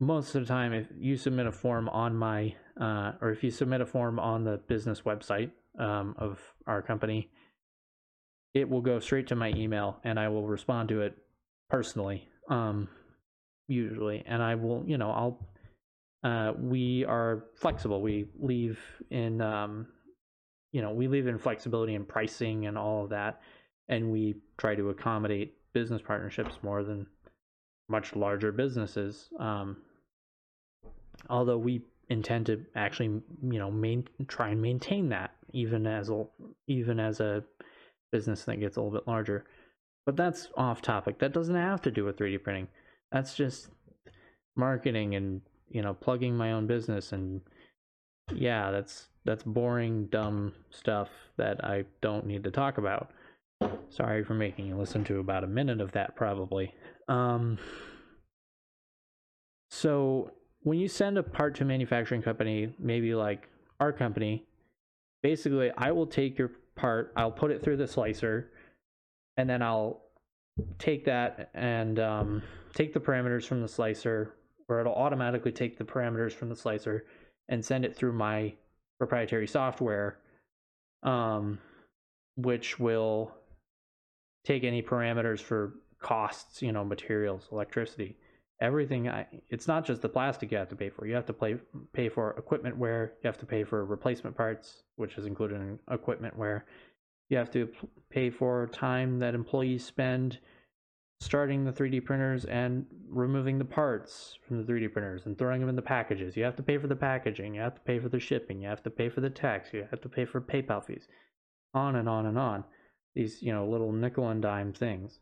most 0.00 0.34
of 0.34 0.42
the 0.42 0.48
time, 0.48 0.72
if 0.72 0.86
you 0.98 1.16
submit 1.16 1.46
a 1.46 1.52
form 1.52 1.88
on 1.90 2.16
my, 2.16 2.54
uh, 2.80 3.12
or 3.20 3.30
if 3.30 3.44
you 3.44 3.50
submit 3.50 3.82
a 3.82 3.86
form 3.86 4.18
on 4.18 4.44
the 4.44 4.56
business 4.66 5.02
website 5.02 5.50
um, 5.78 6.14
of 6.18 6.40
our 6.66 6.80
company, 6.80 7.30
it 8.54 8.68
will 8.68 8.80
go 8.80 8.98
straight 8.98 9.28
to 9.28 9.36
my 9.36 9.50
email 9.50 9.98
and 10.02 10.18
I 10.18 10.28
will 10.28 10.46
respond 10.46 10.88
to 10.88 11.02
it 11.02 11.16
personally, 11.68 12.26
um, 12.48 12.88
usually. 13.68 14.24
And 14.26 14.42
I 14.42 14.54
will, 14.54 14.82
you 14.86 14.96
know, 14.96 15.10
I'll, 15.10 15.48
uh, 16.24 16.54
we 16.58 17.04
are 17.04 17.44
flexible. 17.54 18.00
We 18.00 18.26
leave 18.38 18.80
in, 19.10 19.42
um, 19.42 19.86
you 20.72 20.80
know, 20.80 20.92
we 20.92 21.08
leave 21.08 21.26
in 21.26 21.38
flexibility 21.38 21.94
in 21.94 22.06
pricing 22.06 22.66
and 22.66 22.78
all 22.78 23.04
of 23.04 23.10
that. 23.10 23.42
And 23.88 24.10
we 24.10 24.36
try 24.56 24.74
to 24.74 24.88
accommodate 24.88 25.56
business 25.74 26.00
partnerships 26.00 26.54
more 26.62 26.82
than 26.82 27.06
much 27.88 28.16
larger 28.16 28.50
businesses. 28.50 29.28
Um, 29.38 29.76
although 31.28 31.58
we 31.58 31.82
intend 32.08 32.46
to 32.46 32.64
actually 32.74 33.06
you 33.06 33.58
know 33.58 33.70
main, 33.70 34.06
try 34.26 34.48
and 34.48 34.60
maintain 34.60 35.08
that 35.08 35.32
even 35.52 35.86
as 35.86 36.10
a 36.10 36.26
even 36.66 36.98
as 37.00 37.20
a 37.20 37.42
business 38.12 38.44
that 38.44 38.60
gets 38.60 38.76
a 38.76 38.80
little 38.80 38.98
bit 38.98 39.06
larger. 39.06 39.44
But 40.06 40.16
that's 40.16 40.48
off 40.56 40.82
topic. 40.82 41.18
That 41.18 41.32
doesn't 41.32 41.54
have 41.54 41.82
to 41.82 41.90
do 41.90 42.04
with 42.04 42.16
3d 42.16 42.42
printing. 42.42 42.68
That's 43.12 43.34
just 43.34 43.68
marketing 44.56 45.14
and 45.14 45.40
you 45.70 45.82
know 45.82 45.94
plugging 45.94 46.36
my 46.36 46.52
own 46.52 46.66
business 46.66 47.12
and 47.12 47.40
yeah 48.34 48.70
that's 48.70 49.06
that's 49.24 49.42
boring 49.42 50.06
dumb 50.06 50.52
stuff 50.70 51.08
that 51.36 51.64
i 51.64 51.84
don't 52.00 52.26
need 52.26 52.44
to 52.44 52.50
talk 52.50 52.78
about. 52.78 53.10
Sorry 53.90 54.24
for 54.24 54.34
making 54.34 54.66
you 54.66 54.76
listen 54.76 55.04
to 55.04 55.18
about 55.18 55.44
a 55.44 55.48
minute 55.48 55.80
of 55.80 55.92
that 55.92 56.16
probably. 56.16 56.74
Um 57.08 57.58
so 59.70 60.32
when 60.62 60.78
you 60.78 60.88
send 60.88 61.18
a 61.18 61.22
part 61.22 61.54
to 61.56 61.64
a 61.64 61.66
manufacturing 61.66 62.22
company, 62.22 62.74
maybe 62.78 63.14
like 63.14 63.48
our 63.78 63.92
company, 63.92 64.44
basically 65.22 65.70
I 65.76 65.90
will 65.90 66.06
take 66.06 66.38
your 66.38 66.52
part, 66.76 67.12
I'll 67.16 67.32
put 67.32 67.50
it 67.50 67.62
through 67.62 67.78
the 67.78 67.86
slicer, 67.86 68.50
and 69.36 69.48
then 69.48 69.62
I'll 69.62 70.02
take 70.78 71.04
that 71.06 71.50
and 71.54 71.98
um, 71.98 72.42
take 72.74 72.92
the 72.92 73.00
parameters 73.00 73.44
from 73.44 73.62
the 73.62 73.68
slicer, 73.68 74.34
or 74.68 74.80
it'll 74.80 74.94
automatically 74.94 75.52
take 75.52 75.78
the 75.78 75.84
parameters 75.84 76.32
from 76.32 76.50
the 76.50 76.56
slicer 76.56 77.06
and 77.48 77.64
send 77.64 77.84
it 77.84 77.96
through 77.96 78.12
my 78.12 78.52
proprietary 78.98 79.46
software, 79.46 80.18
um, 81.02 81.58
which 82.36 82.78
will 82.78 83.32
take 84.44 84.62
any 84.62 84.82
parameters 84.82 85.40
for 85.40 85.74
costs, 86.00 86.60
you 86.60 86.72
know, 86.72 86.84
materials, 86.84 87.48
electricity 87.50 88.16
everything 88.60 89.08
I, 89.08 89.26
it's 89.48 89.66
not 89.66 89.84
just 89.84 90.02
the 90.02 90.08
plastic 90.08 90.52
you 90.52 90.58
have 90.58 90.68
to 90.68 90.76
pay 90.76 90.90
for. 90.90 91.06
You 91.06 91.14
have 91.14 91.26
to 91.26 91.32
pay 91.32 91.56
pay 91.92 92.08
for 92.08 92.32
equipment 92.32 92.76
wear 92.76 93.14
you 93.22 93.28
have 93.28 93.38
to 93.38 93.46
pay 93.46 93.64
for 93.64 93.84
replacement 93.84 94.36
parts 94.36 94.82
which 94.96 95.16
is 95.16 95.26
included 95.26 95.56
in 95.56 95.78
equipment 95.90 96.36
wear. 96.36 96.66
You 97.28 97.38
have 97.38 97.50
to 97.52 97.68
pay 98.10 98.30
for 98.30 98.68
time 98.72 99.18
that 99.20 99.34
employees 99.34 99.84
spend 99.84 100.38
starting 101.20 101.64
the 101.64 101.72
3d 101.72 102.04
printers 102.04 102.44
and 102.46 102.86
removing 103.08 103.58
the 103.58 103.64
parts 103.64 104.38
from 104.46 104.64
the 104.64 104.72
3d 104.72 104.92
printers 104.92 105.26
and 105.26 105.38
throwing 105.38 105.60
them 105.60 105.68
in 105.68 105.76
the 105.76 105.82
packages. 105.82 106.36
You 106.36 106.44
have 106.44 106.56
to 106.56 106.62
pay 106.62 106.78
for 106.78 106.86
the 106.86 106.96
packaging. 106.96 107.54
You 107.54 107.60
have 107.60 107.74
to 107.74 107.80
pay 107.82 107.98
for 107.98 108.08
the 108.08 108.18
shipping. 108.18 108.62
You 108.62 108.68
have 108.68 108.82
to 108.82 108.90
pay 108.90 109.08
for 109.08 109.20
the 109.20 109.30
tax. 109.30 109.72
You 109.72 109.86
have 109.90 110.00
to 110.00 110.08
pay 110.08 110.24
for 110.24 110.40
paypal 110.40 110.84
fees. 110.84 111.08
On 111.72 111.96
and 111.96 112.08
on 112.08 112.26
and 112.26 112.38
on. 112.38 112.64
These 113.14 113.42
you 113.42 113.52
know 113.52 113.66
little 113.66 113.92
nickel 113.92 114.28
and 114.28 114.42
dime 114.42 114.72
things 114.72 115.20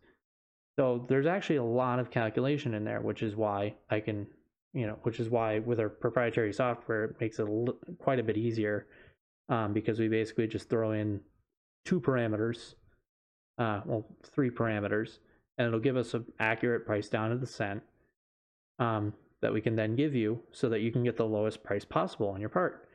so 0.78 1.04
there's 1.08 1.26
actually 1.26 1.56
a 1.56 1.64
lot 1.64 1.98
of 1.98 2.08
calculation 2.08 2.72
in 2.72 2.84
there, 2.84 3.00
which 3.00 3.24
is 3.24 3.34
why 3.34 3.74
I 3.90 3.98
can, 3.98 4.28
you 4.72 4.86
know, 4.86 4.96
which 5.02 5.18
is 5.18 5.28
why 5.28 5.58
with 5.58 5.80
our 5.80 5.88
proprietary 5.88 6.52
software, 6.52 7.06
it 7.06 7.20
makes 7.20 7.40
it 7.40 7.48
quite 7.98 8.20
a 8.20 8.22
bit 8.22 8.36
easier 8.36 8.86
um, 9.48 9.72
because 9.72 9.98
we 9.98 10.06
basically 10.06 10.46
just 10.46 10.70
throw 10.70 10.92
in 10.92 11.20
two 11.84 12.00
parameters, 12.00 12.74
uh, 13.58 13.80
well, 13.86 14.06
three 14.22 14.50
parameters, 14.50 15.18
and 15.56 15.66
it'll 15.66 15.80
give 15.80 15.96
us 15.96 16.14
an 16.14 16.24
accurate 16.38 16.86
price 16.86 17.08
down 17.08 17.30
to 17.30 17.36
the 17.36 17.46
cent 17.46 17.82
um, 18.78 19.12
that 19.40 19.52
we 19.52 19.60
can 19.60 19.74
then 19.74 19.96
give 19.96 20.14
you 20.14 20.38
so 20.52 20.68
that 20.68 20.78
you 20.78 20.92
can 20.92 21.02
get 21.02 21.16
the 21.16 21.26
lowest 21.26 21.64
price 21.64 21.84
possible 21.84 22.28
on 22.28 22.40
your 22.40 22.50
part. 22.50 22.86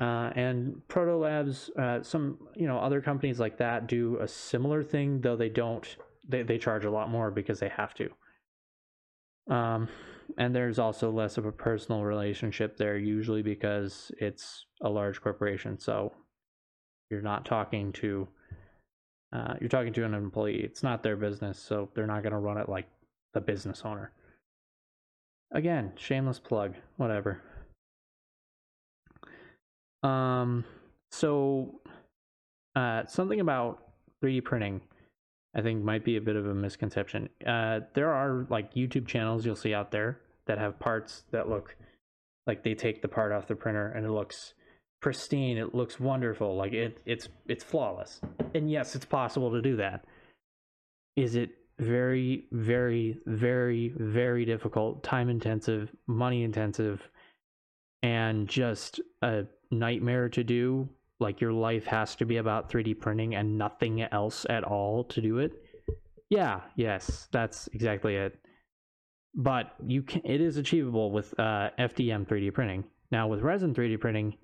Uh, 0.00 0.32
and 0.34 0.82
Proto 0.88 1.16
Labs, 1.16 1.70
uh, 1.78 2.02
some 2.02 2.38
you 2.56 2.66
know 2.66 2.78
other 2.80 3.00
companies 3.00 3.38
like 3.38 3.56
that 3.58 3.86
do 3.86 4.18
a 4.20 4.26
similar 4.26 4.82
thing, 4.82 5.20
though 5.20 5.36
they 5.36 5.48
don't. 5.48 5.96
They 6.28 6.42
they 6.42 6.58
charge 6.58 6.84
a 6.84 6.90
lot 6.90 7.10
more 7.10 7.30
because 7.30 7.60
they 7.60 7.68
have 7.68 7.94
to. 7.94 8.10
Um, 9.50 9.88
and 10.38 10.54
there's 10.54 10.78
also 10.78 11.10
less 11.10 11.36
of 11.36 11.44
a 11.44 11.52
personal 11.52 12.02
relationship 12.02 12.76
there, 12.76 12.96
usually 12.96 13.42
because 13.42 14.10
it's 14.18 14.66
a 14.82 14.88
large 14.88 15.20
corporation. 15.20 15.78
So 15.78 16.12
you're 17.10 17.20
not 17.20 17.44
talking 17.44 17.92
to 17.92 18.26
uh, 19.34 19.54
you're 19.60 19.68
talking 19.68 19.92
to 19.92 20.04
an 20.04 20.14
employee. 20.14 20.60
It's 20.62 20.82
not 20.82 21.02
their 21.02 21.16
business, 21.16 21.58
so 21.58 21.90
they're 21.94 22.06
not 22.06 22.22
going 22.22 22.32
to 22.32 22.38
run 22.38 22.56
it 22.56 22.68
like 22.68 22.86
the 23.32 23.40
business 23.40 23.82
owner. 23.84 24.12
Again, 25.52 25.92
shameless 25.96 26.38
plug, 26.38 26.74
whatever. 26.96 27.42
Um, 30.04 30.64
so 31.10 31.80
uh, 32.76 33.06
something 33.06 33.40
about 33.40 33.82
3D 34.22 34.44
printing, 34.44 34.80
I 35.54 35.62
think, 35.62 35.84
might 35.84 36.04
be 36.04 36.16
a 36.16 36.20
bit 36.20 36.36
of 36.36 36.46
a 36.46 36.54
misconception. 36.54 37.28
Uh, 37.46 37.80
there 37.94 38.12
are 38.12 38.46
like 38.50 38.74
YouTube 38.74 39.06
channels 39.06 39.46
you'll 39.46 39.56
see 39.56 39.74
out 39.74 39.90
there 39.90 40.20
that 40.46 40.58
have 40.58 40.78
parts 40.78 41.24
that 41.30 41.48
look 41.48 41.76
like 42.46 42.62
they 42.62 42.74
take 42.74 43.02
the 43.02 43.08
part 43.08 43.32
off 43.32 43.46
the 43.46 43.54
printer 43.54 43.88
and 43.88 44.04
it 44.04 44.10
looks 44.10 44.54
pristine. 45.00 45.56
It 45.56 45.74
looks 45.74 46.00
wonderful. 46.00 46.56
Like 46.56 46.72
it, 46.72 46.98
it's 47.06 47.28
it's 47.46 47.62
flawless. 47.62 48.20
And 48.54 48.70
yes, 48.70 48.94
it's 48.94 49.04
possible 49.04 49.50
to 49.52 49.62
do 49.62 49.76
that. 49.76 50.04
Is 51.16 51.36
it 51.36 51.50
very, 51.78 52.46
very, 52.52 53.18
very, 53.26 53.92
very 53.96 54.44
difficult, 54.44 55.02
time 55.02 55.28
intensive, 55.28 55.90
money 56.06 56.42
intensive, 56.42 57.08
and 58.02 58.48
just 58.48 59.00
a 59.22 59.44
nightmare 59.70 60.28
to 60.30 60.44
do? 60.44 60.88
Like 61.20 61.40
your 61.40 61.52
life 61.52 61.86
has 61.86 62.16
to 62.16 62.26
be 62.26 62.38
about 62.38 62.70
3D 62.70 63.00
printing 63.00 63.34
and 63.34 63.56
nothing 63.56 64.02
else 64.02 64.46
at 64.50 64.64
all 64.64 65.04
to 65.04 65.20
do 65.20 65.38
it? 65.38 65.52
Yeah, 66.30 66.60
yes, 66.76 67.28
that's 67.32 67.68
exactly 67.68 68.16
it. 68.16 68.38
But 69.34 69.74
you 69.86 70.02
can, 70.02 70.22
it 70.24 70.40
is 70.40 70.56
achievable 70.56 71.10
with 71.10 71.32
uh, 71.38 71.70
FDM 71.78 72.26
3D 72.26 72.52
printing. 72.52 72.84
Now 73.10 73.28
with 73.28 73.42
resin 73.42 73.74
3D 73.74 74.00
printing, 74.00 74.36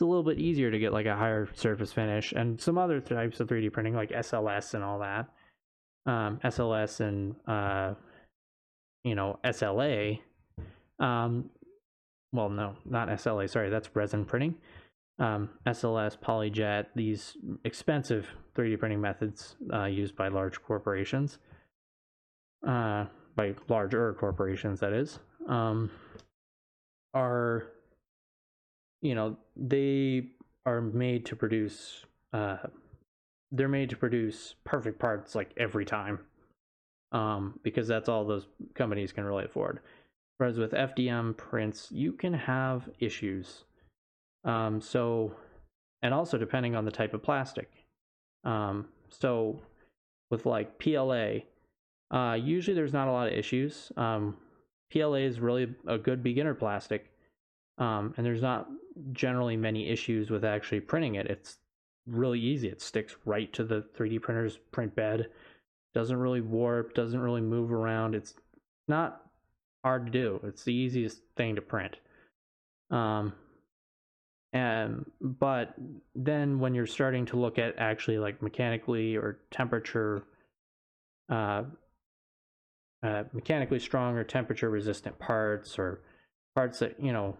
it's 0.00 0.02
a 0.02 0.06
little 0.06 0.22
bit 0.22 0.38
easier 0.38 0.70
to 0.70 0.78
get 0.78 0.92
like 0.92 1.06
a 1.06 1.16
higher 1.16 1.48
surface 1.54 1.92
finish 1.92 2.32
and 2.32 2.60
some 2.60 2.78
other 2.78 3.00
types 3.00 3.40
of 3.40 3.48
3D 3.48 3.72
printing 3.72 3.94
like 3.94 4.10
SLS 4.10 4.74
and 4.74 4.84
all 4.84 4.98
that. 5.00 5.26
Um, 6.06 6.40
SLS 6.42 7.00
and 7.00 7.34
uh, 7.46 7.94
you 9.04 9.14
know 9.14 9.38
SLA. 9.44 10.20
Um, 10.98 11.50
well, 12.32 12.48
no, 12.48 12.76
not 12.84 13.08
SLA. 13.08 13.48
Sorry, 13.50 13.70
that's 13.70 13.94
resin 13.94 14.24
printing. 14.24 14.54
Um, 15.20 15.50
SLS, 15.66 16.18
PolyJet, 16.18 16.86
these 16.96 17.36
expensive 17.64 18.26
3D 18.56 18.78
printing 18.78 19.02
methods 19.02 19.54
uh, 19.70 19.84
used 19.84 20.16
by 20.16 20.28
large 20.28 20.62
corporations, 20.62 21.38
uh, 22.66 23.04
by 23.36 23.54
larger 23.68 24.14
corporations, 24.14 24.80
that 24.80 24.94
is, 24.94 25.18
um, 25.46 25.90
are, 27.12 27.66
you 29.02 29.14
know, 29.14 29.36
they 29.56 30.30
are 30.64 30.80
made 30.80 31.26
to 31.26 31.36
produce, 31.36 32.06
uh, 32.32 32.56
they're 33.52 33.68
made 33.68 33.90
to 33.90 33.96
produce 33.98 34.54
perfect 34.64 34.98
parts 34.98 35.34
like 35.34 35.52
every 35.58 35.84
time, 35.84 36.18
um, 37.12 37.60
because 37.62 37.86
that's 37.86 38.08
all 38.08 38.24
those 38.24 38.46
companies 38.74 39.12
can 39.12 39.24
really 39.24 39.44
afford. 39.44 39.80
Whereas 40.38 40.56
with 40.56 40.72
FDM 40.72 41.36
prints, 41.36 41.88
you 41.92 42.12
can 42.12 42.32
have 42.32 42.88
issues 43.00 43.64
um, 44.44 44.80
so, 44.80 45.34
and 46.02 46.14
also 46.14 46.38
depending 46.38 46.74
on 46.74 46.84
the 46.84 46.90
type 46.90 47.14
of 47.14 47.22
plastic. 47.22 47.70
Um, 48.44 48.86
so, 49.08 49.60
with 50.30 50.46
like 50.46 50.78
PLA, 50.78 51.40
uh, 52.10 52.34
usually 52.34 52.74
there's 52.74 52.92
not 52.92 53.08
a 53.08 53.12
lot 53.12 53.28
of 53.28 53.34
issues. 53.34 53.92
Um, 53.96 54.36
PLA 54.92 55.18
is 55.18 55.40
really 55.40 55.74
a 55.86 55.98
good 55.98 56.22
beginner 56.22 56.54
plastic, 56.54 57.10
um, 57.78 58.14
and 58.16 58.24
there's 58.24 58.42
not 58.42 58.68
generally 59.12 59.56
many 59.56 59.88
issues 59.88 60.30
with 60.30 60.44
actually 60.44 60.80
printing 60.80 61.14
it. 61.14 61.26
It's 61.26 61.58
really 62.06 62.40
easy. 62.40 62.68
It 62.68 62.80
sticks 62.80 63.16
right 63.24 63.52
to 63.52 63.64
the 63.64 63.84
3D 63.96 64.20
printer's 64.20 64.58
print 64.72 64.94
bed. 64.94 65.28
Doesn't 65.94 66.16
really 66.16 66.40
warp. 66.40 66.94
Doesn't 66.94 67.20
really 67.20 67.40
move 67.40 67.72
around. 67.72 68.14
It's 68.14 68.34
not 68.88 69.22
hard 69.84 70.06
to 70.06 70.12
do. 70.12 70.40
It's 70.44 70.64
the 70.64 70.74
easiest 70.74 71.20
thing 71.36 71.56
to 71.56 71.62
print. 71.62 71.96
Um, 72.90 73.32
um, 74.52 75.06
but 75.20 75.74
then 76.14 76.58
when 76.58 76.74
you're 76.74 76.86
starting 76.86 77.26
to 77.26 77.36
look 77.36 77.58
at 77.58 77.78
actually 77.78 78.18
like 78.18 78.42
mechanically 78.42 79.16
or 79.16 79.38
temperature, 79.50 80.24
uh, 81.28 81.62
uh, 83.02 83.24
mechanically 83.32 83.78
strong 83.78 84.16
or 84.16 84.24
temperature 84.24 84.68
resistant 84.68 85.18
parts 85.18 85.78
or 85.78 86.00
parts 86.54 86.80
that, 86.80 86.98
you 87.00 87.12
know, 87.12 87.36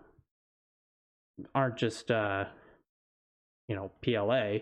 aren't 1.54 1.76
just, 1.76 2.10
uh, 2.10 2.44
you 3.66 3.74
know, 3.74 3.90
PLA, 4.02 4.58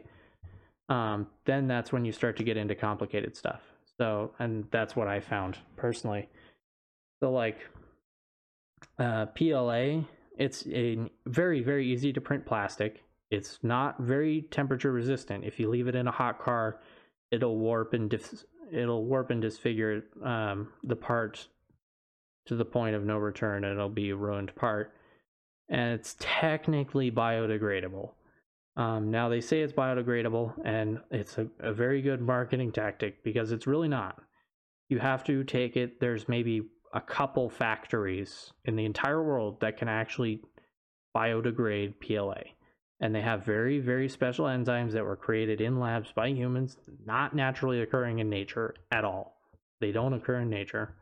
um, 0.89 1.27
then 1.45 1.69
that's 1.69 1.93
when 1.93 2.05
you 2.05 2.13
start 2.13 2.37
to 2.39 2.45
get 2.45 2.57
into 2.57 2.75
complicated 2.75 3.37
stuff. 3.37 3.61
So, 3.99 4.33
and 4.39 4.65
that's 4.71 4.97
what 4.97 5.09
I 5.09 5.21
found 5.21 5.59
personally. 5.77 6.29
So, 7.21 7.31
like, 7.31 7.59
uh, 8.99 9.27
PLA 9.27 10.05
it's 10.39 10.67
a 10.69 10.99
very, 11.27 11.63
very 11.63 11.87
easy 11.87 12.13
to 12.13 12.21
print 12.21 12.47
plastic. 12.47 13.05
It's 13.31 13.59
not 13.63 14.01
very 14.01 14.43
temperature 14.51 14.93
resistant. 14.93 15.45
If 15.45 15.61
you 15.61 15.69
leave 15.69 15.89
it 15.89 15.95
in 15.95 16.07
a 16.07 16.13
hot 16.13 16.39
car, 16.39 16.81
it'll 17.31 17.59
warp 17.59 17.93
and 17.93 18.13
it'll 18.73 19.05
warp 19.05 19.31
and 19.31 19.43
disfigure 19.43 20.05
um, 20.25 20.69
the 20.85 20.97
part 20.97 21.49
to 22.47 22.57
the 22.57 22.65
point 22.65 22.97
of 22.97 23.05
no 23.05 23.19
return, 23.19 23.63
it'll 23.63 23.91
be 23.91 24.11
a 24.11 24.17
ruined 24.17 24.55
part. 24.55 24.95
And 25.69 25.93
it's 25.93 26.17
technically 26.19 27.11
biodegradable. 27.11 28.13
Um, 28.77 29.11
now 29.11 29.29
they 29.29 29.43
say 29.43 29.61
it's 29.61 29.73
biodegradable, 29.73 30.55
and 30.65 30.99
it's 31.11 31.37
a, 31.37 31.49
a 31.61 31.75
very 31.75 32.01
good 32.01 32.23
marketing 32.23 32.73
tactic 32.73 33.23
because 33.23 33.53
it's 33.53 33.67
really 33.67 33.89
not. 33.89 34.23
You 34.89 34.99
have 34.99 35.25
to 35.25 35.45
take 35.45 35.77
it. 35.77 36.01
There's 36.01 36.27
maybe 36.27 36.63
a 36.93 37.01
couple 37.01 37.49
factories 37.49 38.53
in 38.65 38.77
the 38.77 38.85
entire 38.85 39.23
world 39.23 39.61
that 39.61 39.77
can 39.77 39.89
actually 39.89 40.41
biodegrade 41.17 41.95
PLA. 42.01 42.43
And 43.01 43.15
they 43.15 43.21
have 43.21 43.45
very, 43.45 43.79
very 43.79 44.09
special 44.09 44.47
enzymes 44.47 44.93
that 44.93 45.05
were 45.05 45.17
created 45.17 45.61
in 45.61 45.79
labs 45.79 46.11
by 46.13 46.29
humans, 46.29 46.77
not 47.07 47.35
naturally 47.35 47.81
occurring 47.81 48.19
in 48.19 48.29
nature 48.29 48.75
at 48.91 49.05
all. 49.05 49.37
They 49.81 49.93
don't 49.93 50.15
occur 50.15 50.41
in 50.41 50.51
nature. 50.51 50.97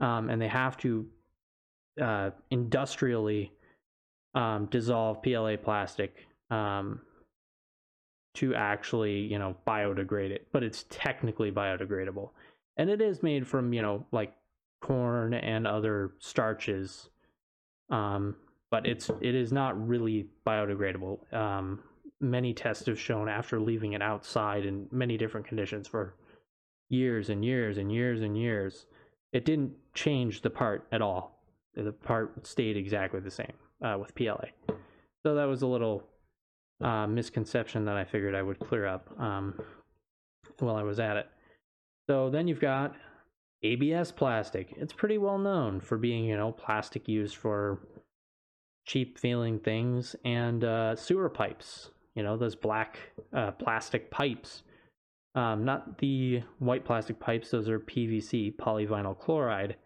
Um, 0.00 0.30
and 0.30 0.40
they 0.40 0.48
have 0.48 0.78
to 0.78 1.06
uh, 2.00 2.30
industrially 2.50 3.52
um, 4.34 4.66
dissolve 4.70 5.22
PLA 5.22 5.56
plastic 5.56 6.26
um, 6.50 7.02
to 8.34 8.54
actually, 8.54 9.18
you 9.18 9.38
know, 9.38 9.56
biodegrade 9.66 10.30
it. 10.30 10.48
But 10.52 10.62
it's 10.62 10.86
technically 10.88 11.52
biodegradable. 11.52 12.30
And 12.78 12.88
it 12.88 13.02
is 13.02 13.22
made 13.22 13.46
from, 13.46 13.74
you 13.74 13.82
know, 13.82 14.06
like 14.10 14.32
corn 14.80 15.34
and 15.34 15.66
other 15.66 16.12
starches. 16.18 17.08
Um, 17.90 18.36
but 18.70 18.86
it's 18.86 19.10
it 19.20 19.34
is 19.34 19.52
not 19.52 19.88
really 19.88 20.26
biodegradable. 20.46 21.32
Um, 21.34 21.80
many 22.20 22.54
tests 22.54 22.86
have 22.86 23.00
shown 23.00 23.28
after 23.28 23.60
leaving 23.60 23.94
it 23.94 24.02
outside 24.02 24.64
in 24.64 24.86
many 24.90 25.16
different 25.16 25.46
conditions 25.46 25.88
for 25.88 26.14
years 26.88 27.30
and 27.30 27.44
years 27.44 27.78
and 27.78 27.90
years 27.90 28.20
and 28.20 28.36
years, 28.36 28.86
it 29.32 29.44
didn't 29.44 29.72
change 29.94 30.42
the 30.42 30.50
part 30.50 30.86
at 30.92 31.00
all. 31.00 31.42
The 31.74 31.92
part 31.92 32.46
stayed 32.46 32.76
exactly 32.76 33.20
the 33.20 33.30
same 33.30 33.52
uh, 33.82 33.96
with 33.98 34.14
PLA. 34.14 34.48
So 35.24 35.34
that 35.34 35.44
was 35.44 35.62
a 35.62 35.66
little 35.66 36.02
uh, 36.80 37.06
misconception 37.06 37.84
that 37.84 37.96
I 37.96 38.04
figured 38.04 38.34
I 38.34 38.42
would 38.42 38.58
clear 38.58 38.86
up 38.86 39.08
um, 39.18 39.54
while 40.58 40.76
I 40.76 40.82
was 40.82 40.98
at 40.98 41.16
it. 41.16 41.28
So 42.08 42.28
then 42.28 42.48
you've 42.48 42.60
got 42.60 42.94
ABS 43.62 44.12
plastic. 44.12 44.72
It's 44.76 44.92
pretty 44.92 45.18
well 45.18 45.38
known 45.38 45.80
for 45.80 45.98
being, 45.98 46.24
you 46.24 46.36
know, 46.36 46.52
plastic 46.52 47.08
used 47.08 47.36
for 47.36 47.80
cheap 48.86 49.18
feeling 49.18 49.58
things 49.58 50.16
and 50.24 50.64
uh, 50.64 50.96
sewer 50.96 51.28
pipes. 51.28 51.90
You 52.14 52.22
know, 52.22 52.36
those 52.36 52.56
black 52.56 52.98
uh, 53.32 53.52
plastic 53.52 54.10
pipes. 54.10 54.62
Um, 55.34 55.64
not 55.64 55.98
the 55.98 56.42
white 56.58 56.84
plastic 56.84 57.20
pipes, 57.20 57.50
those 57.50 57.68
are 57.68 57.78
PVC, 57.78 58.56
polyvinyl 58.56 59.18
chloride. 59.18 59.76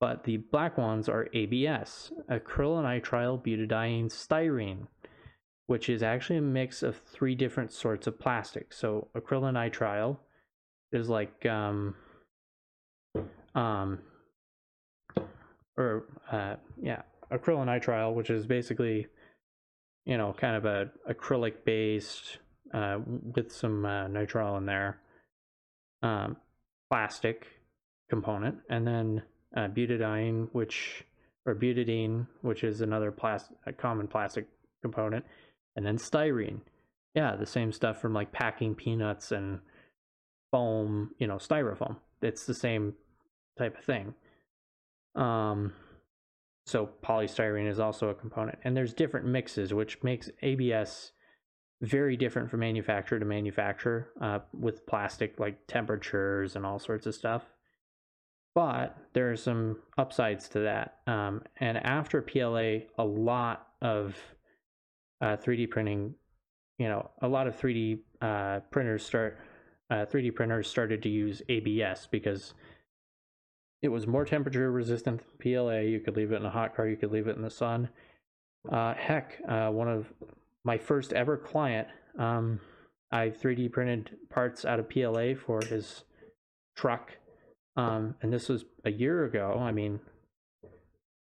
But 0.00 0.24
the 0.24 0.38
black 0.38 0.76
ones 0.78 1.08
are 1.08 1.28
ABS, 1.32 2.10
acrylonitrile 2.28 3.44
butadiene 3.44 4.06
styrene. 4.06 4.88
which 5.66 5.88
is 5.88 6.02
actually 6.02 6.38
a 6.38 6.42
mix 6.42 6.82
of 6.82 6.96
three 6.96 7.36
different 7.36 7.72
sorts 7.72 8.06
of 8.08 8.18
plastic. 8.18 8.72
So 8.72 9.08
acrylonitrile 9.16 10.18
is 10.90 11.08
like 11.08 11.46
um 11.46 11.94
um 13.54 13.98
or 15.76 16.04
uh 16.30 16.56
yeah 16.80 17.02
acrylonitrile, 17.32 18.14
which 18.14 18.30
is 18.30 18.46
basically 18.46 19.06
you 20.04 20.16
know 20.16 20.34
kind 20.38 20.56
of 20.56 20.64
a 20.64 20.90
acrylic 21.10 21.64
based 21.64 22.38
uh, 22.74 22.98
with 23.34 23.52
some 23.52 23.84
uh, 23.84 24.06
nitrile 24.06 24.58
in 24.58 24.66
there 24.66 24.98
um, 26.02 26.36
plastic 26.90 27.46
component, 28.10 28.56
and 28.68 28.86
then 28.86 29.22
uh, 29.56 29.68
butadiene, 29.68 30.48
which 30.52 31.04
or 31.46 31.54
butadiene, 31.54 32.26
which 32.42 32.64
is 32.64 32.80
another 32.80 33.10
plastic, 33.10 33.56
common 33.78 34.06
plastic 34.06 34.46
component, 34.82 35.24
and 35.76 35.84
then 35.84 35.96
styrene. 35.96 36.60
Yeah, 37.14 37.36
the 37.36 37.46
same 37.46 37.72
stuff 37.72 38.00
from 38.00 38.14
like 38.14 38.32
packing 38.32 38.74
peanuts 38.74 39.32
and 39.32 39.60
foam, 40.50 41.10
you 41.18 41.26
know, 41.26 41.36
styrofoam. 41.36 41.96
It's 42.22 42.46
the 42.46 42.54
same 42.54 42.94
type 43.58 43.78
of 43.78 43.84
thing. 43.84 44.14
Um, 45.14 45.72
so 46.66 46.88
polystyrene 47.02 47.68
is 47.68 47.80
also 47.80 48.08
a 48.08 48.14
component, 48.14 48.58
and 48.64 48.76
there's 48.76 48.94
different 48.94 49.26
mixes, 49.26 49.74
which 49.74 50.02
makes 50.02 50.30
ABS 50.42 51.12
very 51.82 52.16
different 52.16 52.48
from 52.48 52.60
manufacturer 52.60 53.18
to 53.18 53.24
manufacturer 53.24 54.10
uh, 54.20 54.38
with 54.58 54.86
plastic 54.86 55.40
like 55.40 55.66
temperatures 55.66 56.54
and 56.54 56.64
all 56.64 56.78
sorts 56.78 57.06
of 57.06 57.14
stuff. 57.14 57.42
But 58.54 58.96
there 59.14 59.32
are 59.32 59.36
some 59.36 59.78
upsides 59.98 60.48
to 60.50 60.60
that. 60.60 60.98
Um, 61.06 61.42
and 61.58 61.78
after 61.78 62.22
PLA, 62.22 62.86
a 62.98 63.04
lot 63.04 63.66
of 63.80 64.16
uh, 65.20 65.36
3D 65.36 65.70
printing, 65.70 66.14
you 66.78 66.88
know, 66.88 67.10
a 67.22 67.28
lot 67.28 67.46
of 67.46 67.58
3D 67.58 68.00
uh, 68.20 68.60
printers 68.70 69.04
start, 69.04 69.38
3D 69.90 70.28
uh, 70.28 70.32
printers 70.34 70.68
started 70.68 71.02
to 71.02 71.08
use 71.08 71.42
ABS 71.48 72.06
because 72.10 72.54
it 73.82 73.88
was 73.88 74.06
more 74.06 74.24
temperature 74.24 74.70
resistant 74.70 75.20
than 75.20 75.54
PLA. 75.54 75.80
You 75.80 76.00
could 76.00 76.16
leave 76.16 76.32
it 76.32 76.36
in 76.36 76.46
a 76.46 76.50
hot 76.50 76.74
car, 76.74 76.86
you 76.86 76.96
could 76.96 77.12
leave 77.12 77.26
it 77.26 77.36
in 77.36 77.42
the 77.42 77.50
sun. 77.50 77.88
Uh, 78.70 78.94
heck, 78.94 79.40
uh, 79.48 79.68
one 79.70 79.88
of 79.88 80.06
my 80.64 80.78
first 80.78 81.12
ever 81.12 81.36
client, 81.36 81.88
um, 82.18 82.60
I 83.10 83.30
3D 83.30 83.72
printed 83.72 84.16
parts 84.30 84.64
out 84.64 84.78
of 84.78 84.88
PLA 84.88 85.34
for 85.34 85.60
his 85.60 86.04
truck. 86.76 87.12
Um, 87.76 88.14
and 88.22 88.32
this 88.32 88.48
was 88.48 88.64
a 88.84 88.90
year 88.90 89.24
ago. 89.24 89.58
I 89.58 89.72
mean, 89.72 90.00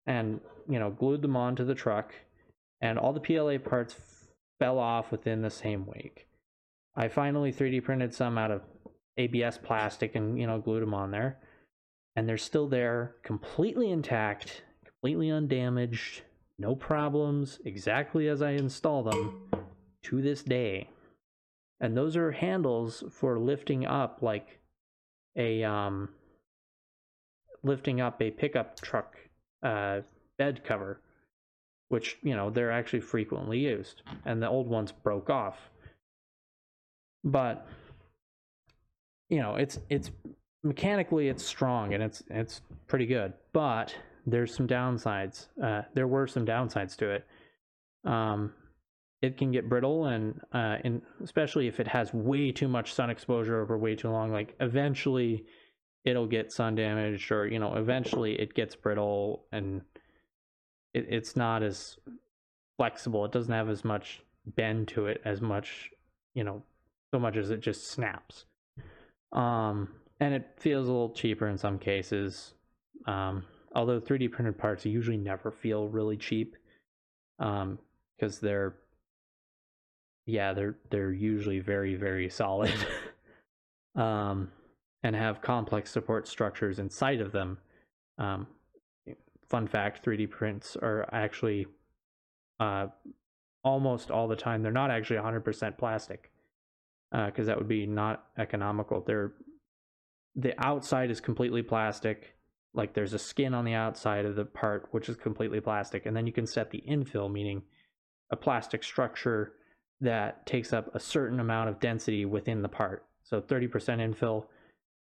and 0.05 0.39
you 0.69 0.79
know, 0.79 0.91
glued 0.91 1.21
them 1.21 1.35
onto 1.35 1.65
the 1.65 1.75
truck, 1.75 2.13
and 2.81 2.97
all 2.97 3.13
the 3.13 3.19
PLA 3.19 3.57
parts 3.57 3.95
fell 4.59 4.79
off 4.79 5.11
within 5.11 5.41
the 5.41 5.49
same 5.49 5.85
week. 5.85 6.27
I 6.95 7.07
finally 7.07 7.51
3D 7.51 7.83
printed 7.83 8.13
some 8.13 8.37
out 8.37 8.51
of 8.51 8.61
ABS 9.17 9.57
plastic 9.57 10.15
and 10.15 10.39
you 10.39 10.47
know 10.47 10.59
glued 10.59 10.81
them 10.81 10.93
on 10.93 11.11
there, 11.11 11.37
and 12.16 12.28
they're 12.28 12.38
still 12.38 12.68
there, 12.68 13.16
completely 13.24 13.91
intact, 13.91 14.63
completely 14.86 15.30
undamaged 15.30 16.22
no 16.57 16.76
problems, 16.76 17.59
exactly 17.66 18.30
as 18.30 18.41
I 18.41 18.51
install 18.51 19.03
them 19.03 19.41
to 20.03 20.22
this 20.22 20.41
day. 20.41 20.89
And 21.82 21.97
those 21.97 22.16
are 22.16 22.32
handles 22.32 23.03
for 23.11 23.38
lifting 23.38 23.86
up 23.86 24.20
like 24.22 24.59
a 25.36 25.63
um 25.63 26.09
lifting 27.63 27.99
up 27.99 28.22
a 28.22 28.32
pickup 28.32 28.80
truck 28.80 29.18
uh 29.63 29.99
bed 30.38 30.63
cover 30.63 31.01
which 31.89 32.18
you 32.22 32.34
know 32.34 32.49
they're 32.49 32.72
actually 32.72 33.01
frequently 33.01 33.59
used 33.59 34.01
and 34.24 34.41
the 34.41 34.47
old 34.47 34.68
ones 34.68 34.93
broke 34.93 35.30
off 35.30 35.57
but 37.26 37.68
you 39.30 39.41
know 39.41 39.55
it's 39.55 39.80
it's 39.89 40.11
mechanically 40.66 41.30
it's 41.30 41.45
strong 41.45 41.93
and 41.93 42.03
it's 42.03 42.24
it's 42.30 42.61
pretty 42.88 43.05
good 43.05 43.32
but 43.53 43.95
there's 44.26 44.55
some 44.55 44.68
downsides. 44.68 45.47
Uh, 45.61 45.84
there 45.93 46.07
were 46.07 46.28
some 46.28 46.45
downsides 46.45 46.95
to 46.97 47.09
it. 47.11 47.28
Um, 48.05 48.53
it 49.22 49.38
can 49.38 49.51
get 49.51 49.70
brittle, 49.70 50.05
and 50.05 50.39
uh, 50.51 50.78
in, 50.84 51.01
especially 51.24 51.68
if 51.68 51.80
it 51.80 51.88
has 51.88 52.13
way 52.13 52.51
too 52.51 52.68
much 52.68 52.93
sun 52.93 53.09
exposure 53.09 53.61
over 53.61 53.78
way 53.78 53.95
too 53.95 54.09
long, 54.09 54.32
like 54.32 54.55
eventually 54.59 55.45
it'll 56.03 56.28
get 56.28 56.51
sun 56.51 56.76
damaged, 56.76 57.32
or 57.32 57.47
you 57.47 57.59
know, 57.59 57.76
eventually 57.76 58.39
it 58.39 58.53
gets 58.53 58.76
brittle, 58.76 59.45
and 59.51 59.82
it, 60.93 61.07
it's 61.09 61.36
not 61.36 61.63
as 61.63 61.97
flexible. 62.78 63.26
It 63.26 63.32
doesn't 63.32 63.53
have 63.53 63.70
as 63.70 63.84
much 63.84 64.22
bend 64.45 64.88
to 64.89 65.07
it 65.07 65.22
as 65.26 65.41
much, 65.41 65.89
you 66.34 66.43
know, 66.43 66.63
so 67.13 67.20
much 67.20 67.38
as 67.38 67.49
it 67.49 67.61
just 67.61 67.88
snaps. 67.88 68.45
Um, 69.32 69.89
and 70.20 70.34
it 70.34 70.47
feels 70.57 70.88
a 70.88 70.91
little 70.91 71.09
cheaper 71.09 71.47
in 71.47 71.57
some 71.57 71.78
cases. 71.78 72.53
Um, 73.05 73.43
although 73.74 73.99
3D 73.99 74.32
printed 74.32 74.57
parts 74.57 74.86
usually 74.86 75.18
never 75.18 75.51
feel 75.51 75.88
really 75.88 76.18
cheap 76.18 76.55
because 77.38 77.63
um, 77.63 77.80
they're 78.41 78.76
yeah 80.26 80.53
they're 80.53 80.76
they're 80.89 81.11
usually 81.11 81.59
very 81.59 81.95
very 81.95 82.30
solid. 82.30 82.74
Um, 83.95 84.51
and 85.03 85.16
have 85.16 85.41
complex 85.41 85.91
support 85.91 86.28
structures 86.28 86.80
inside 86.80 87.22
of 87.22 87.32
them. 87.32 87.59
Um, 88.18 88.47
fun 89.47 89.68
fact 89.68 90.03
3d 90.03 90.30
prints 90.30 90.76
are 90.76 91.07
actually 91.13 91.68
uh, 92.59 92.88
almost 93.63 94.09
all 94.09 94.28
the 94.28 94.36
time 94.36 94.63
they're 94.63 94.72
not 94.72 94.91
actually 94.91 95.18
100% 95.18 95.78
plastic 95.78 96.32
because 97.11 97.47
uh, 97.47 97.51
that 97.51 97.57
would 97.57 97.68
be 97.68 97.86
not 97.86 98.26
economical. 98.38 98.99
They're 98.99 99.32
the 100.36 100.53
outside 100.63 101.09
is 101.09 101.21
completely 101.21 101.61
plastic 101.61 102.36
like 102.73 102.93
there's 102.93 103.13
a 103.13 103.19
skin 103.19 103.53
on 103.53 103.63
the 103.63 103.73
outside 103.73 104.25
of 104.25 104.36
the 104.36 104.45
part 104.45 104.88
which 104.91 105.07
is 105.07 105.15
completely 105.15 105.61
plastic 105.61 106.05
and 106.05 106.15
then 106.15 106.27
you 106.27 106.33
can 106.33 106.45
set 106.45 106.71
the 106.71 106.83
infill 106.88 107.31
meaning 107.31 107.61
a 108.31 108.36
plastic 108.36 108.83
structure 108.83 109.53
that 110.01 110.45
takes 110.45 110.73
up 110.73 110.93
a 110.93 110.99
certain 110.99 111.39
amount 111.39 111.69
of 111.69 111.79
density 111.79 112.25
within 112.25 112.61
the 112.61 112.69
part. 112.69 113.05
So 113.23 113.41
30% 113.41 113.69
infill 113.71 114.45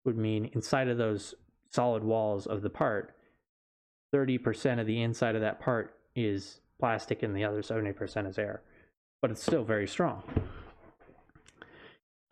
would 0.04 0.16
mean 0.16 0.50
inside 0.54 0.88
of 0.88 0.98
those 0.98 1.34
solid 1.70 2.02
walls 2.02 2.46
of 2.46 2.62
the 2.62 2.70
part 2.70 3.14
30% 4.12 4.80
of 4.80 4.86
the 4.86 5.02
inside 5.02 5.36
of 5.36 5.40
that 5.40 5.60
part 5.60 5.94
is 6.16 6.60
plastic 6.80 7.22
and 7.22 7.36
the 7.36 7.44
other 7.44 7.62
70% 7.62 8.28
is 8.28 8.38
air 8.38 8.62
but 9.22 9.30
it's 9.30 9.42
still 9.42 9.62
very 9.62 9.86
strong. 9.86 10.22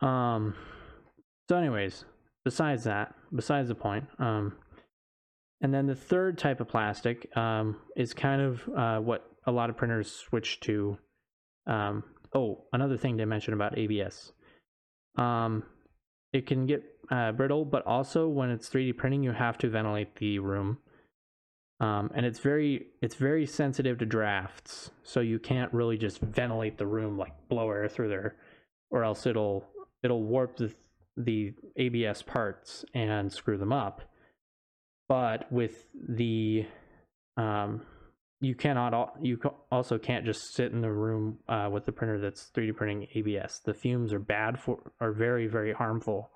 Um 0.01 0.55
so 1.49 1.57
anyways 1.57 2.05
besides 2.51 2.85
that 2.85 3.15
besides 3.35 3.69
the 3.69 3.75
point 3.75 4.05
um 4.19 4.53
and 5.61 5.75
then 5.75 5.87
the 5.87 5.95
third 5.95 6.39
type 6.39 6.61
of 6.61 6.69
plastic 6.69 7.37
um, 7.37 7.77
is 7.97 8.15
kind 8.15 8.41
of 8.41 8.69
uh, 8.77 8.99
what 8.99 9.29
a 9.47 9.53
lot 9.53 9.71
of 9.71 9.77
printers 9.77 10.11
switch 10.11 10.61
to. 10.61 10.99
Um, 11.67 12.05
oh, 12.35 12.65
another 12.73 12.97
thing 12.97 13.19
to 13.19 13.27
mention 13.27 13.55
about 13.55 13.77
ABS. 13.77 14.33
Um, 15.17 15.65
it 16.33 16.47
can 16.47 16.67
get 16.67 16.85
uh, 17.11 17.33
brittle, 17.33 17.65
but 17.65 17.85
also 17.87 18.29
when 18.29 18.51
it's 18.51 18.69
3D 18.69 18.97
printing, 18.97 19.23
you 19.23 19.33
have 19.33 19.59
to 19.59 19.69
ventilate 19.69 20.17
the 20.17 20.39
room. 20.39 20.79
Um, 21.81 22.11
and 22.15 22.27
it's 22.27 22.41
very 22.41 22.87
it's 23.01 23.15
very 23.15 23.47
sensitive 23.47 23.99
to 23.99 24.07
drafts, 24.07 24.91
so 25.05 25.21
you 25.21 25.39
can't 25.39 25.73
really 25.73 25.97
just 25.97 26.21
ventilate 26.21 26.77
the 26.77 26.87
room 26.87 27.17
like 27.17 27.33
blow 27.49 27.71
air 27.71 27.89
through 27.89 28.09
there, 28.09 28.35
or 28.91 29.05
else 29.05 29.27
it'll 29.27 29.65
it'll 30.03 30.25
warp 30.25 30.57
the 30.57 30.75
the 31.19 31.53
ABS 31.77 32.23
parts 32.23 32.85
and 32.95 33.33
screw 33.33 33.59
them 33.59 33.73
up 33.73 34.03
but 35.09 35.51
with 35.51 35.87
the 35.95 36.67
um, 37.37 37.83
you 38.41 38.55
cannot 38.55 39.17
you 39.21 39.41
also 39.73 39.99
can't 39.99 40.25
just 40.25 40.55
sit 40.55 40.73
in 40.73 40.81
the 40.81 40.93
room 40.93 41.39
uh, 41.49 41.69
with 41.73 41.87
the 41.87 41.93
printer 41.93 42.21
that's 42.21 42.51
3D 42.55 42.77
printing 42.77 43.09
ABS. 43.15 43.61
The 43.65 43.75
fumes 43.75 44.13
are 44.13 44.21
bad 44.21 44.61
for 44.61 44.93
are 45.01 45.13
very 45.13 45.47
very 45.47 45.73
harmful, 45.73 46.31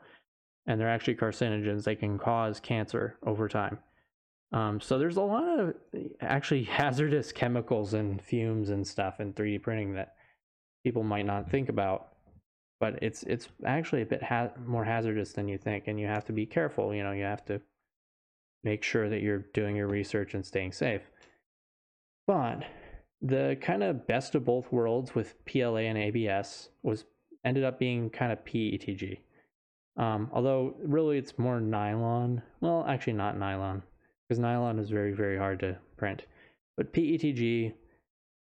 and 0.66 0.80
they're 0.80 0.88
actually 0.88 1.16
carcinogens. 1.16 1.84
They 1.84 1.94
can 1.94 2.18
cause 2.18 2.60
cancer 2.60 3.18
over 3.24 3.48
time. 3.48 3.78
Um, 4.52 4.80
so 4.80 4.98
there's 4.98 5.16
a 5.16 5.22
lot 5.22 5.60
of 5.60 5.74
actually 6.20 6.64
hazardous 6.64 7.30
chemicals 7.30 7.94
and 7.94 8.20
fumes 8.20 8.70
and 8.70 8.86
stuff 8.86 9.20
in 9.20 9.32
3D 9.32 9.62
printing 9.62 9.94
that 9.94 10.14
people 10.82 11.04
might 11.04 11.26
not 11.26 11.50
think 11.50 11.68
about. 11.68 12.08
But 12.82 13.00
it's 13.00 13.22
it's 13.22 13.48
actually 13.64 14.02
a 14.02 14.06
bit 14.06 14.24
ha- 14.24 14.50
more 14.66 14.84
hazardous 14.84 15.32
than 15.32 15.46
you 15.46 15.56
think, 15.56 15.84
and 15.86 16.00
you 16.00 16.08
have 16.08 16.24
to 16.24 16.32
be 16.32 16.44
careful. 16.44 16.92
You 16.92 17.04
know, 17.04 17.12
you 17.12 17.22
have 17.22 17.44
to 17.44 17.60
make 18.64 18.82
sure 18.82 19.08
that 19.08 19.22
you're 19.22 19.44
doing 19.54 19.76
your 19.76 19.86
research 19.86 20.34
and 20.34 20.44
staying 20.44 20.72
safe. 20.72 21.02
But 22.26 22.64
the 23.20 23.56
kind 23.60 23.84
of 23.84 24.08
best 24.08 24.34
of 24.34 24.44
both 24.44 24.72
worlds 24.72 25.14
with 25.14 25.36
PLA 25.44 25.82
and 25.82 25.96
ABS 25.96 26.70
was 26.82 27.04
ended 27.44 27.62
up 27.62 27.78
being 27.78 28.10
kind 28.10 28.32
of 28.32 28.44
PETG. 28.44 29.20
Um, 29.96 30.28
although 30.32 30.74
really 30.82 31.18
it's 31.18 31.38
more 31.38 31.60
nylon. 31.60 32.42
Well, 32.60 32.84
actually 32.88 33.12
not 33.12 33.38
nylon 33.38 33.84
because 34.26 34.40
nylon 34.40 34.80
is 34.80 34.90
very 34.90 35.12
very 35.12 35.38
hard 35.38 35.60
to 35.60 35.78
print. 35.96 36.26
But 36.76 36.92
PETG 36.92 37.74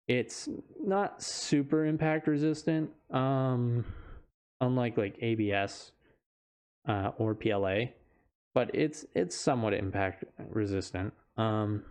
it's 0.07 0.49
not 0.83 1.21
super 1.21 1.85
impact 1.85 2.27
resistant, 2.27 2.89
um, 3.11 3.85
unlike 4.61 4.97
like 4.97 5.17
ABS 5.21 5.91
uh, 6.87 7.11
or 7.17 7.35
PLA, 7.35 7.85
but 8.53 8.71
it's 8.73 9.05
it's 9.13 9.35
somewhat 9.35 9.73
impact 9.73 10.23
resistant. 10.49 11.13
Um, 11.37 11.83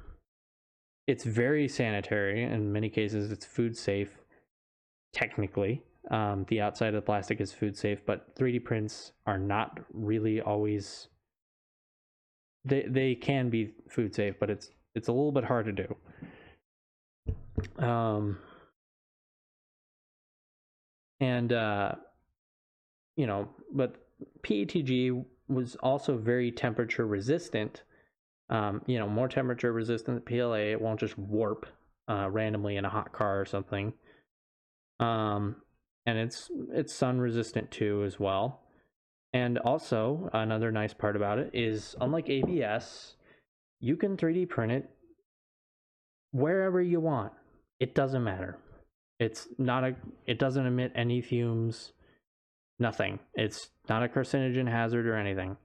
it's 1.06 1.24
very 1.24 1.68
sanitary. 1.68 2.44
In 2.44 2.72
many 2.72 2.88
cases, 2.88 3.32
it's 3.32 3.44
food 3.44 3.76
safe. 3.76 4.16
Technically, 5.12 5.82
um, 6.10 6.46
the 6.48 6.60
outside 6.60 6.88
of 6.88 6.94
the 6.94 7.02
plastic 7.02 7.40
is 7.40 7.52
food 7.52 7.76
safe, 7.76 7.98
but 8.06 8.34
3D 8.36 8.64
prints 8.64 9.12
are 9.26 9.38
not 9.38 9.80
really 9.92 10.40
always. 10.40 11.08
They 12.64 12.86
they 12.88 13.14
can 13.14 13.50
be 13.50 13.72
food 13.88 14.14
safe, 14.14 14.36
but 14.38 14.50
it's 14.50 14.70
it's 14.94 15.08
a 15.08 15.12
little 15.12 15.32
bit 15.32 15.44
hard 15.44 15.66
to 15.66 15.72
do. 15.72 17.84
Um, 17.84 18.38
and 21.20 21.52
uh, 21.52 21.92
you 23.16 23.26
know, 23.26 23.48
but 23.72 23.96
PETG 24.42 25.24
was 25.48 25.76
also 25.76 26.16
very 26.16 26.50
temperature 26.50 27.06
resistant. 27.06 27.82
Um, 28.48 28.82
you 28.86 28.98
know, 28.98 29.08
more 29.08 29.28
temperature 29.28 29.72
resistant 29.72 30.24
than 30.24 30.38
PLA. 30.38 30.72
It 30.72 30.80
won't 30.80 31.00
just 31.00 31.18
warp 31.18 31.66
uh, 32.08 32.28
randomly 32.30 32.76
in 32.76 32.84
a 32.84 32.90
hot 32.90 33.12
car 33.12 33.40
or 33.40 33.44
something. 33.44 33.92
Um, 34.98 35.56
and 36.06 36.18
it's 36.18 36.50
it's 36.72 36.94
sun 36.94 37.20
resistant 37.20 37.70
too 37.70 38.04
as 38.04 38.18
well. 38.18 38.62
And 39.32 39.58
also 39.58 40.28
another 40.32 40.72
nice 40.72 40.92
part 40.92 41.14
about 41.14 41.38
it 41.38 41.50
is 41.52 41.94
unlike 42.00 42.28
ABS, 42.28 43.14
you 43.78 43.96
can 43.96 44.16
3D 44.16 44.48
print 44.48 44.72
it 44.72 44.90
wherever 46.32 46.80
you 46.82 47.00
want. 47.00 47.32
It 47.78 47.94
doesn't 47.94 48.24
matter. 48.24 48.58
It's 49.18 49.48
not 49.58 49.84
a 49.84 49.94
it 50.26 50.38
doesn't 50.38 50.66
emit 50.66 50.92
any 50.94 51.20
fumes, 51.20 51.92
nothing. 52.80 53.18
It's 53.34 53.70
not 53.88 54.02
a 54.02 54.08
carcinogen 54.08 54.68
hazard 54.68 55.06
or 55.06 55.16
anything. 55.16 55.56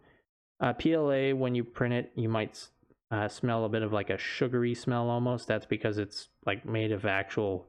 Uh, 0.60 0.74
PLA 0.74 1.32
when 1.36 1.56
you 1.56 1.64
print 1.64 1.94
it, 1.94 2.12
you 2.16 2.30
might 2.30 2.68
uh, 3.12 3.28
smell 3.28 3.66
a 3.66 3.70
bit 3.70 3.82
of 3.82 3.94
like 3.94 4.10
a 4.10 4.18
sugary 4.18 4.74
smell 4.74 5.10
almost. 5.10 5.48
That's 5.48 5.66
because 5.66 5.98
it's 5.98 6.30
like 6.46 6.66
made 6.66 6.92
of 6.92 7.06
actual 7.06 7.68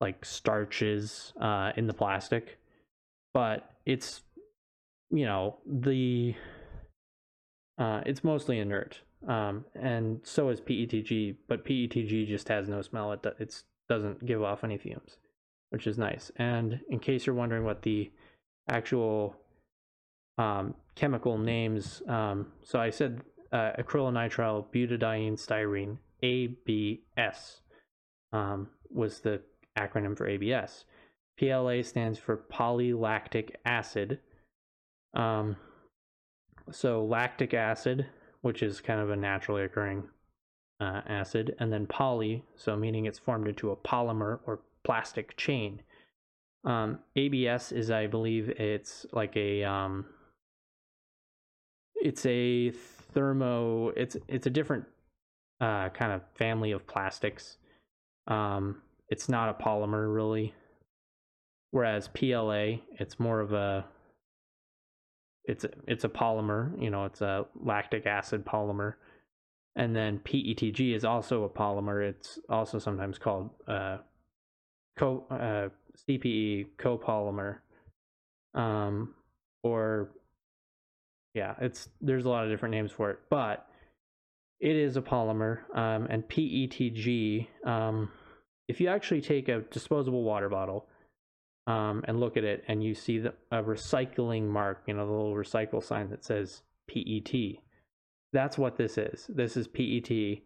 like 0.00 0.24
starches 0.24 1.32
uh, 1.40 1.72
in 1.76 1.86
the 1.86 1.94
plastic. 1.94 2.58
But 3.32 3.68
it's 3.84 4.22
you 5.10 5.26
know 5.26 5.58
the 5.66 6.34
uh, 7.78 8.02
it's 8.06 8.22
mostly 8.22 8.58
inert, 8.58 9.00
um, 9.26 9.64
and 9.74 10.20
so 10.22 10.48
is 10.50 10.60
PETG. 10.60 11.36
But 11.48 11.64
PETG 11.64 12.26
just 12.28 12.48
has 12.48 12.68
no 12.68 12.82
smell. 12.82 13.12
It 13.12 13.26
it 13.38 13.62
doesn't 13.88 14.24
give 14.24 14.42
off 14.42 14.64
any 14.64 14.78
fumes, 14.78 15.18
which 15.70 15.86
is 15.86 15.98
nice. 15.98 16.30
And 16.36 16.80
in 16.88 17.00
case 17.00 17.26
you're 17.26 17.34
wondering 17.34 17.64
what 17.64 17.82
the 17.82 18.10
actual 18.68 19.36
um, 20.38 20.74
chemical 20.94 21.38
names, 21.38 22.02
um, 22.08 22.52
so 22.62 22.80
I 22.80 22.90
said 22.90 23.20
uh, 23.52 23.72
acrylonitrile 23.78 24.66
butadiene 24.72 25.38
styrene 25.38 25.98
ABS 26.22 27.60
um, 28.32 28.68
was 28.90 29.20
the 29.20 29.40
acronym 29.78 30.16
for 30.16 30.28
ABS. 30.28 30.84
PLA 31.38 31.82
stands 31.82 32.18
for 32.18 32.36
polylactic 32.36 33.50
acid. 33.64 34.20
Um, 35.14 35.56
so 36.70 37.04
lactic 37.04 37.54
acid, 37.54 38.06
which 38.42 38.62
is 38.62 38.80
kind 38.80 39.00
of 39.00 39.10
a 39.10 39.16
naturally 39.16 39.62
occurring 39.64 40.04
uh, 40.80 41.02
acid, 41.06 41.54
and 41.58 41.72
then 41.72 41.86
poly, 41.86 42.44
so 42.56 42.76
meaning 42.76 43.06
it's 43.06 43.18
formed 43.18 43.48
into 43.48 43.70
a 43.70 43.76
polymer 43.76 44.40
or 44.46 44.60
plastic 44.84 45.36
chain. 45.36 45.82
Um, 46.64 46.98
ABS 47.16 47.72
is, 47.72 47.90
I 47.90 48.06
believe, 48.06 48.48
it's 48.48 49.04
like 49.12 49.36
a 49.36 49.64
um, 49.64 50.06
it's 51.96 52.24
a 52.26 52.70
thermo. 52.70 53.88
It's 53.90 54.16
it's 54.28 54.46
a 54.46 54.50
different 54.50 54.84
uh, 55.60 55.90
kind 55.90 56.12
of 56.12 56.22
family 56.34 56.72
of 56.72 56.86
plastics. 56.86 57.58
Um, 58.26 58.82
it's 59.08 59.28
not 59.28 59.48
a 59.48 59.62
polymer 59.62 60.12
really. 60.12 60.54
Whereas 61.70 62.08
PLA, 62.08 62.76
it's 62.98 63.18
more 63.18 63.40
of 63.40 63.52
a 63.52 63.84
it's 65.44 65.64
a, 65.64 65.70
it's 65.86 66.04
a 66.04 66.08
polymer, 66.08 66.80
you 66.80 66.90
know, 66.90 67.04
it's 67.04 67.20
a 67.20 67.46
lactic 67.62 68.06
acid 68.06 68.44
polymer. 68.44 68.94
And 69.76 69.94
then 69.94 70.20
PETG 70.20 70.94
is 70.94 71.04
also 71.04 71.42
a 71.44 71.48
polymer. 71.48 72.08
It's 72.08 72.38
also 72.48 72.78
sometimes 72.78 73.18
called 73.18 73.50
uh, 73.66 73.98
co 74.96 75.26
uh, 75.30 75.68
CPE 76.08 76.66
copolymer. 76.78 77.58
Um, 78.54 79.14
or 79.62 80.10
yeah, 81.34 81.54
it's 81.60 81.88
there's 82.00 82.24
a 82.24 82.28
lot 82.28 82.44
of 82.44 82.50
different 82.50 82.74
names 82.74 82.92
for 82.92 83.10
it, 83.10 83.18
but 83.28 83.66
it 84.60 84.76
is 84.76 84.96
a 84.96 85.02
polymer. 85.02 85.58
Um, 85.76 86.06
and 86.08 86.26
PETG, 86.28 87.46
um, 87.66 88.10
if 88.68 88.80
you 88.80 88.88
actually 88.88 89.20
take 89.20 89.48
a 89.48 89.60
disposable 89.70 90.22
water 90.22 90.48
bottle 90.48 90.86
um, 91.66 92.04
and 92.06 92.20
look 92.20 92.36
at 92.36 92.44
it, 92.44 92.64
and 92.68 92.82
you 92.82 92.94
see 92.94 93.18
the, 93.18 93.34
a 93.50 93.62
recycling 93.62 94.48
mark, 94.48 94.82
you 94.86 94.94
know, 94.94 95.06
the 95.06 95.12
little 95.12 95.34
recycle 95.34 95.82
sign 95.82 96.10
that 96.10 96.24
says 96.24 96.62
PET. 96.88 97.58
That's 98.32 98.58
what 98.58 98.76
this 98.76 98.98
is. 98.98 99.26
This 99.28 99.56
is 99.56 99.68
PET, 99.68 100.42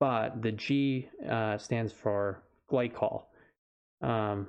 but 0.00 0.42
the 0.42 0.52
G 0.52 1.08
uh, 1.28 1.58
stands 1.58 1.92
for 1.92 2.42
glycol, 2.70 3.24
um, 4.02 4.48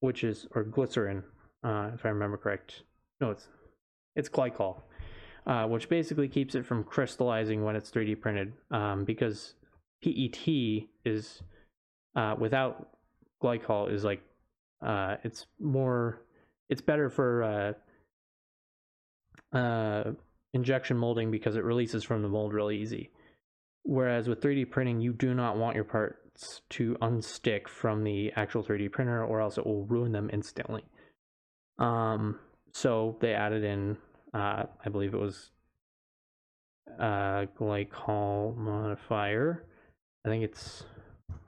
which 0.00 0.24
is 0.24 0.46
or 0.54 0.64
glycerin, 0.64 1.22
uh, 1.64 1.90
if 1.94 2.04
I 2.04 2.08
remember 2.08 2.36
correct. 2.36 2.82
No, 3.20 3.30
it's 3.30 3.48
it's 4.16 4.28
glycol, 4.28 4.82
uh, 5.46 5.66
which 5.66 5.88
basically 5.88 6.28
keeps 6.28 6.54
it 6.54 6.66
from 6.66 6.84
crystallizing 6.84 7.64
when 7.64 7.76
it's 7.76 7.90
3D 7.90 8.20
printed, 8.20 8.52
um, 8.70 9.04
because 9.04 9.54
PET 10.02 10.48
is 11.04 11.42
uh, 12.16 12.34
without 12.38 12.88
glycol 13.42 13.92
is 13.92 14.04
like 14.04 14.22
uh, 14.84 15.16
it's 15.24 15.46
more 15.58 16.22
it's 16.68 16.80
better 16.80 17.10
for 17.10 17.74
uh, 19.52 19.56
uh, 19.56 20.12
injection 20.54 20.96
molding 20.96 21.30
because 21.30 21.56
it 21.56 21.64
releases 21.64 22.04
from 22.04 22.22
the 22.22 22.28
mold 22.28 22.52
really 22.52 22.78
easy. 22.78 23.10
Whereas 23.82 24.28
with 24.28 24.40
3D 24.40 24.70
printing, 24.70 25.00
you 25.00 25.12
do 25.12 25.34
not 25.34 25.56
want 25.56 25.74
your 25.74 25.84
parts 26.40 26.62
to 26.70 26.96
unstick 27.02 27.68
from 27.68 28.04
the 28.04 28.32
actual 28.36 28.62
3D 28.62 28.90
printer, 28.92 29.24
or 29.24 29.40
else 29.40 29.58
it 29.58 29.66
will 29.66 29.84
ruin 29.84 30.12
them 30.12 30.30
instantly. 30.32 30.84
Um, 31.78 32.38
so 32.72 33.16
they 33.20 33.34
added 33.34 33.64
in, 33.64 33.96
uh, 34.34 34.64
I 34.84 34.88
believe 34.90 35.14
it 35.14 35.20
was 35.20 35.50
uh, 36.98 37.46
glycol 37.58 38.56
modifier. 38.56 39.64
I 40.24 40.28
think 40.28 40.44
it's 40.44 40.84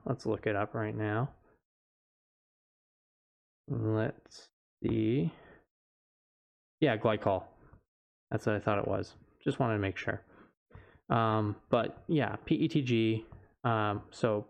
Let's 0.04 0.26
look 0.26 0.48
it 0.48 0.56
up 0.56 0.74
right 0.74 0.96
now. 0.96 1.30
Let's 3.68 4.48
see. 4.82 5.32
Yeah, 6.80 6.96
glycol. 6.96 7.44
That's 8.32 8.46
what 8.46 8.56
I 8.56 8.58
thought 8.58 8.80
it 8.80 8.88
was. 8.88 9.14
Just 9.44 9.60
wanted 9.60 9.74
to 9.74 9.78
make 9.78 9.96
sure. 9.96 10.22
Um, 11.08 11.54
but 11.70 12.02
yeah, 12.08 12.34
PETG. 12.46 13.22
Um, 13.62 14.02
so 14.10 14.46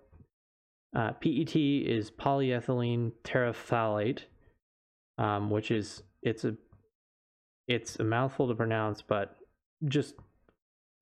uh, 0.94 1.12
PET 1.12 1.56
is 1.56 2.10
polyethylene 2.10 3.12
terephthalate, 3.24 4.20
um, 5.18 5.50
which 5.50 5.70
is 5.70 6.02
it's 6.22 6.44
a 6.44 6.54
it's 7.66 7.98
a 7.98 8.04
mouthful 8.04 8.48
to 8.48 8.54
pronounce, 8.54 9.02
but 9.02 9.36
just 9.86 10.14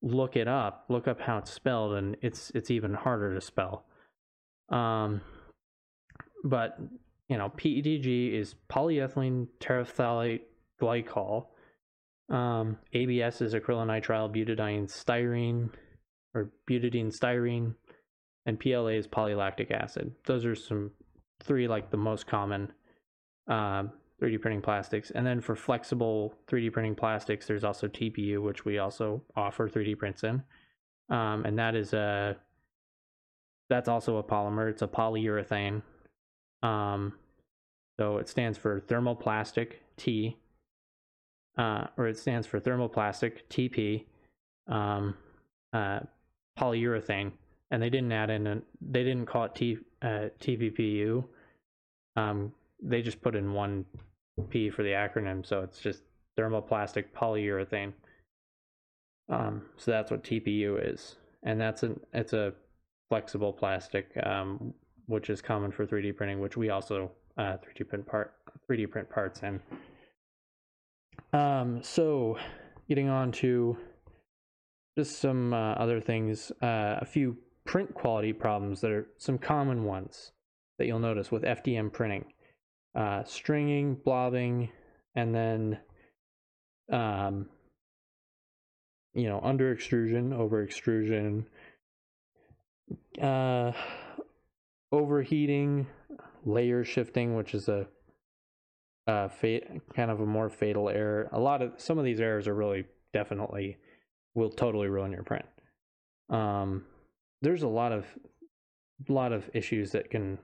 look 0.03 0.37
it 0.37 0.49
up. 0.49 0.85
Look 0.89 1.09
up 1.09 1.21
how 1.21 1.39
it's 1.39 1.51
spelled, 1.51 1.95
and 1.95 2.17
it's 2.23 2.51
it's 2.55 2.71
even 2.71 2.95
harder 2.95 3.35
to 3.35 3.41
spell. 3.41 3.85
Um, 4.69 5.21
but 6.45 6.79
you 7.29 7.37
know, 7.37 7.51
PETG 7.51 8.33
is 8.33 8.55
polyethylene 8.71 9.49
terephthalate 9.61 10.43
glycol. 10.81 11.47
Um, 12.29 12.79
ABS 12.93 13.41
is 13.41 13.55
acrylonitrile 13.55 14.33
butadiene 14.33 14.89
styrene 14.89 15.71
or 16.35 16.51
butadiene 16.69 17.13
styrene, 17.13 17.75
and 18.47 18.59
PLA 18.59 18.89
is 18.89 19.07
polylactic 19.07 19.71
acid. 19.71 20.13
Those 20.25 20.45
are 20.45 20.55
some 20.55 20.91
three 21.43 21.69
like 21.69 21.91
the 21.91 21.97
most 21.97 22.27
common 22.27 22.73
uh, 23.49 23.85
3D 24.21 24.41
printing 24.41 24.63
plastics. 24.63 25.11
And 25.11 25.27
then 25.27 25.41
for 25.41 25.57
flexible 25.57 26.35
3D 26.49 26.73
printing 26.73 26.95
plastics, 26.95 27.47
there's 27.47 27.65
also 27.65 27.89
TPU, 27.89 28.43
which 28.43 28.65
we 28.65 28.79
also 28.79 29.23
offer 29.37 29.69
3D 29.69 29.99
prints 29.99 30.25
in, 30.25 30.43
um, 31.09 31.45
and 31.45 31.59
that 31.59 31.75
is 31.75 31.93
a 31.93 32.37
that's 33.69 33.89
also 33.89 34.17
a 34.17 34.23
polymer. 34.23 34.69
It's 34.69 34.83
a 34.83 34.89
polyurethane. 34.89 35.83
Um, 36.63 37.15
so 37.99 38.19
it 38.19 38.29
stands 38.29 38.59
for 38.59 38.81
thermoplastic 38.81 39.75
T, 39.97 40.37
uh, 41.57 41.87
or 41.97 42.09
it 42.09 42.19
stands 42.19 42.47
for 42.47 42.59
thermoplastic 42.59 43.43
TP, 43.49 44.05
um, 44.67 45.15
uh, 45.73 46.01
polyurethane. 46.59 47.33
And 47.71 47.83
they 47.83 47.91
didn't 47.91 48.13
add 48.13 48.31
in, 48.31 48.47
a, 48.47 48.63
they 48.81 49.05
didn't 49.05 49.27
call 49.27 49.45
it 49.45 49.55
T, 49.55 49.79
uh, 50.03 50.29
TPPU. 50.41 51.25
Um, 52.17 52.53
they 52.83 53.03
just 53.03 53.23
put 53.23 53.37
in 53.37 53.53
one 53.53 53.85
P 54.49 54.71
for 54.71 54.83
the 54.83 54.91
acronym, 54.91 55.47
so 55.47 55.61
it's 55.61 55.81
just 55.81 56.03
thermoplastic 56.39 57.07
polyurethane. 57.17 57.93
Um, 59.29 59.63
so 59.77 59.91
that's 59.91 60.11
what 60.11 60.25
TPU 60.25 60.93
is, 60.93 61.17
and 61.45 61.61
that's 61.61 61.83
an 61.83 62.01
it's 62.13 62.33
a 62.33 62.53
flexible 63.09 63.53
plastic, 63.53 64.11
um, 64.25 64.75
which 65.07 65.31
is 65.31 65.41
common 65.41 65.71
for 65.71 65.87
3D 65.87 66.17
printing, 66.17 66.41
which 66.41 66.57
we 66.57 66.71
also 66.71 67.13
uh, 67.39 67.57
3D 67.59 67.89
print 67.89 68.07
part 68.07 68.35
3D 68.69 68.91
print 68.91 69.09
parts 69.09 69.43
in. 69.43 69.61
Um, 71.33 71.81
so 71.83 72.39
getting 72.89 73.09
on 73.09 73.31
to 73.33 73.77
just 74.99 75.21
some 75.21 75.55
uh, 75.55 75.73
other 75.75 76.01
things, 76.01 76.51
uh, 76.63 76.99
a 77.01 77.05
few 77.05 77.37
print 77.71 77.95
quality 77.95 78.33
problems 78.33 78.81
that 78.81 78.91
are 78.91 79.07
some 79.17 79.39
common 79.39 79.85
ones 79.85 80.33
that 80.77 80.87
you'll 80.87 80.99
notice 80.99 81.31
with 81.31 81.45
FDM 81.45 81.93
printing. 81.93 82.25
Uh, 82.97 83.23
stringing, 83.23 83.95
blobbing, 83.95 84.69
and 85.15 85.33
then 85.33 85.79
um, 86.91 87.47
you 89.15 89.29
know, 89.29 89.41
under 89.45 89.71
extrusion, 89.71 90.33
over 90.33 90.65
extrusion, 90.65 91.47
uh, 93.23 93.71
overheating, 94.91 95.87
layer 96.45 96.83
shifting, 96.83 97.37
which 97.37 97.55
is 97.55 97.69
a, 97.69 97.87
a 99.07 99.29
fa- 99.29 99.61
kind 99.95 100.11
of 100.11 100.19
a 100.19 100.27
more 100.27 100.49
fatal 100.49 100.89
error. 100.89 101.29
A 101.31 101.39
lot 101.39 101.63
of 101.63 101.75
some 101.77 101.99
of 102.01 102.05
these 102.05 102.19
errors 102.19 102.49
are 102.49 102.55
really 102.55 102.87
definitely 103.13 103.77
will 104.35 104.51
totally 104.51 104.89
ruin 104.89 105.13
your 105.13 105.23
print. 105.23 105.47
Um, 106.31 106.85
there's 107.43 107.63
a 107.63 107.69
lot 107.69 107.93
of 107.93 108.07
lot 109.09 109.33
of 109.33 109.49
issues 109.55 109.93
that 109.93 110.11
can 110.11 110.39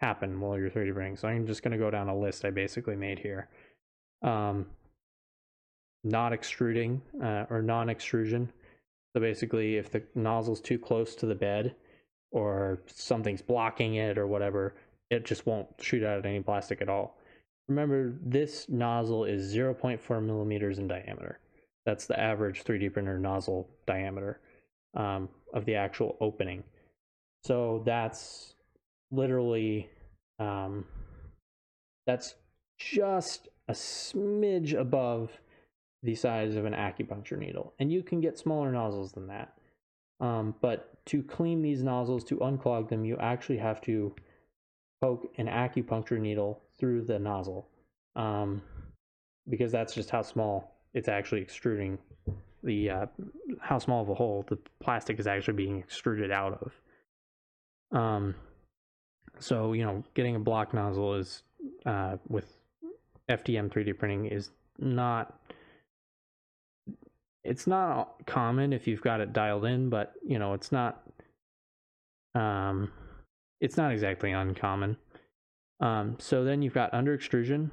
happen 0.00 0.40
while 0.40 0.58
you're 0.58 0.70
3D 0.70 0.94
printing. 0.94 1.16
So 1.16 1.28
I'm 1.28 1.46
just 1.46 1.62
going 1.62 1.72
to 1.72 1.78
go 1.78 1.90
down 1.90 2.08
a 2.08 2.16
list 2.16 2.44
I 2.44 2.50
basically 2.50 2.96
made 2.96 3.18
here. 3.18 3.48
Um, 4.22 4.66
not 6.04 6.32
extruding 6.32 7.02
uh, 7.22 7.44
or 7.50 7.62
non-extrusion. 7.62 8.52
So 9.12 9.20
basically, 9.20 9.76
if 9.76 9.90
the 9.90 10.02
nozzle's 10.14 10.60
too 10.60 10.78
close 10.78 11.14
to 11.16 11.26
the 11.26 11.34
bed 11.34 11.74
or 12.30 12.80
something's 12.86 13.42
blocking 13.42 13.96
it 13.96 14.18
or 14.18 14.26
whatever, 14.26 14.74
it 15.10 15.24
just 15.24 15.46
won't 15.46 15.68
shoot 15.80 16.04
out 16.04 16.24
any 16.26 16.40
plastic 16.40 16.80
at 16.80 16.88
all. 16.88 17.18
Remember, 17.68 18.12
this 18.22 18.68
nozzle 18.68 19.24
is 19.24 19.52
0.4 19.54 20.22
millimeters 20.22 20.78
in 20.78 20.86
diameter. 20.86 21.40
That's 21.84 22.06
the 22.06 22.18
average 22.18 22.62
3D 22.64 22.92
printer 22.92 23.18
nozzle 23.18 23.68
diameter 23.86 24.40
um, 24.94 25.28
of 25.52 25.64
the 25.64 25.74
actual 25.74 26.16
opening. 26.20 26.62
So 27.44 27.82
that's 27.84 28.54
literally, 29.10 29.88
um, 30.38 30.84
that's 32.06 32.34
just 32.78 33.48
a 33.68 33.72
smidge 33.72 34.78
above 34.78 35.30
the 36.02 36.14
size 36.14 36.56
of 36.56 36.64
an 36.64 36.72
acupuncture 36.72 37.38
needle. 37.38 37.72
And 37.78 37.92
you 37.92 38.02
can 38.02 38.20
get 38.20 38.38
smaller 38.38 38.70
nozzles 38.70 39.12
than 39.12 39.26
that. 39.28 39.54
Um, 40.20 40.54
but 40.60 41.04
to 41.06 41.22
clean 41.22 41.62
these 41.62 41.82
nozzles, 41.82 42.24
to 42.24 42.36
unclog 42.36 42.88
them, 42.88 43.04
you 43.04 43.16
actually 43.18 43.58
have 43.58 43.80
to 43.82 44.14
poke 45.00 45.30
an 45.36 45.46
acupuncture 45.46 46.18
needle 46.18 46.62
through 46.78 47.02
the 47.02 47.18
nozzle 47.18 47.68
um, 48.14 48.62
because 49.48 49.70
that's 49.72 49.94
just 49.94 50.10
how 50.10 50.22
small 50.22 50.76
it's 50.94 51.08
actually 51.08 51.42
extruding 51.42 51.98
the 52.62 52.90
uh, 52.90 53.06
how 53.60 53.78
small 53.78 54.02
of 54.02 54.08
a 54.08 54.14
hole 54.14 54.44
the 54.48 54.58
plastic 54.80 55.18
is 55.18 55.26
actually 55.26 55.54
being 55.54 55.78
extruded 55.78 56.30
out 56.30 56.60
of. 56.62 57.98
Um, 57.98 58.34
so 59.38 59.72
you 59.72 59.84
know, 59.84 60.04
getting 60.14 60.36
a 60.36 60.40
block 60.40 60.74
nozzle 60.74 61.14
is 61.14 61.42
uh, 61.84 62.16
with 62.28 62.58
FDM 63.30 63.70
3D 63.70 63.98
printing 63.98 64.26
is 64.26 64.50
not 64.78 65.38
it's 67.44 67.66
not 67.66 68.26
common 68.26 68.72
if 68.72 68.86
you've 68.86 69.02
got 69.02 69.20
it 69.20 69.32
dialed 69.32 69.64
in, 69.64 69.88
but 69.88 70.14
you 70.26 70.38
know, 70.38 70.54
it's 70.54 70.72
not 70.72 71.02
um 72.34 72.90
it's 73.60 73.76
not 73.76 73.92
exactly 73.92 74.32
uncommon. 74.32 74.96
Um, 75.80 76.16
so 76.18 76.44
then 76.44 76.62
you've 76.62 76.74
got 76.74 76.92
under 76.92 77.14
extrusion. 77.14 77.70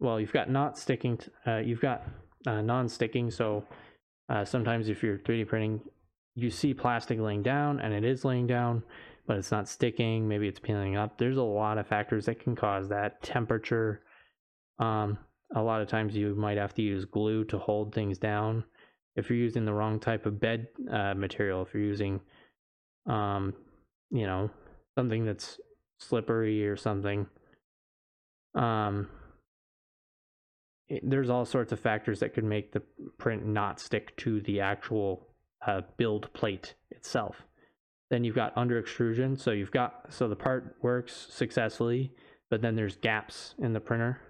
Well, 0.00 0.20
you've 0.20 0.32
got 0.32 0.50
not 0.50 0.78
sticking. 0.78 1.20
uh, 1.46 1.58
you've 1.58 1.80
got 1.80 2.04
uh, 2.46 2.60
non-sticking. 2.60 3.30
So 3.30 3.64
uh, 4.32 4.44
sometimes 4.44 4.88
if 4.88 5.02
you're 5.02 5.18
3D 5.18 5.46
printing, 5.46 5.80
you 6.34 6.50
see 6.50 6.72
plastic 6.72 7.20
laying 7.20 7.42
down, 7.42 7.80
and 7.80 7.92
it 7.92 8.04
is 8.04 8.24
laying 8.24 8.46
down, 8.46 8.82
but 9.26 9.36
it's 9.36 9.50
not 9.50 9.68
sticking. 9.68 10.26
Maybe 10.26 10.48
it's 10.48 10.58
peeling 10.58 10.96
up. 10.96 11.18
There's 11.18 11.36
a 11.36 11.42
lot 11.42 11.76
of 11.76 11.86
factors 11.86 12.24
that 12.26 12.40
can 12.40 12.56
cause 12.56 12.88
that. 12.88 13.22
Temperature. 13.22 14.00
Um, 14.78 15.18
a 15.54 15.60
lot 15.60 15.82
of 15.82 15.88
times 15.88 16.16
you 16.16 16.34
might 16.34 16.56
have 16.56 16.72
to 16.74 16.82
use 16.82 17.04
glue 17.04 17.44
to 17.44 17.58
hold 17.58 17.94
things 17.94 18.16
down 18.16 18.64
if 19.16 19.28
you're 19.28 19.38
using 19.38 19.66
the 19.66 19.72
wrong 19.72 20.00
type 20.00 20.24
of 20.24 20.40
bed 20.40 20.68
uh, 20.90 21.12
material, 21.14 21.62
if 21.62 21.74
you're 21.74 21.82
using, 21.82 22.20
um, 23.06 23.52
you 24.10 24.26
know, 24.26 24.50
something 24.94 25.26
that's 25.26 25.60
slippery 25.98 26.66
or 26.66 26.76
something, 26.76 27.26
um, 28.54 29.08
there's 31.02 31.30
all 31.30 31.44
sorts 31.44 31.72
of 31.72 31.80
factors 31.80 32.20
that 32.20 32.34
could 32.34 32.44
make 32.44 32.72
the 32.72 32.82
print 33.18 33.46
not 33.46 33.80
stick 33.80 34.16
to 34.18 34.40
the 34.40 34.60
actual 34.60 35.26
uh, 35.66 35.82
build 35.96 36.32
plate 36.32 36.74
itself. 36.90 37.42
Then 38.10 38.24
you've 38.24 38.34
got 38.34 38.52
under 38.56 38.78
extrusion, 38.78 39.36
so 39.36 39.52
you've 39.52 39.70
got 39.70 40.06
so 40.10 40.28
the 40.28 40.36
part 40.36 40.76
works 40.82 41.28
successfully, 41.30 42.12
but 42.50 42.60
then 42.60 42.76
there's 42.76 42.96
gaps 42.96 43.54
in 43.58 43.72
the 43.72 43.80
printer 43.80 44.20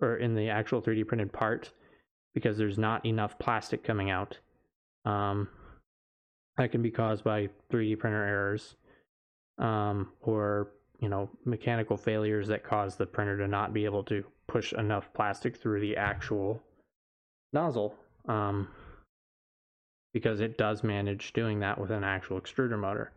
or 0.00 0.16
in 0.16 0.34
the 0.34 0.48
actual 0.48 0.80
3D 0.80 1.06
printed 1.08 1.32
part 1.32 1.72
because 2.34 2.56
there's 2.56 2.78
not 2.78 3.04
enough 3.04 3.38
plastic 3.38 3.82
coming 3.82 4.10
out. 4.10 4.38
Um, 5.04 5.48
that 6.56 6.70
can 6.70 6.82
be 6.82 6.90
caused 6.90 7.24
by 7.24 7.48
3D 7.72 7.98
printer 7.98 8.24
errors 8.24 8.76
um, 9.58 10.12
or 10.20 10.68
you 11.00 11.08
know 11.08 11.30
mechanical 11.44 11.96
failures 11.96 12.48
that 12.48 12.64
cause 12.64 12.96
the 12.96 13.06
printer 13.06 13.38
to 13.38 13.48
not 13.48 13.72
be 13.72 13.84
able 13.84 14.04
to 14.04 14.24
push 14.48 14.72
enough 14.72 15.12
plastic 15.12 15.56
through 15.56 15.80
the 15.80 15.96
actual 15.96 16.62
nozzle 17.52 17.94
um, 18.28 18.68
because 20.12 20.40
it 20.40 20.56
does 20.58 20.82
manage 20.82 21.32
doing 21.32 21.60
that 21.60 21.78
with 21.78 21.90
an 21.90 22.04
actual 22.04 22.40
extruder 22.40 22.78
motor 22.78 23.12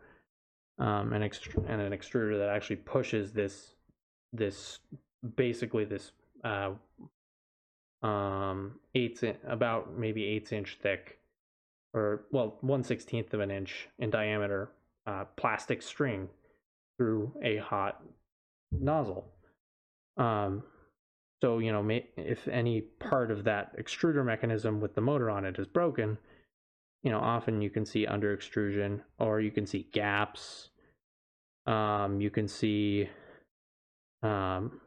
um, 0.80 1.14
an 1.14 1.22
ext- 1.22 1.56
and 1.68 1.82
an 1.82 1.92
extruder 1.92 2.38
that 2.40 2.50
actually 2.50 2.78
pushes 2.78 3.34
this 3.34 3.74
this 4.32 4.80
basically 5.36 5.86
this 5.86 6.12
uh, 6.44 6.72
um, 8.02 8.80
eighths 8.96 9.24
in, 9.24 9.36
about 9.48 9.98
maybe 9.98 10.24
eighths 10.24 10.52
inch 10.52 10.78
thick, 10.82 11.20
or 11.94 12.24
well, 12.32 12.58
one 12.62 12.84
sixteenth 12.84 13.34
of 13.34 13.42
an 13.42 13.52
inch 13.52 13.90
in 14.00 14.10
diameter 14.10 14.72
uh, 15.06 15.26
plastic 15.36 15.82
string 15.82 16.30
through 16.98 17.32
a 17.44 17.58
hot 17.58 18.02
nozzle. 18.72 19.26
Um, 20.18 20.64
so 21.42 21.60
you 21.60 21.72
know, 21.72 21.88
if 22.18 22.48
any 22.48 22.82
part 22.82 23.32
of 23.32 23.44
that 23.46 23.78
extruder 23.78 24.26
mechanism 24.26 24.80
with 24.80 24.96
the 24.96 25.02
motor 25.02 25.30
on 25.30 25.46
it 25.46 25.58
is 25.60 25.68
broken, 25.68 26.18
you 27.04 27.12
know, 27.12 27.20
often 27.20 27.62
you 27.62 27.70
can 27.70 27.86
see 27.86 28.06
under 28.06 28.34
extrusion, 28.34 29.02
or 29.20 29.40
you 29.40 29.52
can 29.52 29.66
see 29.66 29.88
gaps. 29.94 30.70
Um, 31.66 32.20
you 32.20 32.30
can 32.30 32.48
see 32.48 33.10
um, 34.24 34.82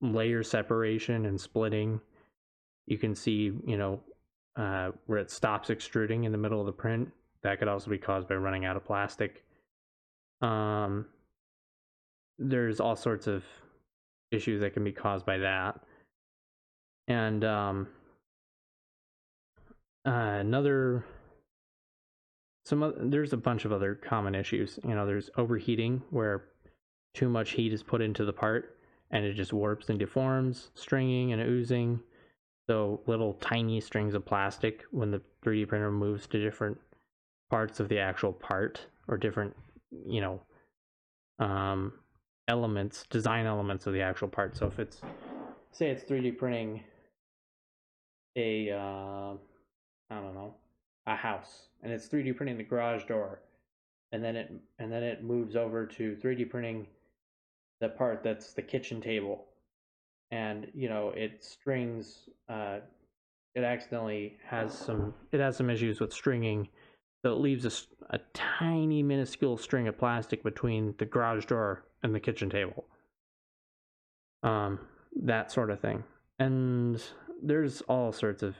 layer 0.00 0.42
separation 0.42 1.26
and 1.26 1.40
splitting 1.40 2.00
you 2.86 2.98
can 2.98 3.14
see, 3.14 3.52
you 3.66 3.76
know, 3.76 4.00
uh, 4.56 4.90
where 5.06 5.18
it 5.18 5.30
stops 5.30 5.70
extruding 5.70 6.24
in 6.24 6.32
the 6.32 6.38
middle 6.38 6.60
of 6.60 6.66
the 6.66 6.72
print. 6.72 7.10
That 7.42 7.58
could 7.58 7.68
also 7.68 7.90
be 7.90 7.98
caused 7.98 8.28
by 8.28 8.34
running 8.34 8.64
out 8.64 8.76
of 8.76 8.84
plastic. 8.84 9.44
Um, 10.40 11.06
there's 12.38 12.80
all 12.80 12.96
sorts 12.96 13.26
of 13.26 13.44
issues 14.32 14.60
that 14.60 14.74
can 14.74 14.84
be 14.84 14.92
caused 14.92 15.26
by 15.26 15.38
that. 15.38 15.80
And 17.08 17.44
um, 17.44 17.88
uh, 20.06 20.10
another, 20.40 21.04
some 22.64 22.82
other, 22.82 22.96
there's 22.98 23.32
a 23.32 23.36
bunch 23.38 23.64
of 23.64 23.72
other 23.72 23.94
common 23.94 24.34
issues. 24.34 24.78
You 24.84 24.94
know, 24.94 25.06
there's 25.06 25.30
overheating 25.36 26.02
where 26.10 26.44
too 27.14 27.28
much 27.28 27.50
heat 27.52 27.72
is 27.72 27.82
put 27.82 28.00
into 28.00 28.24
the 28.24 28.32
part 28.32 28.78
and 29.10 29.24
it 29.24 29.34
just 29.34 29.52
warps 29.52 29.90
and 29.90 29.98
deforms, 29.98 30.70
stringing 30.74 31.32
and 31.32 31.42
oozing 31.42 32.00
so 32.68 33.00
little 33.06 33.34
tiny 33.34 33.80
strings 33.80 34.14
of 34.14 34.24
plastic 34.24 34.84
when 34.90 35.10
the 35.10 35.20
3D 35.44 35.68
printer 35.68 35.90
moves 35.90 36.26
to 36.28 36.42
different 36.42 36.78
parts 37.50 37.80
of 37.80 37.88
the 37.88 37.98
actual 37.98 38.32
part 38.32 38.86
or 39.08 39.16
different, 39.16 39.54
you 40.06 40.20
know, 40.20 40.40
um, 41.38 41.92
elements, 42.48 43.04
design 43.10 43.46
elements 43.46 43.86
of 43.86 43.92
the 43.92 44.02
actual 44.02 44.28
part. 44.28 44.56
So 44.56 44.66
if 44.66 44.78
it's, 44.78 45.00
say 45.72 45.90
it's 45.90 46.04
3D 46.04 46.36
printing 46.36 46.82
a, 48.36 48.70
uh, 48.70 49.34
I 50.10 50.20
don't 50.20 50.34
know, 50.34 50.54
a 51.06 51.16
house, 51.16 51.68
and 51.82 51.92
it's 51.92 52.08
3D 52.08 52.36
printing 52.36 52.56
the 52.56 52.64
garage 52.64 53.04
door, 53.04 53.40
and 54.12 54.22
then 54.22 54.36
it 54.36 54.52
and 54.78 54.92
then 54.92 55.02
it 55.02 55.24
moves 55.24 55.56
over 55.56 55.86
to 55.86 56.16
3D 56.22 56.48
printing 56.48 56.86
the 57.80 57.88
part 57.88 58.22
that's 58.22 58.52
the 58.52 58.62
kitchen 58.62 59.00
table, 59.00 59.46
and 60.30 60.68
you 60.74 60.88
know 60.88 61.12
it 61.16 61.42
strings. 61.42 62.28
Uh, 62.48 62.78
it 63.54 63.64
accidentally 63.64 64.38
has 64.46 64.72
some. 64.72 65.12
It 65.32 65.40
has 65.40 65.56
some 65.56 65.68
issues 65.68 66.00
with 66.00 66.12
stringing, 66.12 66.68
so 67.24 67.32
it 67.32 67.40
leaves 67.40 67.66
a, 67.66 68.14
a 68.14 68.20
tiny 68.32 69.02
minuscule 69.02 69.56
string 69.56 69.88
of 69.88 69.98
plastic 69.98 70.44
between 70.44 70.94
the 70.98 71.04
garage 71.04 71.46
door 71.46 71.84
and 72.02 72.14
the 72.14 72.20
kitchen 72.20 72.50
table. 72.50 72.84
Um, 74.42 74.80
that 75.22 75.52
sort 75.52 75.70
of 75.70 75.80
thing, 75.80 76.02
and 76.38 77.02
there's 77.42 77.80
all 77.82 78.12
sorts 78.12 78.42
of. 78.42 78.56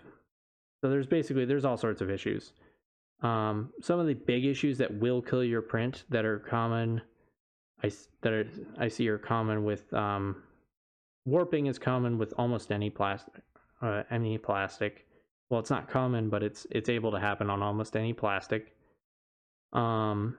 So 0.80 0.90
there's 0.90 1.06
basically 1.06 1.44
there's 1.44 1.64
all 1.64 1.76
sorts 1.76 2.00
of 2.00 2.10
issues. 2.10 2.52
Um, 3.22 3.72
some 3.80 4.00
of 4.00 4.06
the 4.06 4.14
big 4.14 4.44
issues 4.44 4.78
that 4.78 4.92
will 4.98 5.22
kill 5.22 5.44
your 5.44 5.62
print 5.62 6.04
that 6.10 6.24
are 6.24 6.40
common, 6.40 7.00
I 7.82 7.90
that 8.22 8.32
are, 8.32 8.48
I 8.78 8.88
see 8.88 9.08
are 9.08 9.18
common 9.18 9.64
with 9.64 9.92
um, 9.94 10.42
warping 11.24 11.66
is 11.66 11.78
common 11.78 12.18
with 12.18 12.34
almost 12.36 12.72
any 12.72 12.90
plastic, 12.90 13.42
uh, 13.80 14.02
any 14.10 14.38
plastic. 14.38 15.06
Well, 15.50 15.60
it's 15.60 15.70
not 15.70 15.88
common, 15.88 16.30
but 16.30 16.42
it's 16.42 16.66
it's 16.70 16.88
able 16.88 17.12
to 17.12 17.20
happen 17.20 17.50
on 17.50 17.62
almost 17.62 17.96
any 17.96 18.12
plastic. 18.12 18.74
Um, 19.72 20.36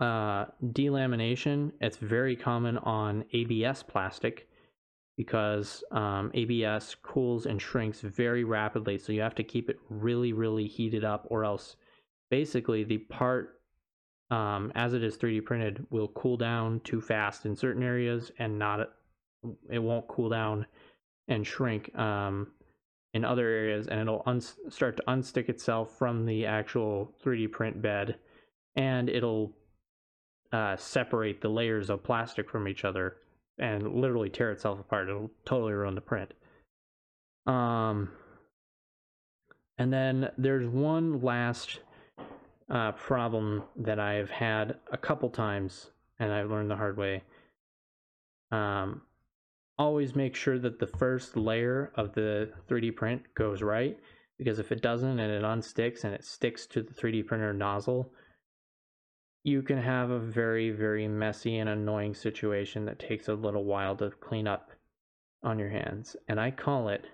uh, 0.00 0.46
delamination, 0.62 1.72
it's 1.80 1.96
very 1.96 2.36
common 2.36 2.78
on 2.78 3.24
ABS 3.32 3.82
plastic 3.82 4.48
because 5.16 5.82
um, 5.92 6.30
ABS 6.34 6.94
cools 7.02 7.46
and 7.46 7.60
shrinks 7.60 8.00
very 8.00 8.44
rapidly. 8.44 8.98
So 8.98 9.12
you 9.12 9.22
have 9.22 9.34
to 9.36 9.42
keep 9.42 9.70
it 9.70 9.78
really, 9.88 10.32
really 10.32 10.66
heated 10.66 11.04
up, 11.04 11.26
or 11.30 11.44
else 11.44 11.76
basically 12.30 12.84
the 12.84 12.98
part, 12.98 13.60
um, 14.30 14.70
as 14.74 14.92
it 14.92 15.02
is 15.02 15.16
3D 15.16 15.44
printed, 15.44 15.86
will 15.90 16.08
cool 16.08 16.36
down 16.36 16.80
too 16.80 17.00
fast 17.00 17.46
in 17.46 17.56
certain 17.56 17.82
areas 17.82 18.30
and 18.38 18.58
not, 18.58 18.90
it 19.70 19.78
won't 19.78 20.06
cool 20.08 20.28
down 20.28 20.66
and 21.28 21.46
shrink 21.46 21.96
um, 21.98 22.48
in 23.14 23.24
other 23.24 23.48
areas, 23.48 23.88
and 23.88 24.00
it'll 24.00 24.22
un- 24.26 24.40
start 24.40 24.96
to 24.98 25.02
unstick 25.08 25.48
itself 25.48 25.96
from 25.98 26.26
the 26.26 26.44
actual 26.44 27.14
3D 27.24 27.50
print 27.50 27.80
bed, 27.80 28.16
and 28.76 29.08
it'll 29.08 29.52
uh, 30.52 30.76
separate 30.76 31.40
the 31.40 31.48
layers 31.48 31.90
of 31.90 32.02
plastic 32.02 32.50
from 32.50 32.68
each 32.68 32.84
other 32.84 33.16
and 33.58 33.94
literally 33.94 34.30
tear 34.30 34.52
itself 34.52 34.80
apart. 34.80 35.08
It'll 35.08 35.30
totally 35.44 35.72
ruin 35.72 35.94
the 35.94 36.00
print. 36.00 36.32
Um, 37.46 38.10
and 39.78 39.92
then 39.92 40.30
there's 40.36 40.68
one 40.68 41.20
last 41.20 41.80
uh, 42.70 42.92
problem 42.92 43.62
that 43.76 43.98
I've 43.98 44.30
had 44.30 44.76
a 44.92 44.96
couple 44.96 45.30
times, 45.30 45.90
and 46.18 46.32
I've 46.32 46.50
learned 46.50 46.70
the 46.70 46.76
hard 46.76 46.96
way. 46.96 47.22
Um, 48.50 49.02
always 49.78 50.14
make 50.14 50.34
sure 50.34 50.58
that 50.58 50.78
the 50.78 50.86
first 50.86 51.36
layer 51.36 51.92
of 51.94 52.14
the 52.14 52.50
3D 52.68 52.96
print 52.96 53.22
goes 53.34 53.62
right, 53.62 53.98
because 54.38 54.58
if 54.58 54.72
it 54.72 54.82
doesn't 54.82 55.18
and 55.18 55.32
it 55.32 55.42
unsticks 55.42 56.04
and 56.04 56.14
it 56.14 56.24
sticks 56.24 56.66
to 56.66 56.82
the 56.82 56.94
3D 56.94 57.26
printer 57.26 57.52
nozzle, 57.52 58.12
you 59.46 59.62
can 59.62 59.78
have 59.78 60.10
a 60.10 60.18
very, 60.18 60.70
very 60.70 61.06
messy 61.06 61.58
and 61.58 61.68
annoying 61.68 62.12
situation 62.12 62.84
that 62.84 62.98
takes 62.98 63.28
a 63.28 63.34
little 63.34 63.62
while 63.62 63.94
to 63.94 64.10
clean 64.10 64.48
up 64.48 64.72
on 65.44 65.56
your 65.56 65.68
hands. 65.68 66.16
And 66.26 66.40
I 66.40 66.50
call 66.50 66.88
it, 66.88 67.04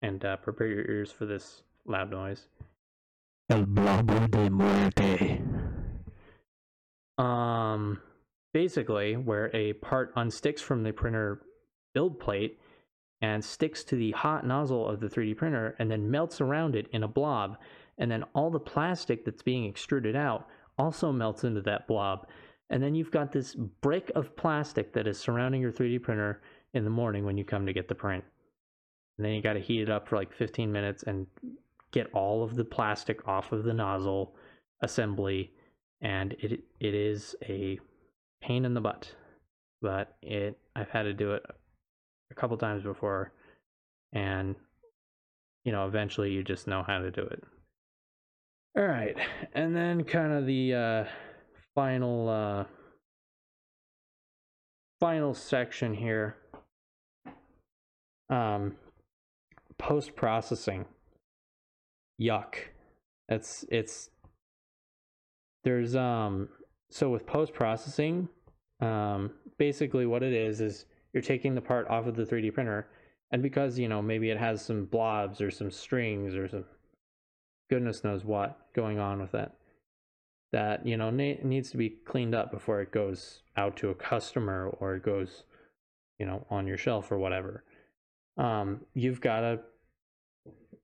and 0.00 0.24
uh, 0.24 0.36
prepare 0.36 0.68
your 0.68 0.90
ears 0.90 1.12
for 1.12 1.26
this 1.26 1.62
loud 1.84 2.10
noise 2.10 2.46
El 3.50 3.64
Blobo 3.64 4.30
de 4.30 4.48
Muerte. 4.48 5.42
Um, 7.18 8.00
basically, 8.54 9.18
where 9.18 9.54
a 9.54 9.74
part 9.74 10.14
unsticks 10.14 10.60
from 10.60 10.82
the 10.82 10.92
printer 10.92 11.42
build 11.92 12.18
plate 12.18 12.58
and 13.20 13.44
sticks 13.44 13.84
to 13.84 13.96
the 13.96 14.12
hot 14.12 14.46
nozzle 14.46 14.88
of 14.88 15.00
the 15.00 15.08
3D 15.08 15.36
printer 15.36 15.76
and 15.78 15.90
then 15.90 16.10
melts 16.10 16.40
around 16.40 16.74
it 16.74 16.88
in 16.92 17.02
a 17.02 17.08
blob. 17.08 17.58
And 17.98 18.10
then 18.10 18.24
all 18.34 18.50
the 18.50 18.58
plastic 18.58 19.26
that's 19.26 19.42
being 19.42 19.66
extruded 19.66 20.16
out 20.16 20.48
also 20.78 21.12
melts 21.12 21.44
into 21.44 21.60
that 21.62 21.86
blob. 21.86 22.26
And 22.70 22.82
then 22.82 22.94
you've 22.94 23.10
got 23.10 23.32
this 23.32 23.54
brick 23.54 24.10
of 24.14 24.36
plastic 24.36 24.92
that 24.92 25.06
is 25.06 25.18
surrounding 25.18 25.60
your 25.60 25.72
3D 25.72 26.02
printer 26.02 26.42
in 26.74 26.84
the 26.84 26.90
morning 26.90 27.24
when 27.24 27.38
you 27.38 27.44
come 27.44 27.66
to 27.66 27.72
get 27.72 27.88
the 27.88 27.94
print. 27.94 28.24
And 29.16 29.24
then 29.24 29.32
you 29.32 29.42
got 29.42 29.54
to 29.54 29.60
heat 29.60 29.82
it 29.82 29.90
up 29.90 30.08
for 30.08 30.16
like 30.16 30.32
15 30.32 30.70
minutes 30.70 31.04
and 31.04 31.26
get 31.92 32.10
all 32.12 32.42
of 32.42 32.56
the 32.56 32.64
plastic 32.64 33.26
off 33.26 33.52
of 33.52 33.64
the 33.64 33.72
nozzle 33.72 34.34
assembly. 34.82 35.52
And 36.02 36.34
it 36.40 36.60
it 36.80 36.94
is 36.94 37.34
a 37.48 37.78
pain 38.42 38.64
in 38.64 38.74
the 38.74 38.80
butt, 38.80 39.10
but 39.80 40.16
it 40.22 40.58
I've 40.74 40.90
had 40.90 41.04
to 41.04 41.14
do 41.14 41.32
it 41.32 41.42
a 42.30 42.34
couple 42.34 42.56
times 42.58 42.82
before, 42.82 43.32
and 44.12 44.54
you 45.64 45.72
know 45.72 45.86
eventually 45.86 46.32
you 46.32 46.42
just 46.42 46.66
know 46.66 46.82
how 46.86 46.98
to 46.98 47.10
do 47.10 47.22
it. 47.22 47.42
All 48.76 48.86
right, 48.86 49.16
and 49.54 49.74
then 49.74 50.04
kind 50.04 50.34
of 50.34 50.44
the 50.44 50.74
uh, 50.74 51.04
final 51.74 52.28
uh, 52.28 52.64
final 55.00 55.32
section 55.32 55.94
here. 55.94 56.36
Um, 58.28 58.76
post 59.78 60.14
processing. 60.14 60.84
Yuck. 62.20 62.56
It's 63.30 63.64
it's 63.70 64.10
there's 65.64 65.96
um 65.96 66.50
so 66.90 67.08
with 67.08 67.26
post 67.26 67.54
processing, 67.54 68.28
um 68.80 69.30
basically 69.56 70.04
what 70.04 70.22
it 70.22 70.34
is 70.34 70.60
is 70.60 70.84
you're 71.14 71.22
taking 71.22 71.54
the 71.54 71.62
part 71.62 71.88
off 71.88 72.06
of 72.06 72.14
the 72.14 72.24
3D 72.24 72.52
printer, 72.52 72.88
and 73.32 73.42
because 73.42 73.78
you 73.78 73.88
know 73.88 74.02
maybe 74.02 74.28
it 74.28 74.36
has 74.38 74.62
some 74.62 74.84
blobs 74.84 75.40
or 75.40 75.50
some 75.50 75.70
strings 75.70 76.34
or 76.34 76.46
some 76.46 76.66
goodness 77.68 78.04
knows 78.04 78.24
what 78.24 78.58
going 78.74 78.98
on 78.98 79.20
with 79.20 79.34
it 79.34 79.50
that 80.52 80.86
you 80.86 80.96
know 80.96 81.10
ne- 81.10 81.40
needs 81.42 81.70
to 81.70 81.76
be 81.76 81.90
cleaned 81.90 82.34
up 82.34 82.50
before 82.50 82.80
it 82.80 82.92
goes 82.92 83.42
out 83.56 83.76
to 83.76 83.90
a 83.90 83.94
customer 83.94 84.68
or 84.80 84.94
it 84.94 85.02
goes 85.02 85.44
you 86.18 86.26
know 86.26 86.46
on 86.50 86.66
your 86.66 86.78
shelf 86.78 87.10
or 87.10 87.18
whatever. 87.18 87.64
Um, 88.38 88.80
you've 88.94 89.20
got 89.20 89.40
to 89.40 89.60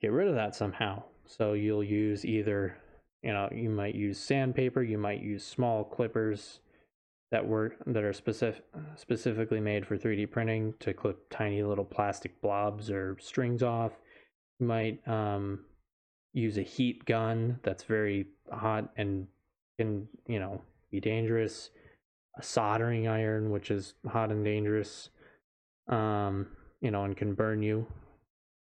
get 0.01 0.13
rid 0.13 0.29
of 0.29 0.35
that 0.35 0.55
somehow. 0.55 1.03
So 1.27 1.53
you'll 1.53 1.85
use 1.85 2.25
either 2.25 2.77
you 3.23 3.33
know 3.33 3.49
you 3.53 3.71
might 3.71 3.95
use 3.95 4.19
sandpaper 4.19 4.83
you 4.83 4.99
might 4.99 5.23
use 5.23 5.45
small 5.45 5.85
clippers 5.85 6.59
that 7.31 7.47
work 7.47 7.77
that 7.87 8.03
are 8.03 8.13
specific 8.13 8.65
specifically 8.97 9.61
made 9.61 9.87
for 9.87 9.97
3d 9.97 10.31
printing 10.31 10.75
to 10.81 10.93
clip 10.93 11.19
tiny 11.31 11.63
little 11.63 11.85
plastic 11.85 12.41
blobs 12.43 12.91
or 12.91 13.17
strings 13.21 13.63
off. 13.63 13.93
You 14.59 14.67
might 14.67 15.09
um, 15.09 15.61
use 16.33 16.57
a 16.59 16.63
heat 16.63 17.05
gun 17.05 17.59
that's 17.63 17.85
very 17.85 18.27
hot 18.51 18.91
and 18.97 19.27
can 19.79 20.09
you 20.27 20.39
know 20.39 20.61
be 20.91 21.01
dangerous. 21.01 21.71
A 22.39 22.43
soldering 22.43 23.09
iron 23.09 23.51
which 23.51 23.71
is 23.71 23.95
hot 24.09 24.31
and 24.31 24.43
dangerous 24.43 25.11
um 25.89 26.47
you 26.81 26.91
know 26.91 27.05
and 27.05 27.17
can 27.17 27.35
burn 27.35 27.63
you. 27.63 27.87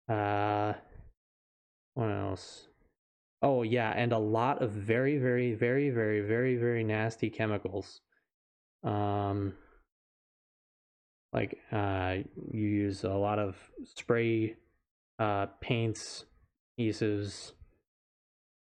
Uh 0.08 0.74
what 1.94 2.10
else? 2.10 2.68
Oh 3.40 3.62
yeah 3.62 3.92
and 3.96 4.12
a 4.12 4.18
lot 4.18 4.60
of 4.60 4.70
very 4.70 5.18
very 5.18 5.54
very 5.54 5.90
very 5.90 6.20
very 6.20 6.56
very 6.56 6.84
nasty 6.84 7.30
chemicals. 7.30 8.00
Um 8.84 9.54
like 11.32 11.58
uh 11.72 12.16
you 12.50 12.66
use 12.66 13.04
a 13.04 13.08
lot 13.08 13.38
of 13.38 13.56
spray 13.84 14.56
uh 15.18 15.46
paints 15.60 16.26
adhesives 16.78 17.52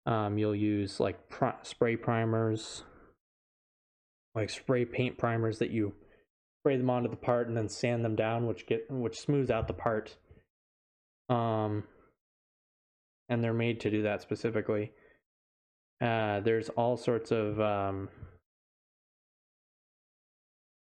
um, 0.07 0.39
you'll 0.39 0.55
use 0.55 1.01
like 1.01 1.29
pr- 1.29 1.63
spray 1.63 1.97
primers, 1.97 2.85
like 4.35 4.51
spray 4.51 4.85
paint 4.85 5.19
primers 5.19 5.59
that 5.59 5.71
you 5.71 5.95
spray 6.63 6.77
them 6.77 6.91
onto 6.91 7.11
the 7.11 7.17
part 7.17 7.49
and 7.49 7.57
then 7.57 7.69
sand 7.69 8.05
them 8.05 8.17
down, 8.17 8.47
which 8.47 8.67
get 8.67 8.91
which 8.91 9.19
smooths 9.19 9.51
out 9.51 9.67
the 9.67 9.75
part. 9.75 10.17
Um, 11.29 11.85
and 13.29 13.43
they're 13.43 13.53
made 13.53 13.81
to 13.81 13.91
do 13.91 14.03
that 14.03 14.23
specifically. 14.23 14.93
Uh, 16.01 16.41
there's 16.41 16.69
all 16.71 16.97
sorts 16.97 17.33
of 17.33 17.61
um, 17.61 18.09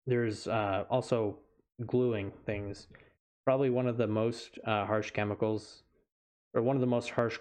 there's 0.05 0.47
uh, 0.47 0.83
also 0.89 1.39
gluing 1.85 2.31
things. 2.45 2.87
Probably 3.43 3.69
one 3.69 3.87
of 3.87 3.97
the 3.97 4.07
most 4.07 4.59
uh, 4.65 4.85
harsh 4.85 5.11
chemicals, 5.11 5.83
or 6.53 6.61
one 6.61 6.75
of 6.75 6.81
the 6.81 6.87
most 6.87 7.09
harsh 7.09 7.39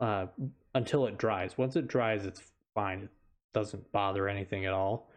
uh, 0.00 0.26
until 0.74 1.06
it 1.06 1.18
dries. 1.18 1.58
Once 1.58 1.76
it 1.76 1.88
dries, 1.88 2.24
it's 2.24 2.42
fine. 2.74 3.02
It 3.02 3.10
doesn't 3.52 3.90
bother 3.92 4.28
anything 4.28 4.64
at 4.64 4.72
all. 4.72 5.08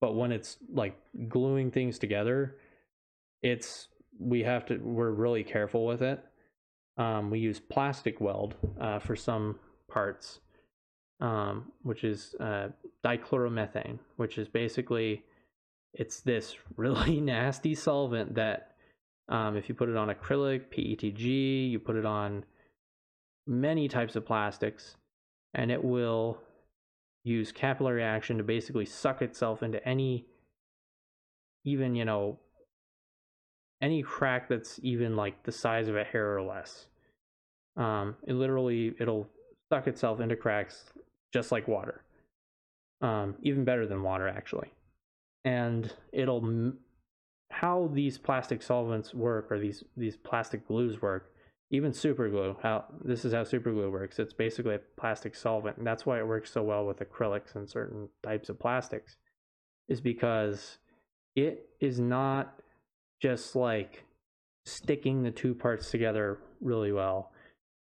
But 0.00 0.14
when 0.14 0.32
it's 0.32 0.58
like 0.72 0.96
gluing 1.28 1.70
things 1.70 1.98
together, 1.98 2.56
it's 3.42 3.88
we 4.18 4.42
have 4.42 4.66
to 4.66 4.76
we're 4.78 5.10
really 5.10 5.44
careful 5.44 5.86
with 5.86 6.02
it. 6.02 6.22
Um, 6.98 7.30
we 7.30 7.38
use 7.38 7.58
plastic 7.58 8.20
weld 8.20 8.54
uh, 8.80 8.98
for 8.98 9.16
some 9.16 9.58
parts, 9.88 10.40
um, 11.20 11.72
which 11.82 12.04
is 12.04 12.34
uh, 12.40 12.68
dichloromethane, 13.04 13.98
which 14.16 14.38
is 14.38 14.48
basically 14.48 15.22
it's 15.94 16.20
this 16.20 16.56
really 16.76 17.20
nasty 17.20 17.74
solvent 17.74 18.34
that 18.34 18.72
um, 19.28 19.56
if 19.56 19.68
you 19.68 19.74
put 19.74 19.88
it 19.88 19.96
on 19.96 20.08
acrylic, 20.08 20.64
PETG, 20.66 21.70
you 21.70 21.78
put 21.78 21.96
it 21.96 22.04
on 22.04 22.44
many 23.46 23.88
types 23.88 24.16
of 24.16 24.26
plastics, 24.26 24.96
and 25.54 25.70
it 25.70 25.82
will 25.82 26.38
use 27.24 27.52
capillary 27.52 28.02
action 28.02 28.38
to 28.38 28.44
basically 28.44 28.86
suck 28.86 29.22
itself 29.22 29.62
into 29.62 29.86
any, 29.86 30.26
even, 31.64 31.94
you 31.94 32.04
know, 32.04 32.38
any 33.80 34.02
crack 34.02 34.48
that's 34.48 34.78
even 34.82 35.16
like 35.16 35.42
the 35.42 35.52
size 35.52 35.88
of 35.88 35.96
a 35.96 36.04
hair 36.04 36.36
or 36.36 36.42
less. 36.42 36.86
Um, 37.76 38.16
it 38.26 38.34
literally, 38.34 38.94
it'll 39.00 39.28
suck 39.72 39.86
itself 39.86 40.20
into 40.20 40.36
cracks 40.36 40.84
just 41.32 41.50
like 41.50 41.66
water. 41.66 42.02
Um, 43.00 43.34
even 43.42 43.64
better 43.64 43.86
than 43.86 44.02
water, 44.02 44.28
actually. 44.28 44.72
And 45.44 45.92
it'll, 46.12 46.72
how 47.50 47.90
these 47.92 48.18
plastic 48.18 48.62
solvents 48.62 49.12
work, 49.12 49.50
or 49.50 49.58
these, 49.58 49.82
these 49.96 50.16
plastic 50.16 50.66
glues 50.68 51.02
work, 51.02 51.32
even 51.72 51.92
super 51.92 52.28
glue 52.28 52.54
how 52.62 52.84
this 53.02 53.24
is 53.24 53.32
how 53.32 53.42
super 53.42 53.72
glue 53.72 53.90
works. 53.90 54.18
It's 54.18 54.34
basically 54.34 54.74
a 54.74 54.80
plastic 54.98 55.34
solvent 55.34 55.78
and 55.78 55.86
that's 55.86 56.06
why 56.06 56.18
it 56.18 56.26
works 56.26 56.52
so 56.52 56.62
well 56.62 56.86
with 56.86 57.00
acrylics 57.00 57.56
and 57.56 57.68
certain 57.68 58.08
types 58.22 58.50
of 58.50 58.60
plastics 58.60 59.16
is 59.88 60.00
because 60.00 60.78
it 61.34 61.70
is 61.80 61.98
not 61.98 62.60
just 63.20 63.56
like 63.56 64.04
sticking 64.66 65.22
the 65.22 65.30
two 65.30 65.54
parts 65.54 65.90
together 65.90 66.38
really 66.60 66.92
well. 66.92 67.32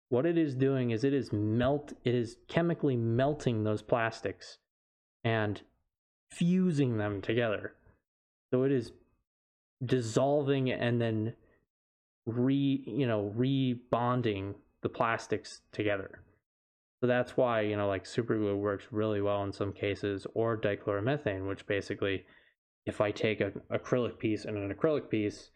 What 0.10 0.26
it 0.26 0.38
is 0.38 0.56
doing 0.56 0.92
is 0.92 1.04
it 1.04 1.14
is 1.14 1.34
melt 1.34 1.94
it 2.06 2.16
is 2.16 2.38
chemically 2.48 2.96
melting 2.96 3.66
those 3.66 3.82
plastics 3.82 4.58
and 5.26 5.62
fusing 6.32 6.98
them 6.98 7.22
together. 7.22 7.74
So 8.54 8.64
it 8.64 8.72
is 8.72 8.94
dissolving 9.84 10.72
and 10.72 11.02
then 11.02 11.34
re 12.26 12.84
you 12.86 13.08
know 13.08 13.34
rebonding 13.38 14.56
the 14.82 14.90
plastics 14.90 15.62
together. 15.72 16.22
So 17.02 17.08
that's 17.08 17.36
why 17.36 17.62
you 17.62 17.76
know 17.76 17.88
like 17.88 18.06
super 18.06 18.38
glue 18.38 18.58
works 18.58 18.86
really 18.92 19.22
well 19.22 19.44
in 19.44 19.52
some 19.52 19.74
cases 19.74 20.28
or 20.34 20.58
dichloromethane 20.58 21.48
which 21.48 21.66
basically 21.66 22.26
if 22.86 23.02
i 23.02 23.10
take 23.12 23.42
an 23.42 23.60
acrylic 23.72 24.20
piece 24.20 24.46
and 24.46 24.58
an 24.58 24.74
acrylic 24.74 25.10
piece 25.10 25.50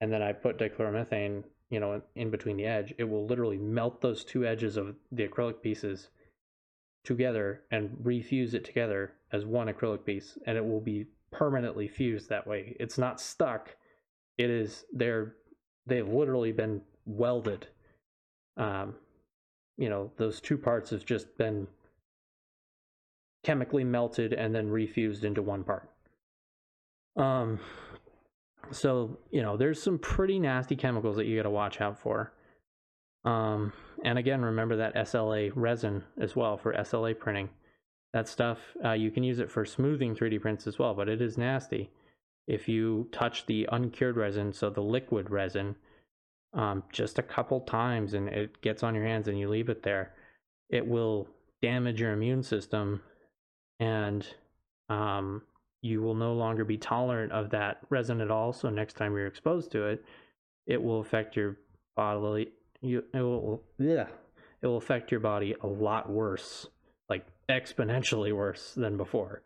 and 0.00 0.12
then 0.12 0.22
i 0.22 0.32
put 0.32 0.58
dichloromethane 0.58 1.42
you 1.70 1.80
know 1.80 2.00
in 2.14 2.30
between 2.30 2.56
the 2.56 2.64
edge 2.64 2.94
it 2.98 3.04
will 3.04 3.26
literally 3.26 3.58
melt 3.58 4.00
those 4.00 4.24
two 4.24 4.46
edges 4.46 4.76
of 4.76 4.94
the 5.10 5.26
acrylic 5.26 5.62
pieces 5.62 6.10
together 7.04 7.62
and 7.70 7.96
refuse 8.02 8.54
it 8.54 8.64
together 8.64 9.12
as 9.32 9.44
one 9.44 9.68
acrylic 9.68 10.04
piece 10.04 10.38
and 10.46 10.56
it 10.56 10.64
will 10.64 10.80
be 10.80 11.06
permanently 11.30 11.88
fused 11.88 12.28
that 12.28 12.46
way. 12.46 12.76
It's 12.80 12.96
not 12.98 13.20
stuck. 13.20 13.76
It 14.38 14.50
is 14.50 14.84
they're 14.92 15.34
they've 15.86 16.08
literally 16.08 16.52
been 16.52 16.80
welded. 17.06 17.66
Um, 18.56 18.94
you 19.76 19.88
know, 19.88 20.10
those 20.16 20.40
two 20.40 20.56
parts 20.56 20.90
have 20.90 21.04
just 21.04 21.36
been 21.36 21.66
chemically 23.42 23.84
melted 23.84 24.32
and 24.32 24.54
then 24.54 24.70
refused 24.70 25.24
into 25.24 25.42
one 25.42 25.64
part. 25.64 25.88
Um, 27.16 27.60
so 28.70 29.18
you 29.30 29.42
know, 29.42 29.56
there's 29.56 29.82
some 29.82 29.98
pretty 29.98 30.38
nasty 30.38 30.76
chemicals 30.76 31.16
that 31.16 31.26
you 31.26 31.36
got 31.36 31.42
to 31.42 31.50
watch 31.50 31.80
out 31.80 31.98
for. 31.98 32.32
Um, 33.24 33.72
and 34.04 34.18
again, 34.18 34.42
remember 34.42 34.76
that 34.76 34.94
SLA 34.94 35.52
resin 35.54 36.02
as 36.20 36.36
well 36.36 36.56
for 36.56 36.72
SLA 36.74 37.18
printing. 37.18 37.48
That 38.12 38.28
stuff 38.28 38.58
uh, 38.84 38.92
you 38.92 39.10
can 39.10 39.24
use 39.24 39.38
it 39.38 39.50
for 39.50 39.64
smoothing 39.64 40.14
3D 40.14 40.40
prints 40.40 40.66
as 40.66 40.78
well, 40.78 40.94
but 40.94 41.08
it 41.08 41.20
is 41.20 41.36
nasty 41.36 41.90
if 42.46 42.68
you 42.68 43.08
touch 43.12 43.46
the 43.46 43.68
uncured 43.72 44.16
resin, 44.16 44.52
so 44.52 44.70
the 44.70 44.82
liquid 44.82 45.30
resin, 45.30 45.76
um, 46.52 46.82
just 46.92 47.18
a 47.18 47.22
couple 47.22 47.60
times 47.60 48.14
and 48.14 48.28
it 48.28 48.60
gets 48.60 48.82
on 48.82 48.94
your 48.94 49.04
hands 49.04 49.28
and 49.28 49.38
you 49.38 49.48
leave 49.48 49.68
it 49.68 49.82
there, 49.82 50.12
it 50.68 50.86
will 50.86 51.28
damage 51.62 52.00
your 52.00 52.12
immune 52.12 52.42
system 52.42 53.00
and 53.80 54.26
um, 54.88 55.42
you 55.82 56.00
will 56.00 56.14
no 56.14 56.34
longer 56.34 56.64
be 56.64 56.76
tolerant 56.76 57.32
of 57.32 57.50
that 57.50 57.78
resin 57.90 58.20
at 58.20 58.30
all. 58.30 58.52
So 58.52 58.70
next 58.70 58.94
time 58.94 59.14
you're 59.14 59.26
exposed 59.26 59.70
to 59.72 59.86
it, 59.86 60.04
it 60.66 60.82
will 60.82 61.00
affect 61.00 61.36
your 61.36 61.58
bodily. 61.96 62.48
You 62.80 63.04
it 63.12 63.20
will 63.20 63.62
yeah, 63.78 64.06
it 64.62 64.66
will 64.66 64.76
affect 64.76 65.10
your 65.10 65.20
body 65.20 65.54
a 65.62 65.66
lot 65.66 66.10
worse, 66.10 66.66
like 67.08 67.26
exponentially 67.50 68.34
worse 68.34 68.74
than 68.74 68.96
before. 68.96 69.42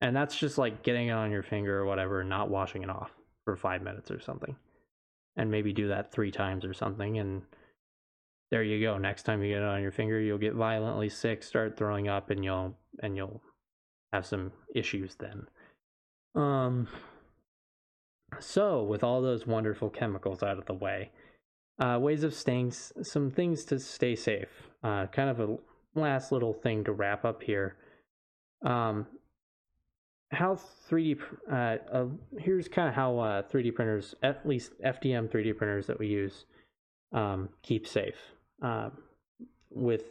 And 0.00 0.16
that's 0.16 0.36
just 0.36 0.58
like 0.58 0.82
getting 0.82 1.08
it 1.08 1.12
on 1.12 1.30
your 1.30 1.42
finger 1.42 1.78
or 1.78 1.84
whatever 1.84 2.20
and 2.20 2.30
not 2.30 2.48
washing 2.48 2.82
it 2.82 2.90
off 2.90 3.10
for 3.44 3.56
five 3.56 3.82
minutes 3.82 4.10
or 4.10 4.20
something. 4.20 4.56
And 5.36 5.50
maybe 5.50 5.72
do 5.72 5.88
that 5.88 6.12
three 6.12 6.30
times 6.30 6.64
or 6.64 6.72
something. 6.72 7.18
And 7.18 7.42
there 8.50 8.62
you 8.62 8.80
go. 8.80 8.98
Next 8.98 9.24
time 9.24 9.42
you 9.42 9.54
get 9.54 9.62
it 9.62 9.68
on 9.68 9.82
your 9.82 9.92
finger, 9.92 10.20
you'll 10.20 10.38
get 10.38 10.54
violently 10.54 11.08
sick, 11.08 11.42
start 11.42 11.76
throwing 11.76 12.08
up, 12.08 12.30
and 12.30 12.44
you'll 12.44 12.76
and 13.02 13.16
you'll 13.16 13.42
have 14.12 14.26
some 14.26 14.52
issues 14.74 15.16
then. 15.16 15.46
Um 16.34 16.88
so 18.38 18.82
with 18.82 19.04
all 19.04 19.20
those 19.20 19.46
wonderful 19.46 19.90
chemicals 19.90 20.42
out 20.42 20.58
of 20.58 20.66
the 20.66 20.74
way, 20.74 21.10
uh, 21.80 21.98
ways 22.00 22.22
of 22.22 22.34
staying 22.34 22.70
some 22.70 23.30
things 23.30 23.64
to 23.64 23.78
stay 23.78 24.14
safe. 24.14 24.68
Uh, 24.84 25.06
kind 25.06 25.30
of 25.30 25.40
a 25.40 25.58
last 25.94 26.30
little 26.30 26.52
thing 26.52 26.84
to 26.84 26.92
wrap 26.92 27.24
up 27.24 27.42
here. 27.42 27.76
Um, 28.64 29.06
how 30.32 30.58
3D, 30.88 31.20
uh, 31.50 31.54
uh, 31.92 32.06
here's 32.38 32.68
kind 32.68 32.88
of 32.88 32.94
how 32.94 33.18
uh, 33.18 33.42
3D 33.42 33.74
printers, 33.74 34.14
at 34.22 34.46
least 34.46 34.72
FDM 34.84 35.28
3D 35.28 35.56
printers 35.56 35.86
that 35.86 35.98
we 35.98 36.06
use, 36.06 36.44
um, 37.12 37.48
keep 37.62 37.86
safe. 37.86 38.16
Um, 38.62 38.92
with 39.70 40.02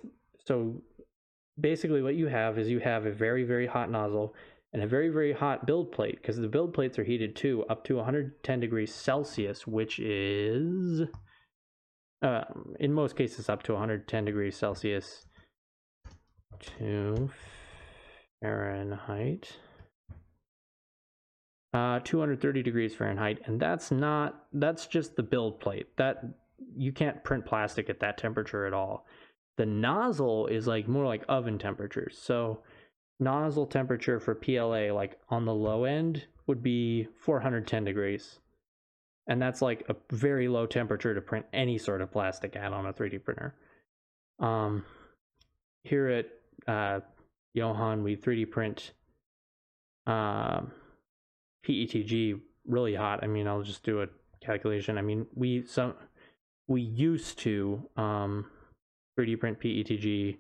so 0.46 0.82
basically, 1.60 2.02
what 2.02 2.16
you 2.16 2.28
have 2.28 2.58
is 2.58 2.70
you 2.70 2.80
have 2.80 3.06
a 3.06 3.12
very 3.12 3.44
very 3.44 3.68
hot 3.68 3.92
nozzle 3.92 4.34
and 4.74 4.84
a 4.84 4.88
very 4.88 5.10
very 5.10 5.34
hot 5.34 5.66
build 5.66 5.92
plate 5.92 6.18
because 6.22 6.38
the 6.38 6.48
build 6.48 6.74
plates 6.74 7.00
are 7.00 7.04
heated 7.04 7.36
too 7.36 7.64
up 7.70 7.84
to 7.86 7.96
110 7.96 8.60
degrees 8.60 8.94
Celsius, 8.94 9.66
which 9.66 10.00
is 10.00 11.04
uh, 12.22 12.44
in 12.80 12.94
most 12.94 13.16
cases 13.16 13.48
up 13.48 13.64
to 13.64 13.74
110 13.74 14.26
degrees 14.26 14.58
Celsius 14.58 15.26
to 16.60 17.30
Fahrenheit 18.42 19.58
uh, 21.74 22.00
230 22.04 22.64
degrees 22.64 22.96
Fahrenheit, 22.96 23.40
and 23.46 23.60
that's 23.60 23.92
not 23.92 24.46
that's 24.54 24.88
just 24.88 25.16
the 25.16 25.24
build 25.24 25.60
plate. 25.60 25.88
That 25.98 26.24
you 26.76 26.92
can't 26.92 27.24
print 27.24 27.46
plastic 27.46 27.90
at 27.90 28.00
that 28.00 28.18
temperature 28.18 28.66
at 28.66 28.74
all. 28.74 29.06
The 29.58 29.66
nozzle 29.66 30.48
is 30.48 30.68
like 30.68 30.88
more 30.88 31.06
like 31.06 31.24
oven 31.28 31.60
temperatures. 31.60 32.18
So 32.22 32.64
nozzle 33.20 33.68
temperature 33.68 34.20
for 34.20 34.34
PLA, 34.36 34.94
like 34.94 35.20
on 35.30 35.46
the 35.46 35.54
low 35.54 35.84
end, 35.84 36.26
would 36.48 36.64
be 36.64 37.08
410 37.20 37.84
degrees. 37.84 38.40
And 39.28 39.42
that's 39.42 39.62
like 39.62 39.84
a 39.90 39.96
very 40.12 40.48
low 40.48 40.66
temperature 40.66 41.14
to 41.14 41.22
print 41.22 41.46
any 41.54 41.78
sort 41.78 42.02
of 42.02 42.12
plastic 42.12 42.56
at 42.56 42.74
on 42.74 42.88
a 42.88 42.94
3D 42.94 43.24
printer. 43.24 43.54
Um, 44.40 44.86
here 45.84 46.08
at 46.08 46.26
uh, 46.68 47.02
Johann, 47.54 48.02
we 48.02 48.16
3D 48.16 48.50
print 48.50 48.94
um, 50.08 50.72
PETG 51.68 52.40
really 52.66 52.96
hot. 52.96 53.24
I 53.24 53.28
mean, 53.28 53.48
I'll 53.48 53.64
just 53.64 53.84
do 53.84 54.02
a 54.02 54.08
calculation. 54.44 54.98
I 54.98 55.02
mean, 55.02 55.26
we 55.36 55.66
some 55.66 55.94
we 56.68 56.82
used 56.82 57.40
to 57.40 57.88
um 57.98 58.46
3D 59.18 59.40
print 59.40 59.60
PETG. 59.60 60.38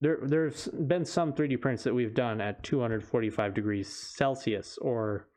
There 0.00 0.18
there's 0.22 0.68
been 0.68 1.04
some 1.04 1.32
3D 1.32 1.60
prints 1.60 1.84
that 1.84 1.94
we've 1.94 2.14
done 2.14 2.40
at 2.40 2.62
245 2.62 3.54
degrees 3.54 3.88
Celsius 3.88 4.78
or 4.78 5.28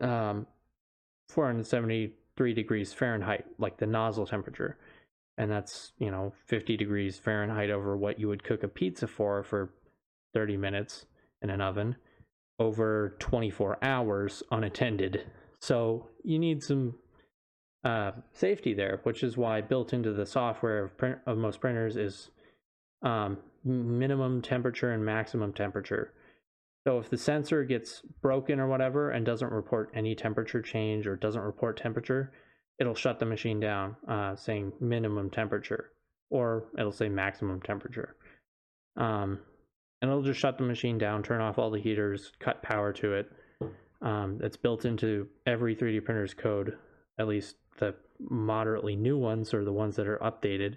um 0.00 0.46
473 1.30 2.54
degrees 2.54 2.92
Fahrenheit, 2.92 3.46
like 3.58 3.78
the 3.78 3.86
nozzle 3.86 4.26
temperature. 4.26 4.78
And 5.36 5.50
that's, 5.50 5.92
you 5.98 6.10
know, 6.12 6.32
50 6.46 6.76
degrees 6.76 7.18
Fahrenheit 7.18 7.70
over 7.70 7.96
what 7.96 8.20
you 8.20 8.28
would 8.28 8.44
cook 8.44 8.62
a 8.62 8.68
pizza 8.68 9.08
for 9.08 9.42
for 9.42 9.70
30 10.32 10.56
minutes 10.56 11.06
in 11.44 11.50
an 11.50 11.60
oven 11.60 11.94
over 12.58 13.16
24 13.20 13.78
hours 13.82 14.42
unattended. 14.50 15.26
So 15.60 16.08
you 16.24 16.38
need 16.38 16.62
some 16.62 16.94
uh, 17.84 18.12
safety 18.32 18.74
there, 18.74 19.00
which 19.02 19.22
is 19.22 19.36
why 19.36 19.60
built 19.60 19.92
into 19.92 20.12
the 20.12 20.26
software 20.26 20.84
of, 20.84 20.96
print, 20.96 21.18
of 21.26 21.38
most 21.38 21.60
printers 21.60 21.96
is 21.96 22.30
um, 23.02 23.38
minimum 23.64 24.40
temperature 24.40 24.92
and 24.92 25.04
maximum 25.04 25.52
temperature. 25.52 26.12
So 26.86 26.98
if 26.98 27.08
the 27.08 27.18
sensor 27.18 27.64
gets 27.64 28.02
broken 28.22 28.60
or 28.60 28.68
whatever 28.68 29.10
and 29.10 29.24
doesn't 29.24 29.52
report 29.52 29.90
any 29.94 30.14
temperature 30.14 30.62
change 30.62 31.06
or 31.06 31.16
doesn't 31.16 31.40
report 31.40 31.76
temperature, 31.76 32.32
it'll 32.78 32.94
shut 32.94 33.18
the 33.18 33.26
machine 33.26 33.60
down 33.60 33.96
uh, 34.08 34.36
saying 34.36 34.72
minimum 34.80 35.30
temperature 35.30 35.92
or 36.30 36.64
it'll 36.78 36.92
say 36.92 37.08
maximum 37.08 37.60
temperature. 37.60 38.16
Um, 38.96 39.40
and 40.04 40.10
it'll 40.10 40.22
just 40.22 40.38
shut 40.38 40.58
the 40.58 40.64
machine 40.64 40.98
down, 40.98 41.22
turn 41.22 41.40
off 41.40 41.58
all 41.58 41.70
the 41.70 41.80
heaters, 41.80 42.30
cut 42.38 42.62
power 42.62 42.92
to 42.92 43.14
it. 43.14 43.32
Um, 44.02 44.38
it's 44.42 44.58
built 44.58 44.84
into 44.84 45.26
every 45.46 45.74
3D 45.74 46.04
printer's 46.04 46.34
code, 46.34 46.76
at 47.18 47.26
least 47.26 47.56
the 47.78 47.94
moderately 48.20 48.96
new 48.96 49.16
ones 49.16 49.54
or 49.54 49.64
the 49.64 49.72
ones 49.72 49.96
that 49.96 50.06
are 50.06 50.18
updated. 50.18 50.76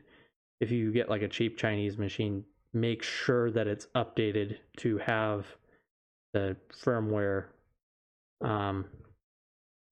If 0.62 0.72
you 0.72 0.94
get 0.94 1.10
like 1.10 1.24
a 1.24 1.28
cheap 1.28 1.58
Chinese 1.58 1.98
machine, 1.98 2.46
make 2.72 3.04
sure 3.04 3.52
that 3.52 3.68
it's 3.68 3.88
updated 3.96 4.60
to 4.78 4.98
have 5.00 5.46
the 6.34 6.56
firmware 6.82 7.48
um, 8.40 8.86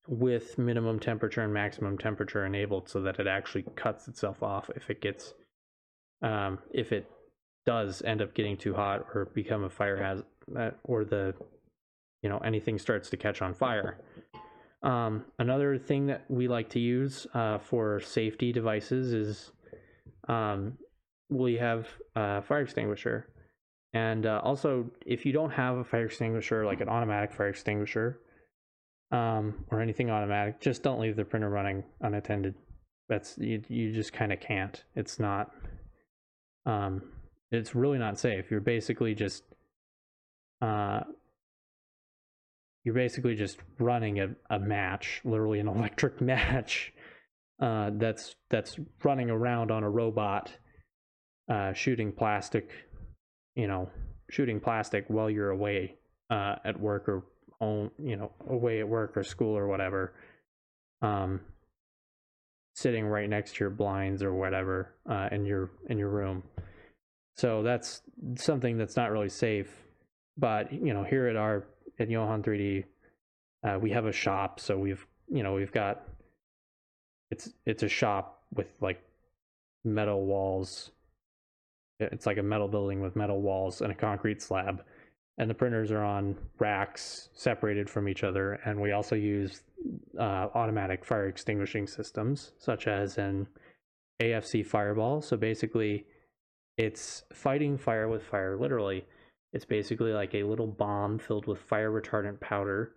with 0.08 0.58
minimum 0.58 0.98
temperature 0.98 1.42
and 1.42 1.54
maximum 1.54 1.98
temperature 1.98 2.46
enabled 2.46 2.88
so 2.88 3.02
that 3.02 3.20
it 3.20 3.28
actually 3.28 3.66
cuts 3.76 4.08
itself 4.08 4.42
off 4.42 4.70
if 4.78 4.90
it 4.90 5.02
gets 5.02 5.34
um, 6.22 6.58
if 6.72 6.94
it 6.94 7.12
does 7.66 8.02
end 8.04 8.22
up 8.22 8.34
getting 8.34 8.58
too 8.58 8.74
hot 8.74 9.06
or 9.14 9.26
become 9.34 9.64
a 9.64 9.70
fire 9.70 9.98
hazard 9.98 10.26
uh, 10.58 10.72
or 10.84 11.04
the 11.04 11.34
you 12.22 12.30
know 12.30 12.38
anything 12.40 12.78
starts 12.78 13.10
to 13.10 13.18
catch 13.18 13.42
on 13.42 13.54
fire 13.54 13.98
um, 14.84 15.26
another 15.40 15.78
thing 15.78 16.06
that 16.06 16.26
we 16.30 16.48
like 16.48 16.70
to 16.70 16.80
use 16.80 17.26
uh, 17.34 17.58
for 17.58 18.00
safety 18.00 18.52
devices 18.52 19.14
is 19.14 19.52
um, 20.28 20.78
we 21.30 21.56
have 21.56 21.88
a 22.16 22.42
fire 22.42 22.62
extinguisher 22.62 23.28
and 23.94 24.26
uh, 24.26 24.42
also 24.44 24.90
if 25.06 25.26
you 25.26 25.32
don't 25.32 25.52
have 25.52 25.78
a 25.78 25.84
fire 25.84 26.06
extinguisher 26.06 26.66
like 26.66 26.82
an 26.82 26.90
automatic 26.90 27.34
fire 27.34 27.50
extinguisher 27.50 28.20
um, 29.12 29.66
or 29.72 29.82
anything 29.82 30.10
automatic, 30.10 30.60
just 30.60 30.84
don't 30.84 31.00
leave 31.00 31.16
the 31.16 31.26
printer 31.26 31.50
running 31.50 31.84
unattended. 32.02 32.56
That's 33.08 33.38
you. 33.38 33.62
You 33.68 33.94
just 33.94 34.14
kind 34.14 34.34
of 34.34 34.40
can't. 34.40 34.84
It's 34.96 35.20
not. 35.20 35.52
Um, 36.66 37.04
it's 37.52 37.76
really 37.76 37.98
not 37.98 38.20
safe. 38.20 38.52
You're 38.52 38.62
basically 38.62 39.16
just. 39.16 39.44
Uh, 40.62 41.02
you're 42.86 42.94
basically 42.94 43.36
just 43.36 43.58
running 43.80 44.20
a, 44.20 44.30
a 44.52 44.60
match, 44.60 45.20
literally 45.26 45.60
an 45.60 45.68
electric 45.76 46.22
match. 46.22 46.94
Uh, 47.60 47.90
that's 47.94 48.36
that's 48.50 48.78
running 49.04 49.30
around 49.30 49.72
on 49.72 49.84
a 49.84 49.90
robot, 49.90 50.52
uh, 51.52 51.74
shooting 51.74 52.12
plastic, 52.12 52.70
you 53.56 53.68
know, 53.68 53.90
shooting 54.30 54.60
plastic 54.60 55.06
while 55.08 55.30
you're 55.30 55.52
away 55.52 55.96
uh, 56.30 56.56
at 56.66 56.80
work 56.80 57.08
or 57.08 57.24
home, 57.60 57.90
you 57.98 58.18
know, 58.18 58.32
away 58.50 58.82
at 58.82 58.88
work 58.88 59.16
or 59.16 59.24
school 59.24 59.58
or 59.58 59.68
whatever, 59.68 60.14
um, 61.02 61.40
sitting 62.76 63.06
right 63.06 63.30
next 63.30 63.56
to 63.56 63.64
your 63.64 63.70
blinds 63.70 64.22
or 64.22 64.34
whatever 64.34 64.94
uh, 65.10 65.30
in 65.32 65.46
your 65.46 65.72
in 65.90 65.98
your 65.98 66.10
room. 66.10 66.44
So 67.36 67.64
that's 67.64 68.02
something 68.36 68.78
that's 68.78 68.96
not 68.96 69.12
really 69.12 69.30
safe. 69.30 69.70
But 70.38 70.72
you 70.72 70.94
know, 70.94 71.04
here 71.04 71.28
at 71.28 71.36
our 71.36 71.66
at 72.00 72.10
Johann 72.10 72.44
3D, 72.44 72.84
uh, 73.64 73.80
we 73.80 73.92
have 73.92 74.06
a 74.06 74.12
shop, 74.12 74.60
so 74.60 74.78
we've 74.78 75.06
you 75.30 75.44
know 75.44 75.54
we've 75.54 75.72
got 75.72 76.04
it's 77.32 77.50
it's 77.66 77.84
a 77.84 77.90
shop 77.90 78.44
with 78.54 78.68
like 78.82 79.02
metal 79.84 80.26
walls. 80.26 80.92
It's 82.00 82.26
like 82.26 82.38
a 82.38 82.44
metal 82.44 82.68
building 82.68 83.02
with 83.02 83.16
metal 83.16 83.42
walls 83.42 83.82
and 83.82 83.92
a 83.92 83.96
concrete 83.96 84.42
slab 84.42 84.84
and 85.38 85.50
the 85.50 85.54
printers 85.54 85.92
are 85.92 86.04
on 86.04 86.36
racks 86.60 87.30
separated 87.34 87.90
from 87.90 88.08
each 88.08 88.24
other. 88.24 88.54
And 88.66 88.80
we 88.80 88.94
also 88.94 89.16
use 89.16 89.64
uh, 90.18 90.48
automatic 90.56 91.04
fire 91.04 91.28
extinguishing 91.28 91.88
systems, 91.88 92.54
such 92.58 92.88
as 92.88 93.18
an 93.18 93.48
AFC 94.22 94.66
Fireball. 94.66 95.22
So 95.22 95.36
basically, 95.36 96.06
it's 96.78 97.24
fighting 97.34 97.78
fire 97.78 98.08
with 98.08 98.24
fire, 98.24 98.58
literally. 98.58 99.06
It's 99.54 99.66
basically 99.66 100.12
like 100.12 100.36
a 100.36 100.44
little 100.44 100.68
bomb 100.68 101.18
filled 101.18 101.48
with 101.48 101.60
fire 101.60 101.92
retardant 101.92 102.40
powder 102.42 102.92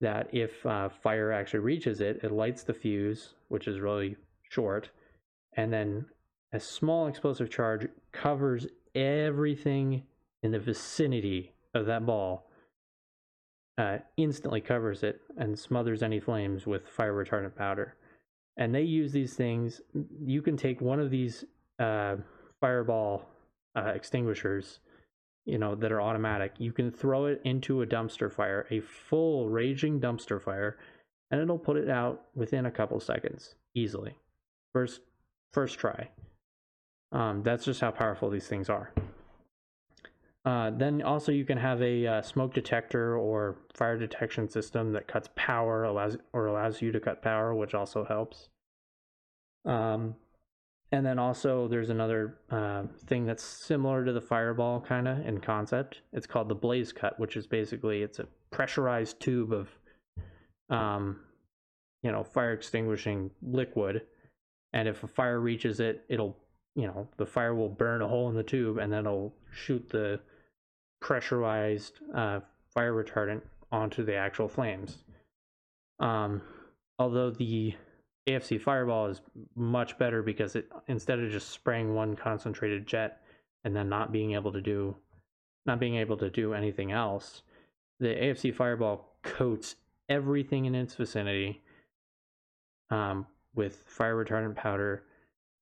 that 0.00 0.28
if 0.32 0.64
uh, 0.66 0.88
fire 0.88 1.30
actually 1.30 1.60
reaches 1.60 2.00
it, 2.00 2.20
it 2.22 2.32
lights 2.32 2.62
the 2.62 2.74
fuse, 2.74 3.34
which 3.48 3.68
is 3.68 3.80
really 3.80 4.16
short, 4.50 4.90
and 5.56 5.72
then 5.72 6.06
a 6.52 6.60
small 6.60 7.06
explosive 7.06 7.50
charge 7.50 7.88
covers 8.12 8.66
everything 8.94 10.02
in 10.42 10.50
the 10.50 10.58
vicinity 10.58 11.52
of 11.74 11.86
that 11.86 12.04
ball 12.04 12.50
uh, 13.78 13.98
instantly 14.16 14.60
covers 14.60 15.02
it 15.02 15.20
and 15.38 15.58
smothers 15.58 16.02
any 16.02 16.20
flames 16.20 16.66
with 16.66 16.88
fire 16.88 17.14
retardant 17.14 17.56
powder. 17.56 17.96
And 18.58 18.74
they 18.74 18.82
use 18.82 19.12
these 19.12 19.34
things. 19.34 19.80
You 20.20 20.42
can 20.42 20.56
take 20.56 20.80
one 20.80 21.00
of 21.00 21.10
these 21.10 21.44
uh, 21.78 22.16
fireball 22.62 23.28
uh, 23.76 23.92
extinguishers, 23.94 24.78
you 25.44 25.58
know, 25.58 25.74
that 25.74 25.92
are 25.92 26.00
automatic. 26.00 26.54
You 26.58 26.72
can 26.72 26.90
throw 26.90 27.26
it 27.26 27.42
into 27.44 27.82
a 27.82 27.86
dumpster 27.86 28.32
fire, 28.32 28.66
a 28.70 28.80
full 28.80 29.50
raging 29.50 30.00
dumpster 30.00 30.40
fire, 30.40 30.78
and 31.30 31.40
it'll 31.40 31.58
put 31.58 31.76
it 31.76 31.90
out 31.90 32.22
within 32.34 32.66
a 32.66 32.70
couple 32.70 33.00
seconds 33.00 33.56
easily. 33.74 34.14
First, 34.72 35.00
first 35.52 35.78
try. 35.78 36.08
Um, 37.10 37.42
that's 37.42 37.64
just 37.64 37.80
how 37.80 37.90
powerful 37.90 38.30
these 38.30 38.46
things 38.46 38.70
are. 38.70 38.92
Uh, 40.44 40.70
then 40.70 41.02
also 41.02 41.30
you 41.30 41.44
can 41.44 41.58
have 41.58 41.80
a 41.82 42.06
uh, 42.06 42.22
smoke 42.22 42.52
detector 42.54 43.16
or 43.16 43.56
fire 43.74 43.98
detection 43.98 44.48
system 44.48 44.92
that 44.92 45.06
cuts 45.06 45.28
power 45.36 45.84
allows 45.84 46.16
or 46.32 46.46
allows 46.46 46.80
you 46.80 46.90
to 46.92 47.00
cut 47.00 47.22
power, 47.22 47.54
which 47.54 47.74
also 47.74 48.04
helps. 48.04 48.48
Um, 49.64 50.16
and 50.92 51.04
then 51.04 51.18
also 51.18 51.66
there's 51.68 51.88
another 51.88 52.36
uh, 52.50 52.82
thing 53.06 53.24
that's 53.24 53.42
similar 53.42 54.04
to 54.04 54.12
the 54.12 54.20
fireball 54.20 54.80
kind 54.80 55.08
of 55.08 55.26
in 55.26 55.40
concept. 55.40 56.02
It's 56.12 56.26
called 56.26 56.50
the 56.50 56.56
BlazeCut, 56.56 57.18
which 57.18 57.36
is 57.36 57.46
basically 57.46 58.02
it's 58.02 58.18
a 58.18 58.28
pressurized 58.50 59.18
tube 59.18 59.52
of, 59.54 59.70
um, 60.68 61.20
you 62.02 62.12
know, 62.12 62.22
fire 62.22 62.52
extinguishing 62.52 63.30
liquid, 63.42 64.02
and 64.74 64.86
if 64.86 65.02
a 65.02 65.08
fire 65.08 65.40
reaches 65.40 65.80
it, 65.80 66.04
it'll 66.08 66.36
you 66.74 66.86
know 66.86 67.08
the 67.16 67.26
fire 67.26 67.54
will 67.54 67.68
burn 67.68 68.02
a 68.02 68.08
hole 68.08 68.28
in 68.28 68.34
the 68.34 68.42
tube 68.42 68.78
and 68.78 68.90
then 68.90 69.00
it'll 69.00 69.34
shoot 69.50 69.86
the 69.90 70.18
pressurized 71.00 72.00
uh, 72.14 72.40
fire 72.74 72.92
retardant 72.92 73.42
onto 73.70 74.04
the 74.04 74.14
actual 74.14 74.48
flames. 74.48 74.98
Um, 76.00 76.42
although 76.98 77.30
the 77.30 77.74
AFC 78.28 78.60
Fireball 78.60 79.06
is 79.06 79.20
much 79.56 79.98
better 79.98 80.22
because 80.22 80.54
it 80.54 80.70
instead 80.86 81.18
of 81.18 81.30
just 81.30 81.50
spraying 81.50 81.94
one 81.94 82.14
concentrated 82.14 82.86
jet 82.86 83.20
and 83.64 83.74
then 83.74 83.88
not 83.88 84.12
being 84.12 84.34
able 84.34 84.52
to 84.52 84.60
do 84.60 84.96
not 85.66 85.80
being 85.80 85.96
able 85.96 86.16
to 86.16 86.28
do 86.28 86.54
anything 86.54 86.90
else, 86.92 87.42
the 88.00 88.08
AFC 88.08 88.54
Fireball 88.54 89.14
coats 89.22 89.76
everything 90.08 90.64
in 90.64 90.74
its 90.74 90.94
vicinity 90.94 91.62
um, 92.90 93.26
with 93.54 93.84
fire 93.86 94.24
retardant 94.24 94.56
powder 94.56 95.04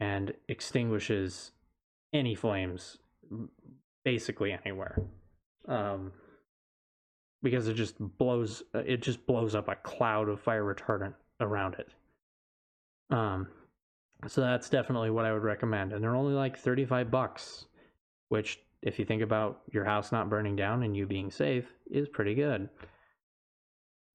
and 0.00 0.32
extinguishes 0.48 1.52
any 2.12 2.34
flames 2.34 2.98
basically 4.04 4.52
anywhere 4.52 5.02
um, 5.68 6.12
because 7.42 7.68
it 7.68 7.74
just 7.74 7.98
blows 8.18 8.62
it 8.74 9.02
just 9.02 9.24
blows 9.26 9.54
up 9.54 9.68
a 9.68 9.76
cloud 9.76 10.28
of 10.28 10.40
fire 10.40 10.74
retardant 10.74 11.14
around 11.40 11.74
it. 11.74 11.88
Um, 13.10 13.48
so 14.26 14.40
that's 14.40 14.68
definitely 14.68 15.10
what 15.10 15.24
I 15.24 15.32
would 15.32 15.42
recommend, 15.42 15.92
and 15.92 16.02
they're 16.02 16.16
only 16.16 16.34
like 16.34 16.58
thirty 16.58 16.84
five 16.84 17.10
bucks, 17.10 17.66
which 18.28 18.60
if 18.82 18.98
you 18.98 19.04
think 19.04 19.22
about 19.22 19.60
your 19.72 19.84
house 19.84 20.12
not 20.12 20.30
burning 20.30 20.56
down 20.56 20.82
and 20.82 20.96
you 20.96 21.06
being 21.06 21.30
safe 21.30 21.66
is 21.90 22.08
pretty 22.08 22.34
good. 22.34 22.68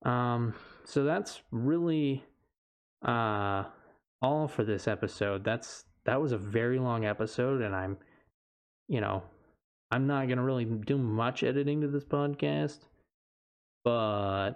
Um, 0.03 0.53
so 0.85 1.03
that's 1.03 1.41
really 1.51 2.23
uh 3.03 3.65
all 4.21 4.47
for 4.47 4.63
this 4.63 4.87
episode. 4.87 5.43
That's 5.43 5.85
that 6.05 6.21
was 6.21 6.31
a 6.31 6.37
very 6.37 6.79
long 6.79 7.05
episode, 7.05 7.61
and 7.61 7.75
I'm, 7.75 7.97
you 8.87 9.01
know, 9.01 9.23
I'm 9.91 10.07
not 10.07 10.27
gonna 10.27 10.43
really 10.43 10.65
do 10.65 10.97
much 10.97 11.43
editing 11.43 11.81
to 11.81 11.87
this 11.87 12.05
podcast, 12.05 12.79
but 13.83 14.53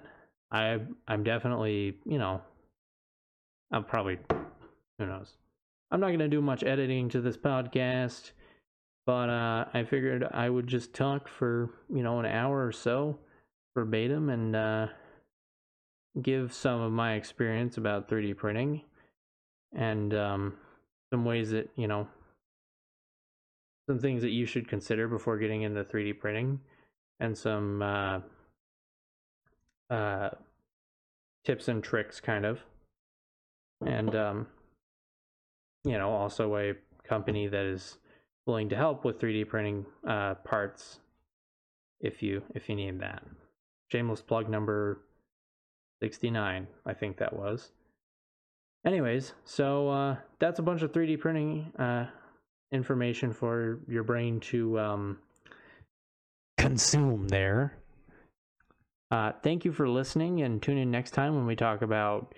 I 0.51 0.79
I'm 1.07 1.23
definitely 1.23 1.97
you 2.05 2.17
know 2.17 2.41
I'll 3.71 3.83
probably 3.83 4.19
who 4.97 5.05
knows 5.05 5.33
I'm 5.91 5.99
not 5.99 6.11
gonna 6.11 6.27
do 6.27 6.41
much 6.41 6.63
editing 6.63 7.09
to 7.09 7.21
this 7.21 7.37
podcast, 7.37 8.31
but 9.05 9.29
uh, 9.29 9.65
I 9.73 9.83
figured 9.83 10.27
I 10.31 10.49
would 10.49 10.67
just 10.67 10.93
talk 10.93 11.27
for 11.27 11.69
you 11.93 12.03
know 12.03 12.19
an 12.19 12.25
hour 12.25 12.65
or 12.65 12.71
so 12.71 13.17
verbatim 13.75 14.29
and 14.29 14.55
uh, 14.55 14.87
give 16.21 16.53
some 16.53 16.81
of 16.81 16.91
my 16.91 17.13
experience 17.13 17.77
about 17.77 18.09
3D 18.09 18.35
printing 18.37 18.81
and 19.75 20.13
um, 20.13 20.53
some 21.11 21.25
ways 21.25 21.51
that 21.51 21.69
you 21.75 21.87
know 21.87 22.07
some 23.89 23.99
things 23.99 24.21
that 24.21 24.29
you 24.29 24.45
should 24.45 24.67
consider 24.67 25.07
before 25.07 25.37
getting 25.37 25.63
into 25.63 25.83
3D 25.83 26.19
printing 26.19 26.59
and 27.19 27.37
some 27.37 27.81
uh, 27.81 28.19
uh, 29.89 30.29
tips 31.43 31.67
and 31.67 31.83
tricks, 31.83 32.19
kind 32.19 32.45
of. 32.45 32.59
And, 33.85 34.15
um, 34.15 34.47
you 35.83 35.97
know, 35.97 36.11
also 36.11 36.55
a 36.57 36.73
company 37.07 37.47
that 37.47 37.65
is 37.65 37.97
willing 38.45 38.69
to 38.69 38.75
help 38.75 39.05
with 39.05 39.19
3D 39.19 39.47
printing 39.47 39.85
uh, 40.07 40.35
parts 40.35 40.99
if 42.01 42.23
you 42.23 42.41
if 42.55 42.69
you 42.69 42.75
need 42.75 42.99
that. 42.99 43.23
Shameless 43.91 44.21
plug 44.21 44.49
number 44.49 45.01
69, 46.01 46.67
I 46.85 46.93
think 46.93 47.17
that 47.17 47.33
was. 47.33 47.71
Anyways, 48.85 49.33
so 49.43 49.89
uh, 49.89 50.15
that's 50.39 50.59
a 50.59 50.63
bunch 50.63 50.81
of 50.81 50.91
3D 50.91 51.19
printing 51.19 51.71
uh, 51.77 52.05
information 52.71 53.33
for 53.33 53.79
your 53.87 54.03
brain 54.03 54.39
to 54.39 54.79
um, 54.79 55.17
consume 56.57 57.27
there. 57.27 57.77
Uh, 59.11 59.31
thank 59.43 59.65
you 59.65 59.71
for 59.71 59.89
listening 59.89 60.41
and 60.41 60.61
tune 60.61 60.77
in 60.77 60.91
next 60.91 61.11
time 61.11 61.35
when 61.35 61.45
we 61.45 61.55
talk 61.55 61.81
about. 61.81 62.33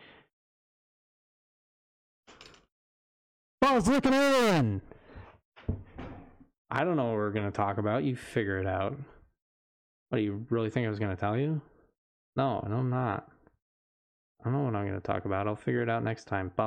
Buzz 3.74 3.88
looking 3.88 4.14
in! 4.14 4.82
I 6.70 6.84
don't 6.84 6.98
know 6.98 7.06
what 7.06 7.16
we're 7.16 7.32
to 7.46 7.52
talk 7.52 7.78
about. 7.78 8.04
You 8.04 8.18
figure 8.18 8.60
it 8.60 8.68
out. 8.68 8.98
What 10.10 10.18
do 10.18 10.24
you 10.26 10.46
really 10.50 10.70
think 10.70 10.86
I 10.86 10.90
was 10.90 11.00
to 11.16 11.20
tell 11.20 11.38
you? 11.38 11.62
No, 12.36 12.66
no, 12.68 12.76
I'm 12.76 12.90
not. 12.90 13.30
I 14.42 14.44
don't 14.44 14.54
know 14.54 14.64
what 14.64 14.76
I'm 14.76 14.86
to 15.00 15.08
talk 15.08 15.24
about. 15.24 15.48
I'll 15.48 15.56
figure 15.56 15.82
it 15.82 15.90
out 15.90 16.04
next 16.04 16.26
time. 16.26 16.52
Bye. 16.58 16.66